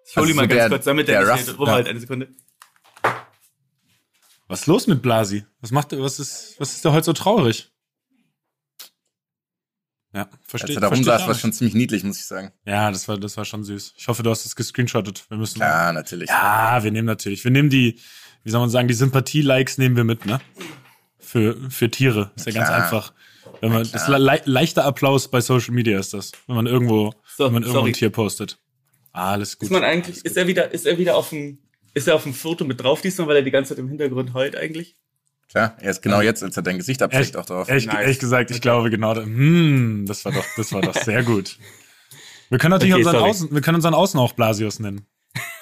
[0.06, 1.88] Ich hol Also ihn mal so ganz der- kurz, damit der er Ruff- nicht rumhält.
[1.88, 2.28] Eine Sekunde.
[4.48, 5.44] Was ist los mit Blasi?
[5.60, 7.70] Was macht er, was ist, was ist der heute so traurig?
[10.12, 11.40] Ja, Als verstehe er da versteh ich rumsaß, war nicht.
[11.40, 12.52] schon ziemlich niedlich, muss ich sagen.
[12.64, 13.94] Ja, das war, das war schon süß.
[13.96, 15.24] Ich hoffe, du hast es gescreenshottet.
[15.28, 15.56] Wir müssen.
[15.56, 16.28] Klar, natürlich.
[16.28, 17.42] Ja, wir nehmen natürlich.
[17.42, 17.98] Wir nehmen die,
[18.44, 20.40] wie soll man sagen, die Sympathie-Likes nehmen wir mit, ne?
[21.18, 22.30] Für, für Tiere.
[22.36, 22.82] Ist ja ganz klar.
[22.84, 23.12] einfach.
[23.60, 26.30] Wenn man, das le leichter Applaus bei Social Media ist das.
[26.46, 27.90] Wenn man irgendwo, So, wenn man irgendwo sorry.
[27.90, 28.58] ein Tier postet.
[29.14, 29.66] Alles gut.
[29.68, 31.58] Ist man eigentlich, ist er wieder, ist er wieder auf dem,
[31.94, 34.34] ist er auf dem Foto mit drauf diesmal, weil er die ganze Zeit im Hintergrund
[34.34, 34.96] heult eigentlich?
[35.48, 37.68] Klar, er ist genau jetzt, als er dein Gesicht Ehrlich, auch drauf.
[37.68, 37.96] ehrlich, Nice.
[38.00, 41.58] ehrlich gesagt, ich glaube genau, da- hm, das war doch, das war doch sehr gut.
[42.50, 43.30] Wir können natürlich Okay, unseren sorry.
[43.30, 45.06] Außen, wir können unseren Außen auch Blasius nennen.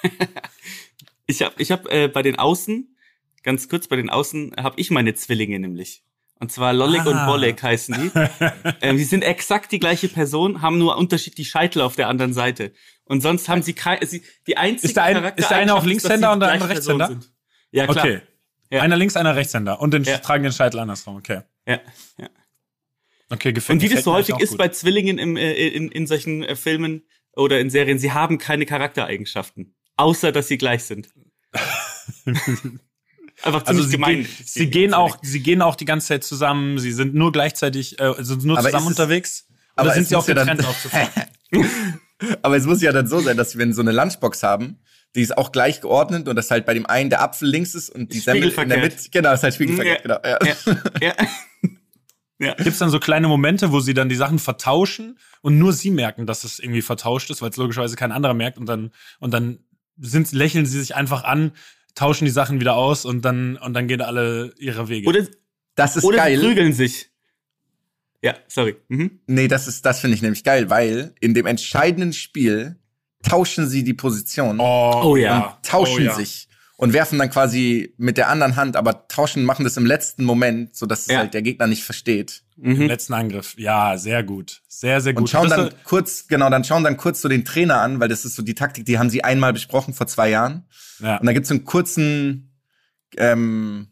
[1.25, 2.95] Ich habe ich hab, äh, bei den Außen,
[3.43, 6.03] ganz kurz, bei den Außen habe ich meine Zwillinge nämlich.
[6.39, 7.09] Und zwar Lolek Ah.
[7.09, 8.19] und Bolek heißen die.
[8.81, 12.73] ähm, die sind exakt die gleiche Person, haben nur unterschiedliche Scheitel auf der anderen Seite.
[13.05, 15.85] Und sonst haben sie keine, sie, die einzige Ist der eine- ist der eine auf
[15.85, 17.07] Linkshänder und der andere Rechtshänder?
[17.07, 17.29] sind.
[17.71, 18.05] Ja, klar.
[18.05, 18.21] Okay.
[18.71, 18.81] Ja.
[18.81, 19.79] Einer links, einer Rechtshänder.
[19.81, 20.17] Und den Ja.
[20.19, 21.17] tragen den Scheitel andersrum.
[21.17, 21.41] Okay.
[21.67, 21.79] Ja,
[22.17, 22.29] ja.
[23.29, 24.57] Okay, gefällt Und wie das so häufig ist gut.
[24.59, 27.03] bei Zwillingen im, äh, in, in solchen äh, Filmen
[27.35, 29.75] oder in Serien, sie haben keine Charaktereigenschaften.
[29.97, 31.09] Außer, dass sie gleich sind.
[33.41, 34.15] Einfach Also ziemlich sie, gemein.
[34.23, 36.79] gehen, sie gehen auch, sie gehen auch die ganze Zeit zusammen.
[36.79, 39.47] Sie sind nur gleichzeitig, äh, sind nur Aber zusammen ist es- unterwegs.
[39.75, 41.09] aber Oder sind sie auch getrennt aufzufahren?
[42.41, 44.77] Aber es muss ja dann so sein, dass wir so eine Lunchbox haben,
[45.15, 47.89] die ist auch gleich geordnet und dass halt bei dem einen der Apfel links ist
[47.89, 48.79] und die Semmel in der.
[48.79, 48.97] Mitte.
[49.11, 50.17] Genau, ist halt spiegelverkehrt, Ja.
[50.17, 50.39] genau.
[50.43, 50.57] Ja.
[51.01, 51.13] ja.
[52.39, 52.53] ja.
[52.55, 55.91] Gibt es dann so kleine Momente, wo sie dann die Sachen vertauschen und nur sie
[55.91, 59.33] merken, dass es irgendwie vertauscht ist, weil es logischerweise kein anderer merkt und dann und
[59.33, 59.59] dann
[59.99, 61.51] sind, lächeln sie sich einfach an,
[61.95, 65.07] tauschen die Sachen wieder aus und dann und dann gehen alle ihre Wege.
[65.07, 65.25] Oder,
[65.75, 66.39] Das ist oder sie geil.
[66.39, 67.11] prügeln sich.
[68.23, 68.75] Ja, sorry.
[68.87, 69.19] Mhm.
[69.27, 72.77] Nee, das ist, das finde ich nämlich geil, weil in dem entscheidenden Spiel
[73.21, 75.39] tauschen sie die Position Oh ja.
[75.57, 76.13] und tauschen Oh ja.
[76.15, 76.47] sich
[76.77, 80.75] und werfen dann quasi mit der anderen Hand, aber tauschen, machen das im letzten Moment,
[80.75, 81.19] so dass es Ja.
[81.19, 82.43] halt der Gegner nicht versteht.
[82.61, 82.81] Im Mhm.
[82.87, 83.55] letzten Angriff.
[83.57, 84.61] Ja, sehr gut.
[84.67, 85.21] Sehr, sehr gut.
[85.23, 88.25] Und schauen dann kurz, genau, dann schauen dann kurz so den Trainer an, weil das
[88.25, 90.65] ist so die Taktik, die haben sie einmal besprochen vor zwei Jahren.
[90.99, 91.17] ja.
[91.17, 92.51] Und da gibt's so einen kurzen,
[93.17, 93.87] ähm,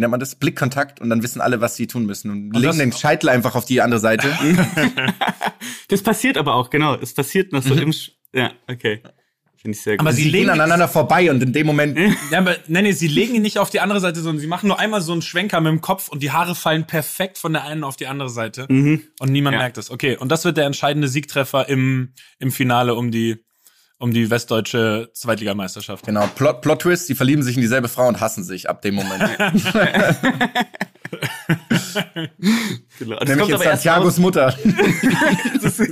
[0.00, 0.34] wie nennt man das?
[0.34, 2.30] Blickkontakt und dann wissen alle, was sie tun müssen.
[2.30, 4.28] Und, legen das- den Scheitel einfach auf die andere Seite.
[5.88, 6.94] Das passiert aber auch, genau.
[6.94, 7.92] Es passiert noch so im.
[7.92, 9.02] Sch ja, okay.
[9.56, 10.06] Finde ich sehr gut.
[10.06, 11.98] Aber sie sie legen aneinander vorbei und in dem Moment,
[12.30, 14.68] Ja, aber nee, nee, sie legen ihn nicht auf die andere Seite, sondern sie machen
[14.68, 17.64] nur einmal so einen Schwenker mit dem Kopf und die Haare fallen perfekt von der
[17.64, 18.66] einen auf die andere Seite.
[18.70, 19.02] Mhm.
[19.18, 19.60] Und niemand Ja.
[19.60, 19.90] merkt es.
[19.90, 23.44] Okay, und das wird der entscheidende Siegtreffer im, im Finale um die,
[24.00, 26.06] um die westdeutsche Zweitligameisterschaft.
[26.06, 28.96] genau, Plot, Plot Twist, sie verlieben sich in dieselbe Frau und hassen sich ab dem
[28.96, 29.22] Moment.
[32.98, 33.16] Genau.
[33.18, 34.18] Das Nämlich kommt jetzt aber erst Santiagos raus.
[34.18, 34.56] Mutter.
[35.62, 35.82] Das,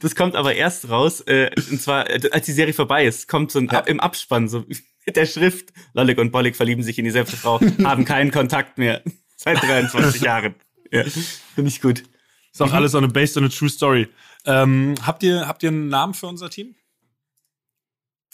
[0.00, 3.50] das kommt aber erst raus, äh, und zwar, äh, als die Serie vorbei ist, kommt
[3.50, 4.82] so ein Ab im Abspann, so mit
[5.16, 9.02] der Schrift, Lollik und Bollik verlieben sich in dieselbe Frau, haben keinen Kontakt mehr.
[9.36, 10.54] Seit 23 Jahren.
[10.90, 11.04] Ja,
[11.54, 12.04] finde ich gut.
[12.52, 14.08] Ist auch alles on a, based on a true story.
[14.46, 16.74] Ähm, habt ihr, habt ihr einen Namen für unser Team?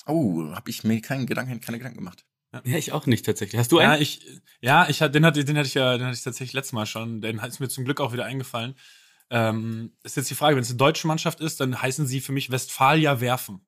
[0.07, 2.25] Oh, habe ich mir keinen Gedanken, keine Gedanken gemacht.
[2.65, 3.59] Ja, ich auch nicht tatsächlich.
[3.59, 4.03] Hast du Ja, einen?
[4.03, 4.25] ich,
[4.61, 6.87] ja, ich hatte, den hatte, den hatte ich ja, den hatte ich tatsächlich letztes Mal
[6.87, 7.21] schon.
[7.21, 8.77] Den ist mir zum Glück auch wieder eingefallen.
[9.31, 12.33] Ähm, ist jetzt die Frage, wenn es eine deutsche Mannschaft ist, dann heißen sie für
[12.33, 13.67] mich Westfalia werfen.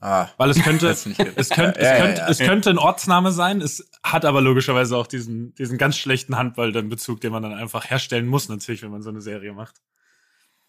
[0.00, 2.28] Ah, Weil es könnte, es könnte, Ja, es ja, könnte, ja.
[2.28, 3.62] es könnte ein Ortsname sein.
[3.62, 7.54] Es hat aber logischerweise auch diesen, diesen ganz schlechten Handball, den Bezug, den man dann
[7.54, 9.76] einfach herstellen muss, natürlich, wenn man so eine Serie macht.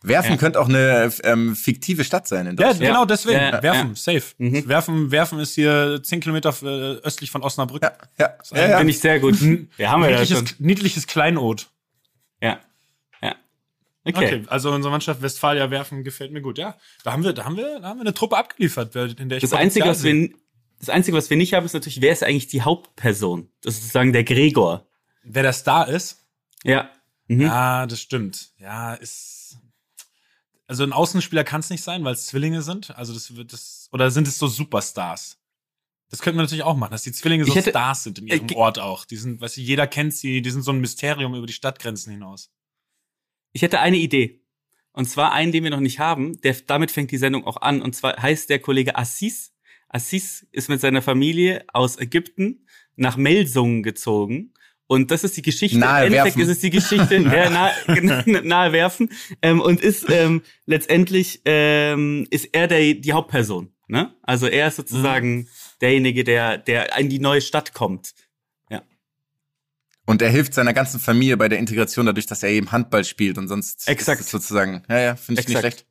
[0.03, 0.37] Werfen Ja.
[0.37, 2.79] könnte auch eine ähm, fiktive Stadt sein in Ja, Deutschland.
[2.81, 3.39] genau deswegen.
[3.39, 3.95] Ja, werfen, ja.
[3.95, 4.23] safe.
[4.37, 4.67] Mhm.
[4.67, 7.81] Werfen, werfen ist hier zehn Kilometer äh, östlich von Osnabrück.
[7.83, 8.77] Ja, ja, ja, ja.
[8.77, 9.37] Finde ich sehr gut.
[9.77, 10.65] Ja, haben wir ja niedliches, schon.
[10.65, 11.67] niedliches Kleinod.
[12.41, 12.59] Ja.
[13.21, 13.35] Ja.
[14.05, 14.25] Okay.
[14.25, 14.43] Okay.
[14.47, 16.57] also unsere Mannschaft Westfalia werfen gefällt mir gut.
[16.57, 19.37] Ja, da haben wir, da haben wir, da haben wir eine Truppe abgeliefert, in der
[19.37, 20.29] ich Das Einzige, was wir,
[20.79, 23.49] das Einzige, was wir nicht haben, ist natürlich, wer ist eigentlich die Hauptperson?
[23.63, 24.87] Das ist sozusagen der Gregor.
[25.23, 26.23] Wer der Star ist,
[26.63, 26.89] Ja.
[27.29, 27.41] Mhm.
[27.41, 28.51] Ja, das stimmt.
[28.59, 29.33] Ja, ist.
[30.67, 32.95] Also ein Außenspieler kann es nicht sein, weil es Zwillinge sind.
[32.97, 33.87] Also das wird das.
[33.91, 35.39] Oder sind es so Superstars?
[36.09, 38.47] Das könnte man natürlich auch machen, dass die Zwillinge so hätte- Stars sind in ihrem
[38.49, 39.05] Äh, Ort auch.
[39.05, 42.11] Die sind, weißt du, jeder kennt sie, die sind so ein Mysterium über die Stadtgrenzen
[42.13, 42.51] hinaus.
[43.53, 44.41] Ich hätte eine Idee.
[44.93, 46.39] Und zwar einen, den wir noch nicht haben.
[46.41, 47.81] Der, damit fängt die Sendung auch an.
[47.81, 49.53] Und zwar heißt der Kollege Assis.
[49.89, 52.65] Assis ist mit seiner Familie aus Ägypten
[52.95, 54.53] nach Melsungen gezogen.
[54.87, 55.77] Und das ist die Geschichte.
[55.77, 56.49] Nahe Im Endeffekt werfen.
[56.49, 59.09] ist es die Geschichte, ja, nahe, nahe werfen.
[59.41, 63.73] Ähm, und ist ähm, letztendlich ähm, ist er der, die Hauptperson.
[63.87, 64.13] Ne?
[64.23, 65.47] Also er ist sozusagen
[65.81, 68.13] derjenige, der, der in die neue Stadt kommt.
[70.07, 73.37] Und er hilft seiner ganzen Familie bei der Integration dadurch, dass er eben Handball spielt
[73.37, 74.21] und sonst Exakt.
[74.21, 74.81] ist es sozusagen.
[74.87, 75.83] Ja, ja, finde ich nicht Exakt.
[75.83, 75.85] schlecht.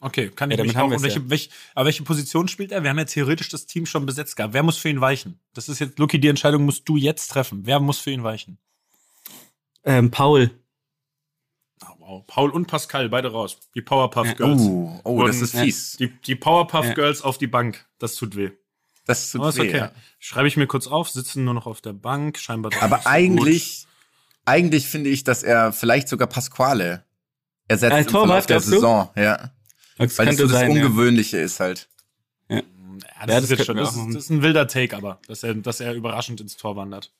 [0.00, 0.96] Okay, kann Ja, ich damit mich haben auch.
[0.96, 2.82] Und wir's welche, welche, aber welche Position spielt er?
[2.84, 4.54] Wir haben ja theoretisch das Team schon besetzt gehabt.
[4.54, 5.40] Wer muss für ihn weichen?
[5.54, 7.62] Das ist jetzt, Lucky, die Entscheidung musst du jetzt treffen.
[7.64, 8.58] Wer muss für ihn weichen?
[9.84, 10.50] Ähm, Paul.
[11.82, 12.26] Oh, wow.
[12.26, 13.58] Paul und Pascal, beide raus.
[13.74, 14.60] Die Powerpuff Girls.
[14.62, 15.96] Oh, oh, das ist fies.
[15.96, 16.94] Die, die Powerpuff Ja.
[16.94, 17.86] Girls auf die Bank.
[17.98, 18.50] Das tut weh.
[19.04, 19.78] Das tut Aber ist weh, okay.
[19.78, 19.92] ja.
[20.20, 22.70] Schreibe ich mir kurz auf, sitzen nur noch auf der Bank, scheinbar.
[22.80, 23.86] Aber eigentlich,
[24.44, 27.04] eigentlich finde ich, dass er vielleicht sogar Pasquale
[27.66, 28.74] ersetzt Als im Verlauf Torwart, der glaubst du?
[28.74, 29.10] Saison.
[29.16, 29.50] Ja.
[29.98, 30.84] Das Weil das könnte so das sein, ja.
[30.84, 31.88] Ungewöhnliche ist halt.
[32.48, 35.54] Ja, Ja, das, das ist schon, das, das ist ein wilder Take, aber, dass er,
[35.54, 37.12] dass er überraschend ins Tor wandert.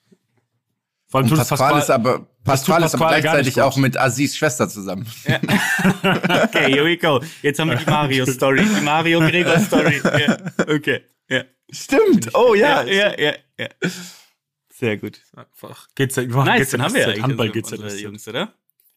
[1.11, 4.69] Vor allem Und tut Pasquale ist aber, Pasquale ist aber gleichzeitig auch mit Aziz Schwester
[4.69, 5.07] zusammen.
[6.49, 7.21] Okay, here we go.
[7.43, 10.03] Jetzt haben wir die Mario-Story, die Mario-Gregor-Story.
[10.05, 10.37] Ja,
[10.69, 11.45] okay, ja.
[11.71, 12.35] Stimmt.
[12.35, 13.69] Oh Ja, ja, ja, ja.
[14.71, 15.21] Sehr gut.
[15.35, 18.01] Einfach GZ, wir machen Nice, dann haben wir ja Handball unsere GZSZ.
[18.01, 18.53] Jungs, oder?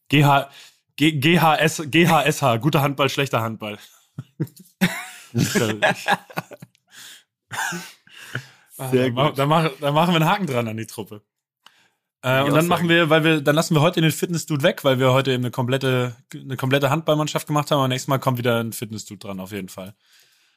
[0.10, 0.50] GH,
[0.96, 3.78] G, GHS, GHSH, guter Handball, schlechter Handball.
[8.72, 11.22] Sehr da, ma- da, mach, da machen wir einen Haken dran an die Truppe.
[12.24, 15.00] Äh, und dann machen wir, weil wir, dann lassen wir heute den Fitness-Dude weg, weil
[15.00, 17.82] wir heute eben eine komplette, eine komplette Handballmannschaft gemacht haben.
[17.82, 19.96] Und nächstes Mal kommt wieder ein Fitness-Dude dran, auf jeden Fall.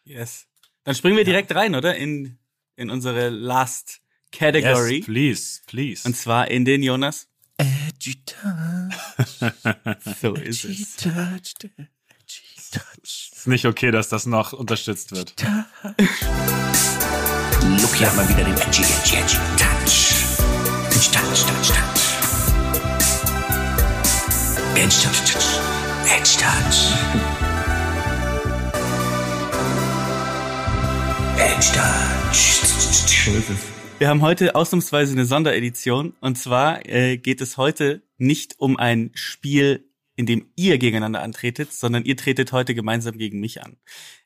[0.05, 0.47] Yes.
[0.85, 1.97] Dann springen wir direkt rein, oder?
[1.97, 2.39] In,
[2.77, 4.97] in unsere last category.
[4.99, 6.07] Yes, please, please.
[6.09, 7.29] Und zwar in den Jonas.
[8.05, 8.91] Agita,
[10.21, 10.97] So ist es.
[10.97, 11.71] touched,
[13.03, 15.35] ist nicht okay, dass das noch unterstützt wird.
[17.81, 20.17] Lucky hat mal wieder den Edgy, Edgy, Edgy Touch.
[20.91, 22.03] Edgy Touch, Touch, Touch.
[24.77, 25.59] Edgy Touch, Touch.
[26.07, 26.93] Edgy Touch.
[31.39, 32.05] Edgy Touch.
[33.99, 36.15] Wir haben heute ausnahmsweise eine Sonderedition.
[36.21, 41.73] Und zwar äh, geht es heute nicht um ein Spiel, in dem ihr gegeneinander antretet,
[41.73, 43.77] sondern ihr tretet heute gemeinsam gegen mich an.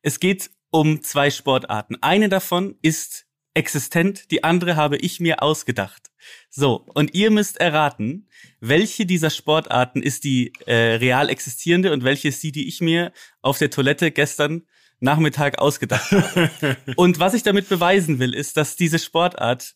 [0.00, 1.96] Es geht um zwei Sportarten.
[2.00, 6.10] Eine davon ist existent, die andere habe ich mir ausgedacht.
[6.48, 8.28] So, und ihr müsst erraten,
[8.60, 13.12] welche dieser Sportarten ist die äh, real existierende und welche ist die, die ich mir
[13.42, 14.62] auf der Toilette gestern
[15.00, 16.76] Nachmittag ausgedacht habe.
[16.96, 19.74] und was ich damit beweisen will, ist, dass diese Sportart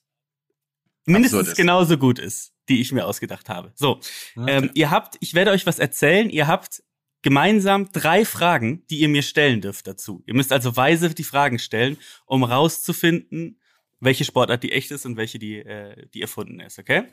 [1.05, 3.73] mindestens genauso gut ist, die ich mir ausgedacht habe.
[3.75, 4.01] So,
[4.37, 6.83] ähm, ihr habt, ich werde euch was erzählen, ihr habt
[7.23, 10.23] gemeinsam drei Fragen, die ihr mir stellen dürft dazu.
[10.27, 11.97] Ihr müsst also weise die Fragen stellen,
[12.27, 13.61] um rauszufinden,
[14.01, 17.05] welche Sportart die echt ist und welche die, äh, die erfunden ist, okay?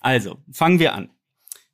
[0.00, 1.10] Also, fangen wir an.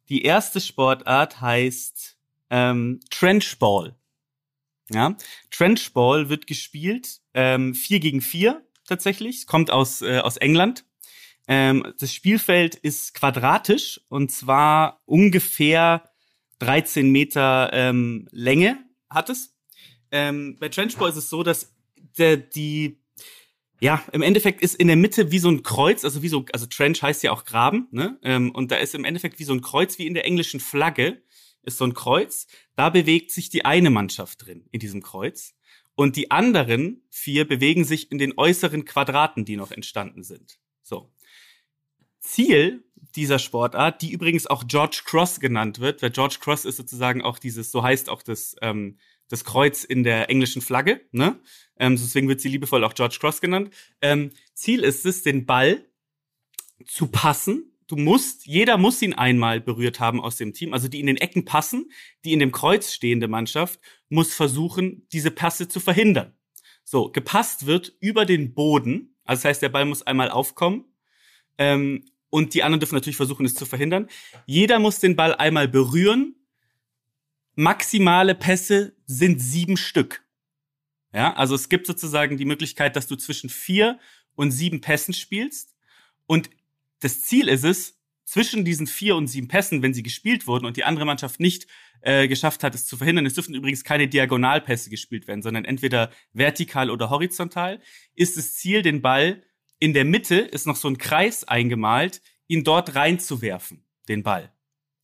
[0.09, 2.19] Die erste Sportart heißt
[2.51, 3.97] ähm, Trenchball.
[4.91, 5.17] Ja,
[5.51, 9.47] Trenchball wird gespielt ähm, 4 gegen 4 tatsächlich.
[9.47, 10.85] Kommt aus, äh, aus England.
[11.49, 16.11] Ähm, das Spielfeld ist quadratisch und zwar ungefähr
[16.61, 18.79] 13 Meter ähm, Länge
[19.11, 19.57] hat es.
[20.11, 21.75] Ähm, bei Trenchball ist es so, dass
[22.19, 23.03] der, die
[23.81, 26.67] ja, im Endeffekt ist in der Mitte wie so ein Kreuz, also wie so, also
[26.67, 28.17] Trench heißt ja auch Graben, ne?
[28.23, 31.21] Ähm, und da ist im Endeffekt wie so ein Kreuz, wie in der englischen Flagge,
[31.63, 32.47] ist so ein Kreuz.
[32.77, 35.55] Da bewegt sich die eine Mannschaft drin, in diesem Kreuz.
[35.95, 40.59] Und die anderen vier bewegen sich in den äußeren Quadraten, die noch entstanden sind.
[40.83, 41.13] So.
[42.21, 42.85] Ziel
[43.15, 47.39] dieser Sportart, die übrigens auch George Cross genannt wird, weil George Cross ist sozusagen auch
[47.39, 48.99] dieses, so heißt auch das, ähm,
[49.29, 51.41] das Kreuz in der englischen Flagge, ne?
[51.77, 53.75] Ähm, deswegen wird sie liebevoll auch George Cross genannt.
[54.01, 55.85] Ähm, Ziel ist es, den Ball
[56.87, 57.72] zu passen.
[57.93, 60.73] Du musst, jeder muss ihn einmal berührt haben aus dem Team.
[60.73, 61.93] Also die in den Ecken passen,
[62.25, 63.79] die in dem Kreuz stehende Mannschaft
[64.09, 66.35] muss versuchen, diese Pässe zu verhindern.
[66.85, 69.15] So, gepasst wird über den Boden.
[69.25, 70.87] Also das heißt, der Ball muss einmal aufkommen.
[71.59, 74.09] Ähm, und die anderen dürfen natürlich versuchen, es zu verhindern.
[74.47, 76.35] Jeder muss den Ball einmal berühren.
[77.57, 80.25] Maximale Pässe sind sieben Stück.
[81.13, 83.99] Ja, also es gibt sozusagen die Möglichkeit, dass du zwischen vier
[84.35, 85.75] und sieben Pässen spielst.
[86.25, 86.49] Und
[87.03, 90.77] das Ziel ist es, zwischen diesen vier und sieben Pässen, wenn sie gespielt wurden und
[90.77, 91.67] die andere Mannschaft nicht
[92.01, 96.11] äh, geschafft hat, es zu verhindern, es dürfen übrigens keine Diagonalpässe gespielt werden, sondern entweder
[96.33, 97.81] vertikal oder horizontal,
[98.15, 99.43] ist das Ziel, den Ball
[99.79, 104.53] in der Mitte ist noch so ein Kreis eingemalt, ihn dort reinzuwerfen, den Ball.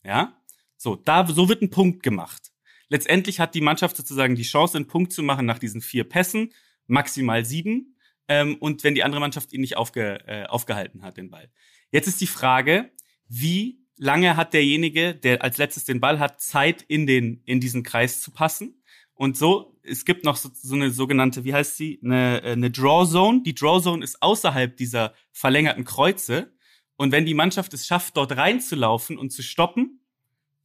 [0.03, 0.41] Ja?
[0.77, 2.51] So, da, so wird ein Punkt gemacht.
[2.87, 6.53] Letztendlich hat die Mannschaft sozusagen die Chance, einen Punkt zu machen nach diesen vier Pässen,
[6.87, 7.97] maximal sieben.
[8.27, 11.51] Ähm, und wenn die andere Mannschaft ihn nicht aufge, äh, aufgehalten hat, den Ball.
[11.91, 12.91] Jetzt ist die Frage,
[13.27, 17.83] wie lange hat derjenige, der als letztes den Ball hat, Zeit in den, in diesen
[17.83, 18.81] Kreis zu passen?
[19.13, 22.71] Und so, es gibt noch so, so eine sogenannte, wie heißt sie, eine, äh, eine
[22.71, 23.41] Draw Zone.
[23.43, 26.53] Die Draw Zone ist außerhalb dieser verlängerten Kreuze.
[26.95, 29.99] Und wenn die Mannschaft es schafft, dort reinzulaufen und zu stoppen,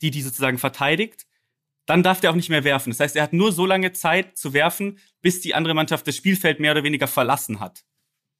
[0.03, 1.27] die die sozusagen verteidigt,
[1.87, 2.91] dann darf der auch nicht mehr werfen.
[2.91, 6.16] Das heißt, er hat nur so lange Zeit zu werfen, bis die andere Mannschaft das
[6.16, 7.85] Spielfeld mehr oder weniger verlassen hat.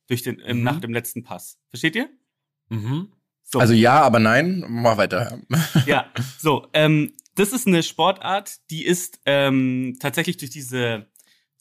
[0.07, 0.63] Durch den, ähm, Mhm.
[0.65, 1.59] nach dem letzten Pass.
[1.69, 2.09] Versteht ihr?
[2.69, 3.13] Mhm.
[3.43, 3.59] So.
[3.59, 4.65] Also ja, aber nein.
[4.69, 5.41] Mach weiter.
[5.87, 11.07] ja, so, ähm, das ist eine Sportart, die ist ähm, tatsächlich durch diese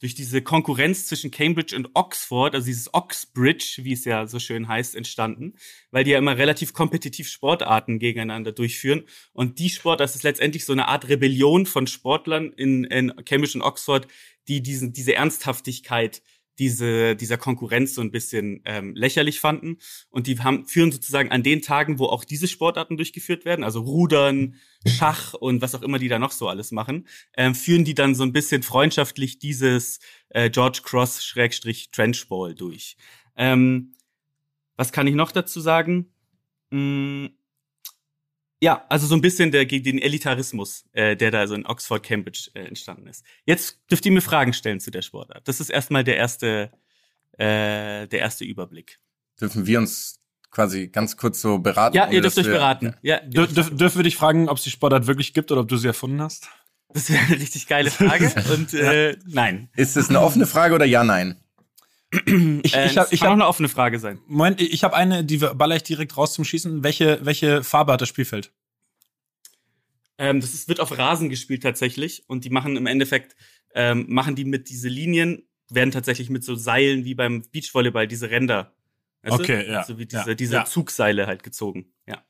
[0.04, 4.68] durch diese Konkurrenz zwischen Cambridge und Oxford, also dieses Oxbridge, wie es ja so schön
[4.68, 5.54] heißt, entstanden,
[5.92, 9.04] weil die ja immer relativ kompetitiv Sportarten gegeneinander durchführen.
[9.32, 13.58] Und die Sport, das ist letztendlich so eine Art Rebellion von Sportlern in, in Cambridge
[13.58, 14.10] und Oxford,
[14.50, 16.22] die diesen, diese Ernsthaftigkeit
[16.60, 19.78] diese, dieser Konkurrenz so ein bisschen ähm, lächerlich fanden.
[20.10, 23.82] Und die haben, führen sozusagen an den Tagen, wo auch diese Sportarten durchgeführt werden, also
[23.82, 27.96] Rudern, Schach und was auch immer die da noch so alles machen, ähm, führen die
[27.96, 30.00] dann so ein bisschen freundschaftlich dieses
[30.30, 32.98] äh, George Cross Schrägstrich Trenchball durch.
[33.36, 33.94] Ähm,
[34.76, 36.14] was kann ich noch dazu sagen?
[36.70, 37.28] Mm,
[38.64, 42.02] ja, also so ein bisschen der, gegen den Elitarismus, äh, der da so in Oxford,
[42.02, 43.26] Cambridge äh, entstanden ist.
[43.46, 45.46] Jetzt dürft ihr mir Fragen stellen zu der Sportart.
[45.48, 46.72] Das ist erstmal der erste,
[47.34, 49.00] äh, der erste Überblick.
[49.42, 51.98] Dürfen wir uns quasi ganz kurz so beraten?
[51.98, 52.96] Ja, ihr dürft euch wir- beraten.
[53.02, 55.68] Ja, Dür, dürf, dürfen wir dich fragen, ob es die Sportart wirklich gibt oder ob
[55.68, 56.48] du sie erfunden hast?
[56.94, 58.32] das wäre eine richtig geile Frage.
[58.54, 59.68] Und äh, nein.
[59.76, 61.43] Ist es eine offene Frage oder ja, nein?
[62.26, 64.20] Ich, Äh, ich habe das ich kann auch hab, eine offene Frage sein.
[64.28, 66.84] Moment, ich habe eine, die baller ich direkt raus zum Schießen.
[66.84, 68.52] Welche, welche Farbe hat das Spielfeld?
[70.18, 73.36] Ähm, das ist, wird auf Rasen gespielt tatsächlich und die machen im Endeffekt,
[73.74, 78.30] ähm, machen die mit diese Linien, werden tatsächlich mit so Seilen wie beim Beachvolleyball, diese
[78.30, 78.74] Ränder.
[79.24, 79.72] Weißt Okay, du?
[79.72, 80.66] ja, So wie diese, ja, diese ja.
[80.66, 81.94] Zugseile halt gezogen.
[82.06, 82.24] Ja.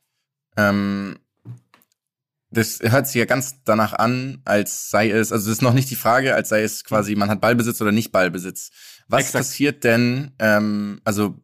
[0.56, 1.20] Ähm,
[2.54, 5.89] das hört sich ja ganz danach an, als sei es, also das ist noch nicht
[5.89, 8.72] die Frage, als sei es quasi, man hat Ballbesitz oder nicht Ballbesitz.
[9.08, 9.34] Was Exakt.
[9.45, 11.39] passiert denn, ähm, also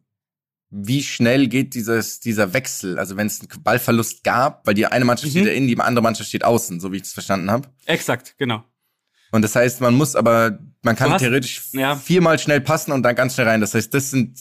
[0.70, 2.98] wie schnell geht dieses, dieser Wechsel?
[2.98, 5.38] Also wenn es einen Ballverlust gab, weil die eine Mannschaft Mhm.
[5.40, 7.68] steht ja innen, die andere Mannschaft steht außen, so wie ich das verstanden habe.
[7.86, 8.64] Exakt, genau.
[9.32, 11.96] Und das heißt, man muss aber, man kann hast- theoretisch ja.
[11.96, 13.60] viermal schnell passen und dann ganz schnell rein.
[13.60, 14.40] Das heißt, das sind,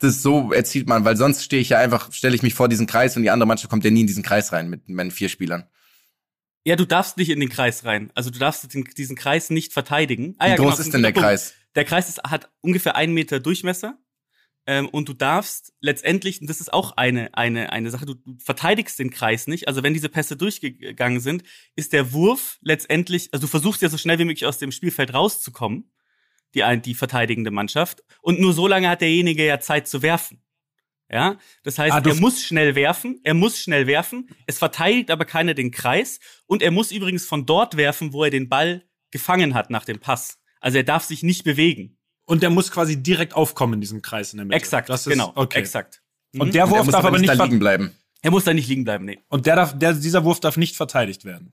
[0.00, 2.86] das so erzielt man, weil sonst stehe ich ja einfach, stelle ich mich vor diesen
[2.86, 5.28] Kreis und die andere Mannschaft kommt ja nie in diesen Kreis rein mit meinen vier
[5.28, 5.64] Spielern.
[6.70, 8.12] Ja, du darfst nicht in den Kreis rein.
[8.14, 10.36] Also du darfst den, diesen Kreis nicht verteidigen.
[10.38, 11.26] Ah, Wie ja, groß genau, ist denn der Punkt.
[11.26, 11.54] Kreis?
[11.74, 13.98] Der Kreis ist, hat ungefähr einen Meter Durchmesser.
[14.68, 19.00] Ähm, und du darfst letztendlich, und das ist auch eine, eine, eine Sache, du, verteidigst
[19.00, 19.66] den Kreis nicht.
[19.66, 21.42] Also wenn diese Pässe durchgegangen sind,
[21.74, 25.12] ist der Wurf letztendlich, also du versuchst ja so schnell wie möglich aus dem Spielfeld
[25.12, 25.90] rauszukommen,
[26.54, 28.04] die, die verteidigende Mannschaft.
[28.22, 30.40] Und nur so lange hat derjenige ja Zeit zu werfen.
[31.12, 35.24] Ja, das heißt, Ah, er muss schnell werfen, er muss schnell werfen, es verteidigt aber
[35.24, 39.54] keiner den Kreis und er muss übrigens von dort werfen, wo er den Ball gefangen
[39.54, 40.38] hat nach dem Pass.
[40.60, 41.98] Also er darf sich nicht bewegen.
[42.26, 44.56] Und der muss quasi direkt aufkommen in diesem Kreis in der Mitte.
[44.56, 45.58] Exakt, das ist, genau, Okay.
[45.58, 46.00] exakt.
[46.38, 46.52] Und Mhm.
[46.52, 47.90] der Und Wurf er muss darf aber nicht, da ver- liegen bleiben.
[48.22, 49.18] Er muss da nicht liegen bleiben, nee.
[49.28, 51.52] und der darf, der, dieser Wurf darf nicht verteidigt werden.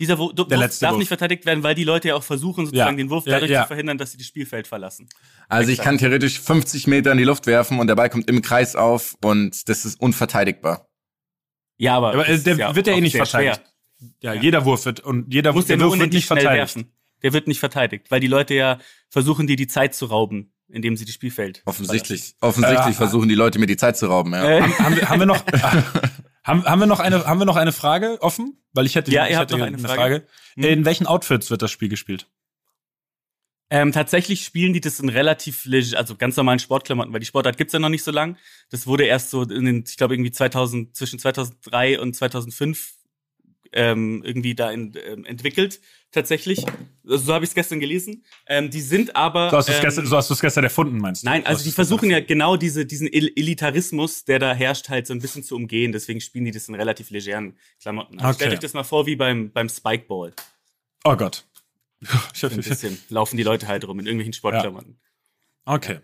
[0.00, 0.98] Dieser Wurf, Wurf letzte darf Wurf.
[1.00, 3.04] nicht verteidigt werden, weil die Leute ja auch versuchen, sozusagen Ja.
[3.04, 3.62] den Wurf Ja, dadurch ja.
[3.62, 5.08] zu verhindern, dass sie das Spielfeld verlassen.
[5.48, 5.84] Also ich Exakt.
[5.88, 9.16] kann theoretisch 50 Meter in die Luft werfen und der Ball kommt im Kreis auf
[9.24, 10.86] und das ist unverteidigbar.
[11.78, 13.60] Ja, aber, Aber äh, der wird ja eh nicht verteidigt.
[14.20, 14.40] Ja, Ja.
[14.40, 16.52] jeder Wurf wird und jeder ja der Wurf wird nicht verteidigt.
[16.76, 16.92] werfen.
[17.24, 18.78] Der wird nicht verteidigt, weil die Leute ja
[19.10, 22.34] versuchen, dir die Zeit zu rauben, indem sie das Spielfeld Offensichtlich.
[22.40, 24.32] Offensichtlich Äh, versuchen die Leute mir die Zeit zu rauben.
[24.34, 24.58] Ja.
[24.58, 25.42] Äh, Haben wir, haben wir noch
[26.48, 28.60] haben, haben wir noch eine haben wir noch eine Frage offen?
[28.72, 30.26] Weil ich hätte Ja, ich hätte noch eine Frage.
[30.54, 30.64] Hm.
[30.64, 32.26] In welchen Outfits wird das Spiel gespielt?
[33.70, 37.74] Ähm, tatsächlich spielen die das in relativ, also ganz normalen Sportklamotten, weil die Sportart gibt's
[37.74, 38.38] ja noch nicht so lang.
[38.70, 42.94] Das wurde erst so in den, ich glaube irgendwie 2000, zwischen 2003 und 2005
[43.72, 46.64] ähm, irgendwie da in, ähm, entwickelt, tatsächlich.
[47.04, 48.24] Also, so habe ich es gestern gelesen.
[48.46, 49.50] Ähm, die sind aber.
[49.50, 51.26] So hast du es ähm, gestern, so hast du es gestern erfunden, meinst du?
[51.26, 55.06] Nein, So also die versuchen ja genau diese, diesen El- Elitarismus, der da herrscht, halt
[55.06, 55.92] so ein bisschen zu umgehen.
[55.92, 58.18] Deswegen spielen die das in relativ legeren Klamotten.
[58.18, 58.36] Also Okay.
[58.36, 60.32] Stellt euch das mal vor wie beim, beim Spikeball.
[61.04, 61.44] Oh Gott.
[62.34, 64.98] So ein bisschen laufen die Leute halt rum in irgendwelchen Sportklamotten.
[65.64, 65.98] Okay.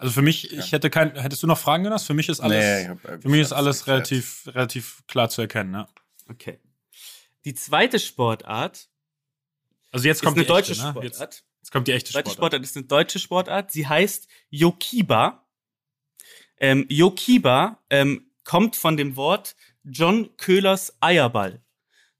[0.00, 2.04] Also für mich, ich hätte kein, hättest du noch Fragen, Jonas?
[2.04, 5.70] Für mich ist alles, Nee, äh, für mich ist alles relativ, relativ klar zu erkennen,
[5.72, 5.88] ne?
[6.30, 6.58] Okay.
[7.48, 8.90] Die zweite Sportart
[9.90, 10.90] Also jetzt ist kommt eine die deutsche echte, ne?
[10.90, 11.18] Sportart.
[11.18, 12.52] Jetzt, jetzt kommt die echte Die zweite Sportart.
[12.52, 13.72] Sportart ist eine deutsche Sportart.
[13.72, 15.48] Sie heißt Yokiba.
[16.58, 21.64] Ähm, Yokiba ähm, kommt von dem Wort John Köhlers Eierball.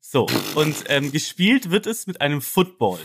[0.01, 3.01] So, und ähm, gespielt wird es mit einem Football.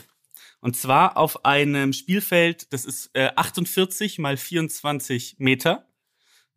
[0.61, 5.91] Und zwar auf einem Spielfeld, das ist äh, 48 mal 24 Meter.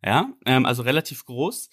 [0.01, 1.69] Ja, ähm, also relativ groß.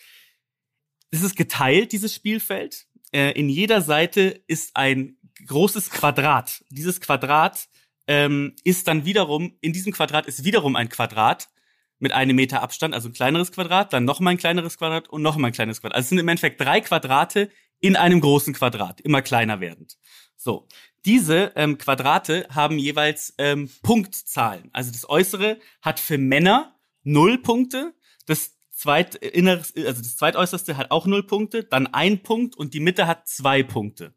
[1.12, 2.88] Es ist geteilt, dieses Spielfeld.
[3.14, 6.64] Äh, in jeder Seite ist ein großes Quadrat.
[6.68, 7.68] Dieses Quadrat
[8.08, 11.48] ähm, ist dann wiederum, in diesem Quadrat ist wiederum ein Quadrat
[12.00, 15.22] mit einem Meter Abstand, also ein kleineres Quadrat, dann noch mal ein kleineres Quadrat und
[15.22, 15.94] noch mal ein kleines Quadrat.
[15.94, 17.50] Also es sind im Endeffekt drei Quadrate
[17.80, 19.96] in einem großen Quadrat, immer kleiner werdend.
[20.36, 20.66] So,
[21.04, 24.70] diese ähm, Quadrate haben jeweils ähm, Punktzahlen.
[24.72, 27.94] Also das Äußere hat für Männer null Punkte,
[28.26, 28.53] das
[28.84, 33.06] zweit inneres, also das zweitäußerste hat auch null Punkte, dann ein Punkt und die Mitte
[33.06, 34.14] hat zwei Punkte.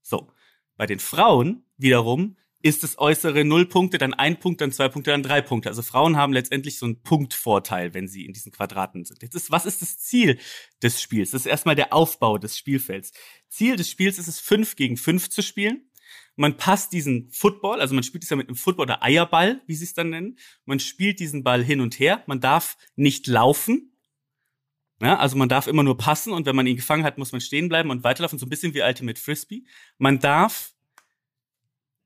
[0.00, 0.32] So.
[0.78, 5.10] Bei den Frauen wiederum ist das äußere null Punkte, dann ein Punkt, dann zwei Punkte,
[5.10, 5.68] dann drei Punkte.
[5.68, 9.22] Also Frauen haben letztendlich so einen Punktvorteil, wenn sie in diesen Quadraten sind.
[9.22, 10.38] Jetzt ist, was ist das Ziel
[10.82, 11.32] des Spiels?
[11.32, 13.12] Das ist erstmal der Aufbau des Spielfelds.
[13.48, 15.90] Ziel des Spiels ist es, fünf gegen fünf zu spielen.
[16.36, 19.74] Man passt diesen Football, also man spielt es ja mit einem Football oder Eierball, wie
[19.74, 20.38] sie es dann nennen.
[20.64, 22.24] Man spielt diesen Ball hin und her.
[22.26, 23.92] Man darf nicht laufen.
[25.00, 27.40] Ja, also man darf immer nur passen und wenn man ihn gefangen hat, muss man
[27.40, 29.64] stehen bleiben und weiterlaufen, so ein bisschen wie Ultimate Frisbee.
[29.98, 30.72] Man darf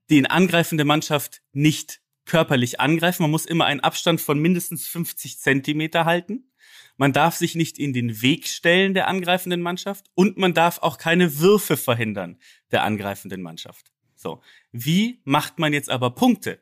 [0.09, 3.23] die angreifende Mannschaft nicht körperlich angreifen.
[3.23, 6.51] Man muss immer einen Abstand von mindestens 50 Zentimeter halten.
[6.97, 10.97] Man darf sich nicht in den Weg stellen der angreifenden Mannschaft und man darf auch
[10.97, 12.37] keine Würfe verhindern
[12.71, 13.91] der angreifenden Mannschaft.
[14.15, 14.41] So.
[14.71, 16.59] Wie macht man jetzt aber Punkte?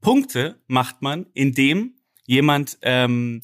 [0.00, 1.96] Punkte macht man, indem
[2.26, 3.42] jemand ähm,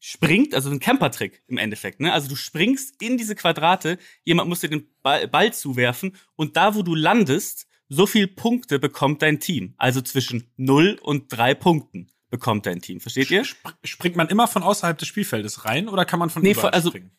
[0.00, 2.00] springt, also ein Campertrick im Endeffekt.
[2.00, 2.12] Ne?
[2.12, 6.82] Also du springst in diese Quadrate, jemand muss dir den Ball, zuwerfen und da, wo
[6.82, 9.74] du landest, so viel Punkte bekommt dein Team.
[9.78, 13.00] Also zwischen 0 und 3 Punkten bekommt dein Team.
[13.00, 13.44] Versteht ihr?
[13.82, 16.90] Springt man immer von außerhalb des Spielfeldes rein oder kann man von Nee, überall also
[16.90, 17.10] springen?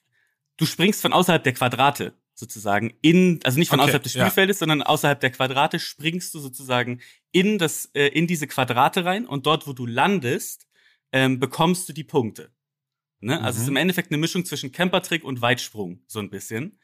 [0.57, 4.21] du springst von außerhalb der Quadrate sozusagen in, also nicht von Okay, außerhalb des ja.
[4.21, 7.01] Spielfeldes, sondern außerhalb der Quadrate springst du sozusagen
[7.31, 10.67] in das, äh, in diese Quadrate rein und dort, wo du landest,
[11.11, 12.51] ähm, bekommst du die Punkte.
[13.21, 13.41] Ne?
[13.41, 13.77] Also es ist Mhm.
[13.77, 16.79] im Endeffekt eine Mischung zwischen Campertrick und Weitsprung, so ein bisschen.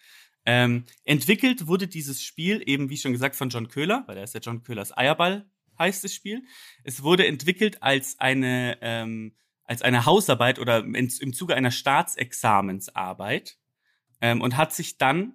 [0.46, 4.34] Ähm, entwickelt wurde dieses Spiel eben, wie schon gesagt, von John Köhler, weil er ist
[4.36, 6.44] ja John Köhlers Eierball, heißt das Spiel.
[6.84, 9.34] Es wurde entwickelt als eine, ähm,
[9.64, 13.58] als eine Hausarbeit oder in, im Zuge einer Staatsexamensarbeit
[14.22, 15.34] ähm, und hat sich dann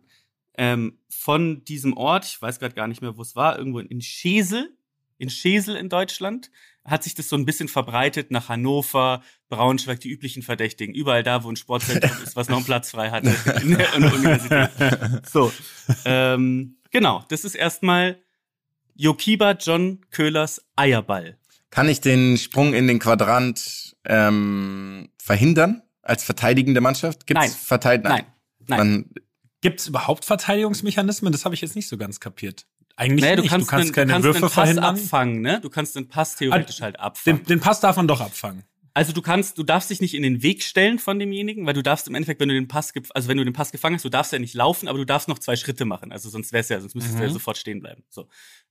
[0.56, 4.00] ähm, von diesem Ort, ich weiß gerade gar nicht mehr, wo es war, irgendwo in
[4.00, 4.76] Schesel,
[5.20, 6.50] in Schesel in Deutschland,
[6.84, 11.44] hat sich das so ein bisschen verbreitet nach Hannover, Braunschweig, die üblichen Verdächtigen, überall da,
[11.44, 13.24] wo ein Sportzentrum ist, was noch einen Platz frei hat
[13.62, 14.70] in der Universität.
[15.30, 15.52] So,
[16.04, 18.18] ähm, genau, das ist erstmal
[18.94, 21.38] Jokiba John Köhlers Eierball.
[21.70, 27.26] Kann ich den Sprung in den Quadrant ähm, verhindern als verteidigende Mannschaft?
[27.26, 27.50] Gibt's Nein.
[27.50, 28.24] Verteid Nein,
[28.66, 28.78] nein.
[28.78, 29.10] Man,
[29.60, 31.32] Gibt es überhaupt Verteidigungsmechanismen?
[31.32, 32.66] Das habe ich jetzt nicht so ganz kapiert.
[32.96, 33.50] Eigentlich Naja, du nicht.
[33.50, 34.84] kannst, du kannst einen, keine du kannst Würfe einen Pass verhindern.
[34.84, 35.60] abfangen, ne?
[35.60, 37.38] Du kannst den Pass theoretisch Ah, halt abfangen.
[37.38, 38.64] Den, den Pass darf man doch abfangen.
[38.92, 41.82] Also du kannst, du darfst dich nicht in den Weg stellen von demjenigen, weil du
[41.82, 44.08] darfst im Endeffekt, wenn du den Pass, also wenn du den Pass gefangen hast, du
[44.08, 46.10] darfst ja nicht laufen, aber du darfst noch zwei Schritte machen.
[46.10, 47.32] Also sonst wär's ja, sonst müsstest du ja Mhm.
[47.34, 48.02] sofort stehen bleiben.
[48.10, 48.22] So,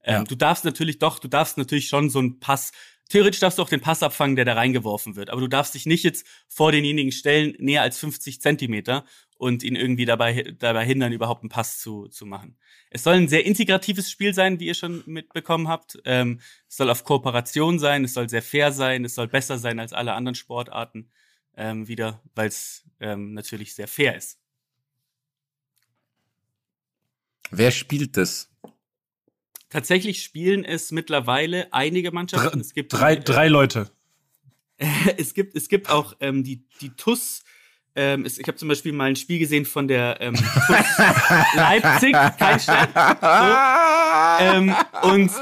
[0.03, 0.23] ähm, Ja.
[0.25, 2.71] du darfst natürlich doch, du darfst natürlich schon so einen Pass.
[3.07, 5.85] Theoretisch darfst du auch den Pass abfangen, der da reingeworfen wird, aber du darfst dich
[5.87, 9.05] nicht jetzt vor denjenigen stellen, näher als 50 Zentimeter
[9.39, 12.57] und ihn irgendwie dabei, dabei hindern, überhaupt einen Pass zu, zu machen.
[12.91, 15.97] Es soll ein sehr integratives Spiel sein, wie ihr schon mitbekommen habt.
[16.05, 19.79] Ähm, es soll auf Kooperation sein, es soll sehr fair sein, es soll besser sein
[19.79, 21.09] als alle anderen Sportarten
[21.55, 24.39] ähm, wieder, weil es ähm, natürlich sehr fair ist.
[27.51, 28.51] wer spielt das?
[29.69, 32.59] Tatsächlich spielen es mittlerweile einige Mannschaften.
[32.59, 33.89] Es gibt drei, äh, drei Leute.
[35.17, 37.43] es gibt es gibt auch ähm, die die TUS.
[37.95, 40.33] Ähm, ich habe zum Beispiel mal ein Spiel gesehen von der ähm,
[41.55, 42.87] Leipzig, kein Stein.
[42.93, 42.99] So,
[44.39, 45.31] ähm, und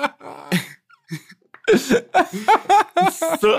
[3.42, 3.58] so.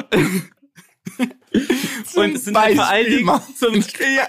[2.20, 4.26] und es sind halt vor allen Dingen zum ja,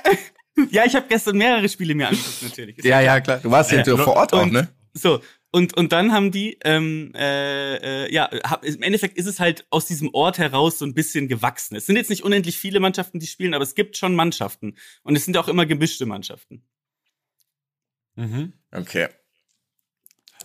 [0.70, 2.78] ja, ich habe gestern mehrere Spiele mir angeguckt natürlich.
[2.78, 3.38] Ist Ja, ja, klar.
[3.38, 4.68] Du warst ja, Ja, vor Ort auch, ne?
[4.94, 9.40] So, und, und dann haben die, ähm, äh, äh, ja, hab, im Endeffekt ist es
[9.40, 11.76] halt aus diesem Ort heraus so ein bisschen gewachsen.
[11.76, 14.76] Es sind jetzt nicht unendlich viele Mannschaften, die spielen, aber es gibt schon Mannschaften.
[15.02, 16.64] Und es sind auch immer gemischte Mannschaften.
[18.16, 18.54] Mhm.
[18.72, 19.08] Okay.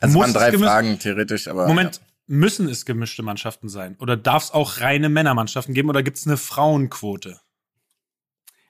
[0.01, 1.67] Also Muss waren drei Fragen theoretisch, aber.
[1.67, 3.97] Moment, müssen es gemischte Mannschaften sein?
[3.99, 5.91] Oder darf es auch reine Männermannschaften geben?
[5.91, 7.41] Oder gibt es eine Frauenquote?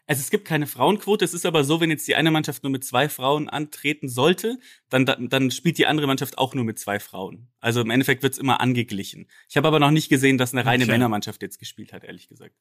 [0.07, 1.25] Also es gibt keine Frauenquote.
[1.25, 4.59] Es ist aber so, wenn jetzt die eine Mannschaft nur mit zwei Frauen antreten sollte,
[4.91, 7.49] dann, dann, dann spielt die andere Mannschaft auch nur mit zwei Frauen.
[7.61, 9.29] Also im Endeffekt wird's immer angeglichen.
[9.49, 10.93] Ich habe aber noch nicht gesehen, dass eine reine Okay.
[10.93, 12.55] Männermannschaft jetzt gespielt hat, ehrlich gesagt.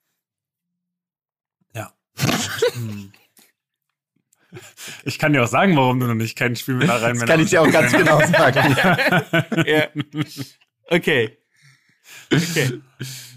[1.76, 1.94] Ja.
[2.74, 3.12] Hm.
[5.04, 7.28] Ich kann dir auch sagen, warum du noch nicht kein Spiel mit einer reinen Das
[7.28, 8.76] kann ich dir auch ganz genau sagen.
[9.68, 9.88] ja.
[10.88, 11.38] Okay.
[12.32, 12.82] Okay.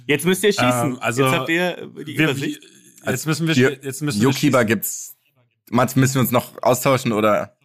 [0.06, 0.92] Jetzt müsst ihr schießen.
[0.92, 2.62] Ähm, also, Jetzt habt ihr die Wir, Übersicht.
[3.10, 5.16] Jetzt müssen wir, jetzt müssen wir Jokiba gibt's.
[5.70, 7.56] Mats, müssen wir uns noch austauschen oder?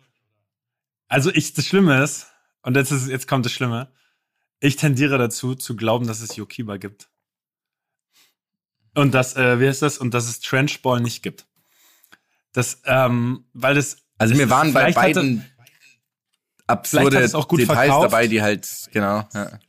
[1.08, 2.28] Also ich, das Schlimme ist,
[2.64, 3.92] und jetzt, ist, jetzt kommt das Schlimme,
[4.60, 7.10] ich tendiere dazu, zu glauben, dass es Yokiba gibt.
[8.96, 9.98] Und dass, äh, wie heißt das?
[9.98, 11.48] Und dass es Trenchball nicht gibt.
[12.54, 13.98] Das, ähm, weil das.
[14.18, 15.52] Also ist- waren bei hatte- beiden vielleicht
[16.68, 18.06] hat absurde auch gut Details verkauft.
[18.06, 19.28] dabei, die halt, genau.
[19.34, 19.60] Ja.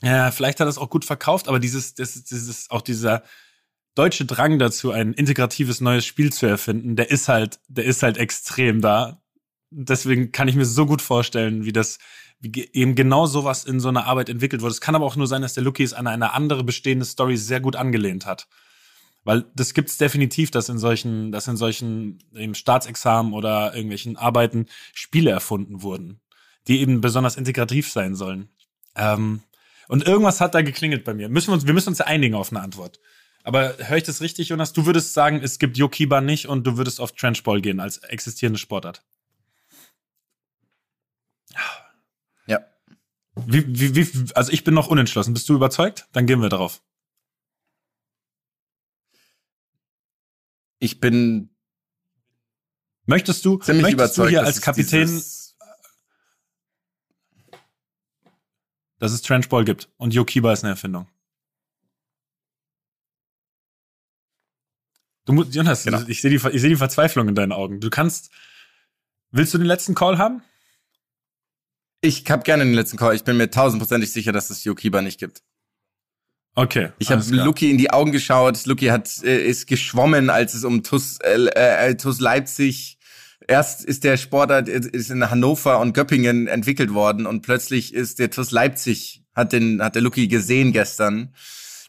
[0.00, 3.22] Ja, vielleicht hat es auch gut verkauft, aber dieses, das, ist auch dieser
[3.98, 8.16] deutsche Drang dazu, ein integratives neues Spiel zu erfinden, der ist halt, der ist halt
[8.16, 9.20] extrem da.
[9.70, 11.98] deswegen kann ich mir so gut vorstellen, wie das
[12.40, 14.70] wie eben genau sowas in so einer Arbeit entwickelt wurde.
[14.70, 17.36] Es kann aber auch nur sein, dass der Lucky es an eine andere bestehende Story
[17.36, 18.46] sehr gut angelehnt hat.
[19.24, 24.66] Weil das gibt's definitiv, dass in solchen, dass in solchen eben Staatsexamen oder irgendwelchen Arbeiten
[24.94, 26.20] Spiele erfunden wurden,
[26.68, 28.48] die eben besonders integrativ sein sollen.
[28.94, 29.42] Ähm,
[29.88, 31.28] und irgendwas hat da geklingelt bei mir.
[31.28, 33.00] Müssen wir uns, wir müssen uns einigen auf eine Antwort.
[33.48, 34.74] Aber höre ich das richtig, Jonas?
[34.74, 38.58] Du würdest sagen, es gibt Yokiba nicht und du würdest auf Trenchball gehen als existierende
[38.58, 39.02] Sportart.
[42.46, 42.60] Ja.
[43.46, 45.32] Wie, wie, wie, also ich bin noch unentschlossen.
[45.32, 46.08] Bist du überzeugt?
[46.12, 46.82] Dann gehen wir darauf.
[50.78, 51.48] Ich bin
[53.06, 55.22] Möchtest du, ziemlich möchtest überzeugt, du hier als Kapitän,
[58.98, 61.08] dass es Trenchball gibt und Yokiba ist eine Erfindung?
[65.28, 66.00] Du musst, Jonas, Genau.
[66.06, 67.80] ich sehe die, ich sehe die Verzweiflung in deinen Augen.
[67.80, 68.30] Du kannst,
[69.30, 70.40] willst du den letzten Call haben?
[72.00, 73.14] Ich habe gerne den letzten Call.
[73.14, 75.42] Ich bin mir tausendprozentig sicher, dass es Yokiba nicht gibt.
[76.54, 76.92] Okay.
[76.98, 77.22] Ich habe.
[77.30, 78.64] Lucky in die Augen geschaut.
[78.64, 82.98] Lucky hat äh, ist geschwommen, als es um TUS, äh, äh, TUS Leipzig.
[83.46, 88.18] Erst ist der Sportart äh, ist in Hannover und Göppingen entwickelt worden und plötzlich ist
[88.18, 91.34] der TUS Leipzig hat den hat der Lucky gesehen gestern.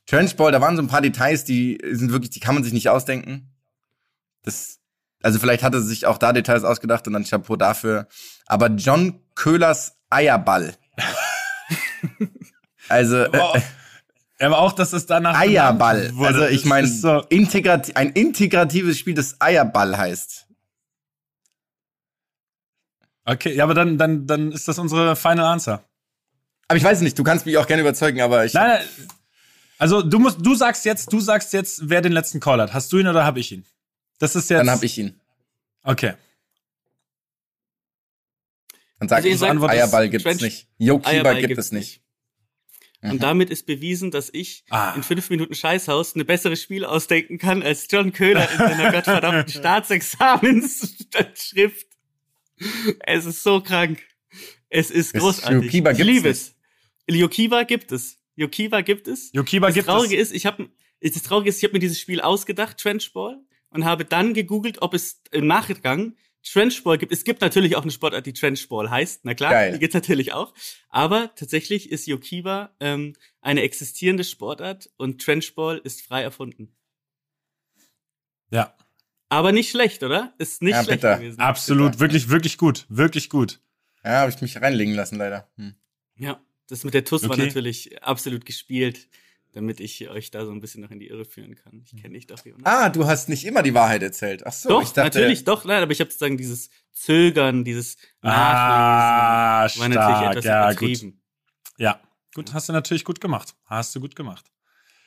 [0.09, 2.89] Trenchball, da waren so ein paar Details, die sind wirklich, die kann man sich nicht
[2.89, 3.53] ausdenken.
[4.41, 4.79] Das,
[5.21, 8.07] also vielleicht hat er sich auch da Details ausgedacht und dann Chapeau dafür.
[8.47, 10.75] Aber John Köhlers Eierball.
[12.89, 13.61] also äh, Boah.
[14.39, 16.11] Aber auch, dass es danach Eierball.
[16.17, 20.47] Also ich meine, so, integrat ein integratives Spiel, das Eierball heißt.
[23.25, 25.83] okay, ja, aber dann, dann, dann ist das unsere Final Answer.
[26.67, 28.53] Aber ich weiß nicht, du kannst mich auch gerne überzeugen, aber ich.
[28.53, 29.18] Nein, nein.
[29.79, 32.73] Also du musst, du sagst jetzt, du sagst jetzt, wer den letzten Call hat.
[32.73, 33.65] Hast du ihn oder habe ich ihn?
[34.19, 34.59] Das ist jetzt.
[34.59, 35.19] dann hab ich ihn.
[35.83, 36.13] Okay.
[38.99, 40.67] Dann sag Also ich, sagt, Antwort ist Eierball gibt's Trench- nicht.
[40.77, 42.01] Yokiba Eierball gibt es nicht.
[43.01, 44.91] Und damit ist bewiesen, dass ich Ah.
[44.93, 49.53] in fünf Minuten Scheißhaus eine bessere Spiel ausdenken kann als John Köhler in seiner gottverdammten
[49.53, 51.87] Staatsexamensschrift.
[53.05, 54.01] Es ist so krank.
[54.67, 55.63] Es ist großartig.
[55.63, 56.55] Yokiba ich gibt's liebe es.
[57.09, 58.17] Yokiba gibt es.
[58.39, 59.31] Yokiba gibt es.
[59.33, 60.29] Yokiba das gibt Traurige es.
[60.29, 60.69] ist, ich habe
[61.01, 63.37] das Traurige ist, ich habe mir dieses Spiel ausgedacht, Trenchball,
[63.69, 67.11] und habe dann gegoogelt, ob es im Nachgang Trenchball gibt.
[67.11, 69.21] Es gibt natürlich auch eine Sportart, die Trenchball heißt.
[69.25, 69.73] Na klar, Geil.
[69.73, 70.53] die gibt's natürlich auch.
[70.89, 76.75] Aber tatsächlich ist Yokiba ähm, eine existierende Sportart und Trenchball ist frei erfunden.
[78.51, 78.73] Ja,
[79.29, 80.33] Aber nicht schlecht, oder?
[80.39, 81.17] Ist nicht Ja, schlecht bitter.
[81.17, 81.39] gewesen.
[81.39, 83.59] absolut, wirklich, wirklich gut, wirklich gut.
[84.03, 85.49] Ja, habe ich mich reinlegen lassen, leider.
[85.57, 85.75] Hm.
[86.15, 87.45] Ja, das mit der TUS war Okay.
[87.47, 89.07] natürlich absolut gespielt,
[89.53, 91.81] damit ich euch da so ein bisschen noch in die Irre führen kann.
[91.83, 92.61] Ich kenne dich doch, Jonas.
[92.65, 94.45] Ah, du hast nicht immer die Wahrheit erzählt.
[94.45, 97.97] Ach so, doch, ich dachte, natürlich, doch, nein, aber ich habe sozusagen dieses Zögern, dieses
[98.21, 100.77] Ah, Nachlesen, war natürlich etwas ja, gut.
[100.81, 101.21] übertrieben.
[101.77, 101.99] Ja,
[102.35, 103.55] gut, hast du natürlich gut gemacht.
[103.65, 104.45] Hast du gut gemacht.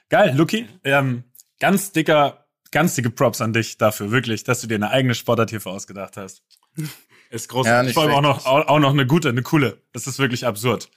[0.09, 1.24] Geil, Luki, ähm,
[1.60, 5.51] ganz dicker, ganz dicke Props an dich dafür, wirklich, dass du dir eine eigene Sportart
[5.51, 6.43] hierfür ausgedacht hast.
[7.30, 7.86] Ist Ja, großartig.
[7.86, 9.80] nicht Vor allem auch noch, auch noch eine gute, eine coole.
[9.93, 10.90] Das ist wirklich absurd.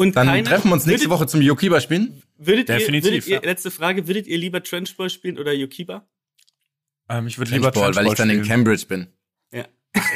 [0.00, 2.22] Und dann keiner- treffen wir uns nächste würdet, Woche zum Yokiba spielen.
[2.38, 3.42] Würdet Definitiv, ihr, würdet ihr, ja.
[3.42, 6.06] letzte Frage, würdet ihr lieber Trenchball spielen oder Yokiba?
[7.08, 8.42] Ähm, ich würde lieber Trenchball, weil ich dann in.
[8.42, 9.08] Cambridge bin.
[9.52, 9.66] Ja.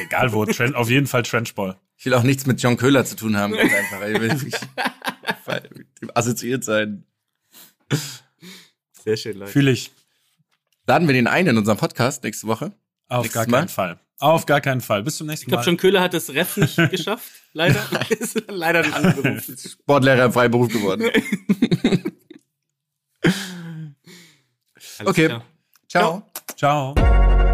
[0.03, 1.77] Egal wo, Tren auf jeden Fall Trenchball.
[1.97, 4.07] Ich will auch nichts mit John Köhler zu tun haben, einfach.
[4.09, 4.55] Ich will nicht mit
[6.03, 7.05] dem assoziiert sein.
[9.05, 9.53] Sehr schön, Leute.
[9.53, 9.91] Fühle ich.
[10.87, 12.73] Laden wir den ein in unserem Podcast nächste Woche.
[13.09, 13.59] Auf Nächstes gar Mal?
[13.59, 14.01] keinen Fall.
[14.25, 15.03] Auf gar keinen Fall.
[15.03, 15.67] Bis zum nächsten Ich glaube, Mal.
[15.67, 17.85] John Köhler hat das Ref nicht geschafft, leider.
[18.09, 19.45] ist leider ein anderer Beruf.
[19.83, 21.11] Sportlehrer im Freiberuf geworden.
[23.23, 23.35] Alles
[25.05, 25.27] Okay.
[25.27, 25.45] klar.
[25.89, 26.23] Ciao.
[26.57, 27.54] Ciao.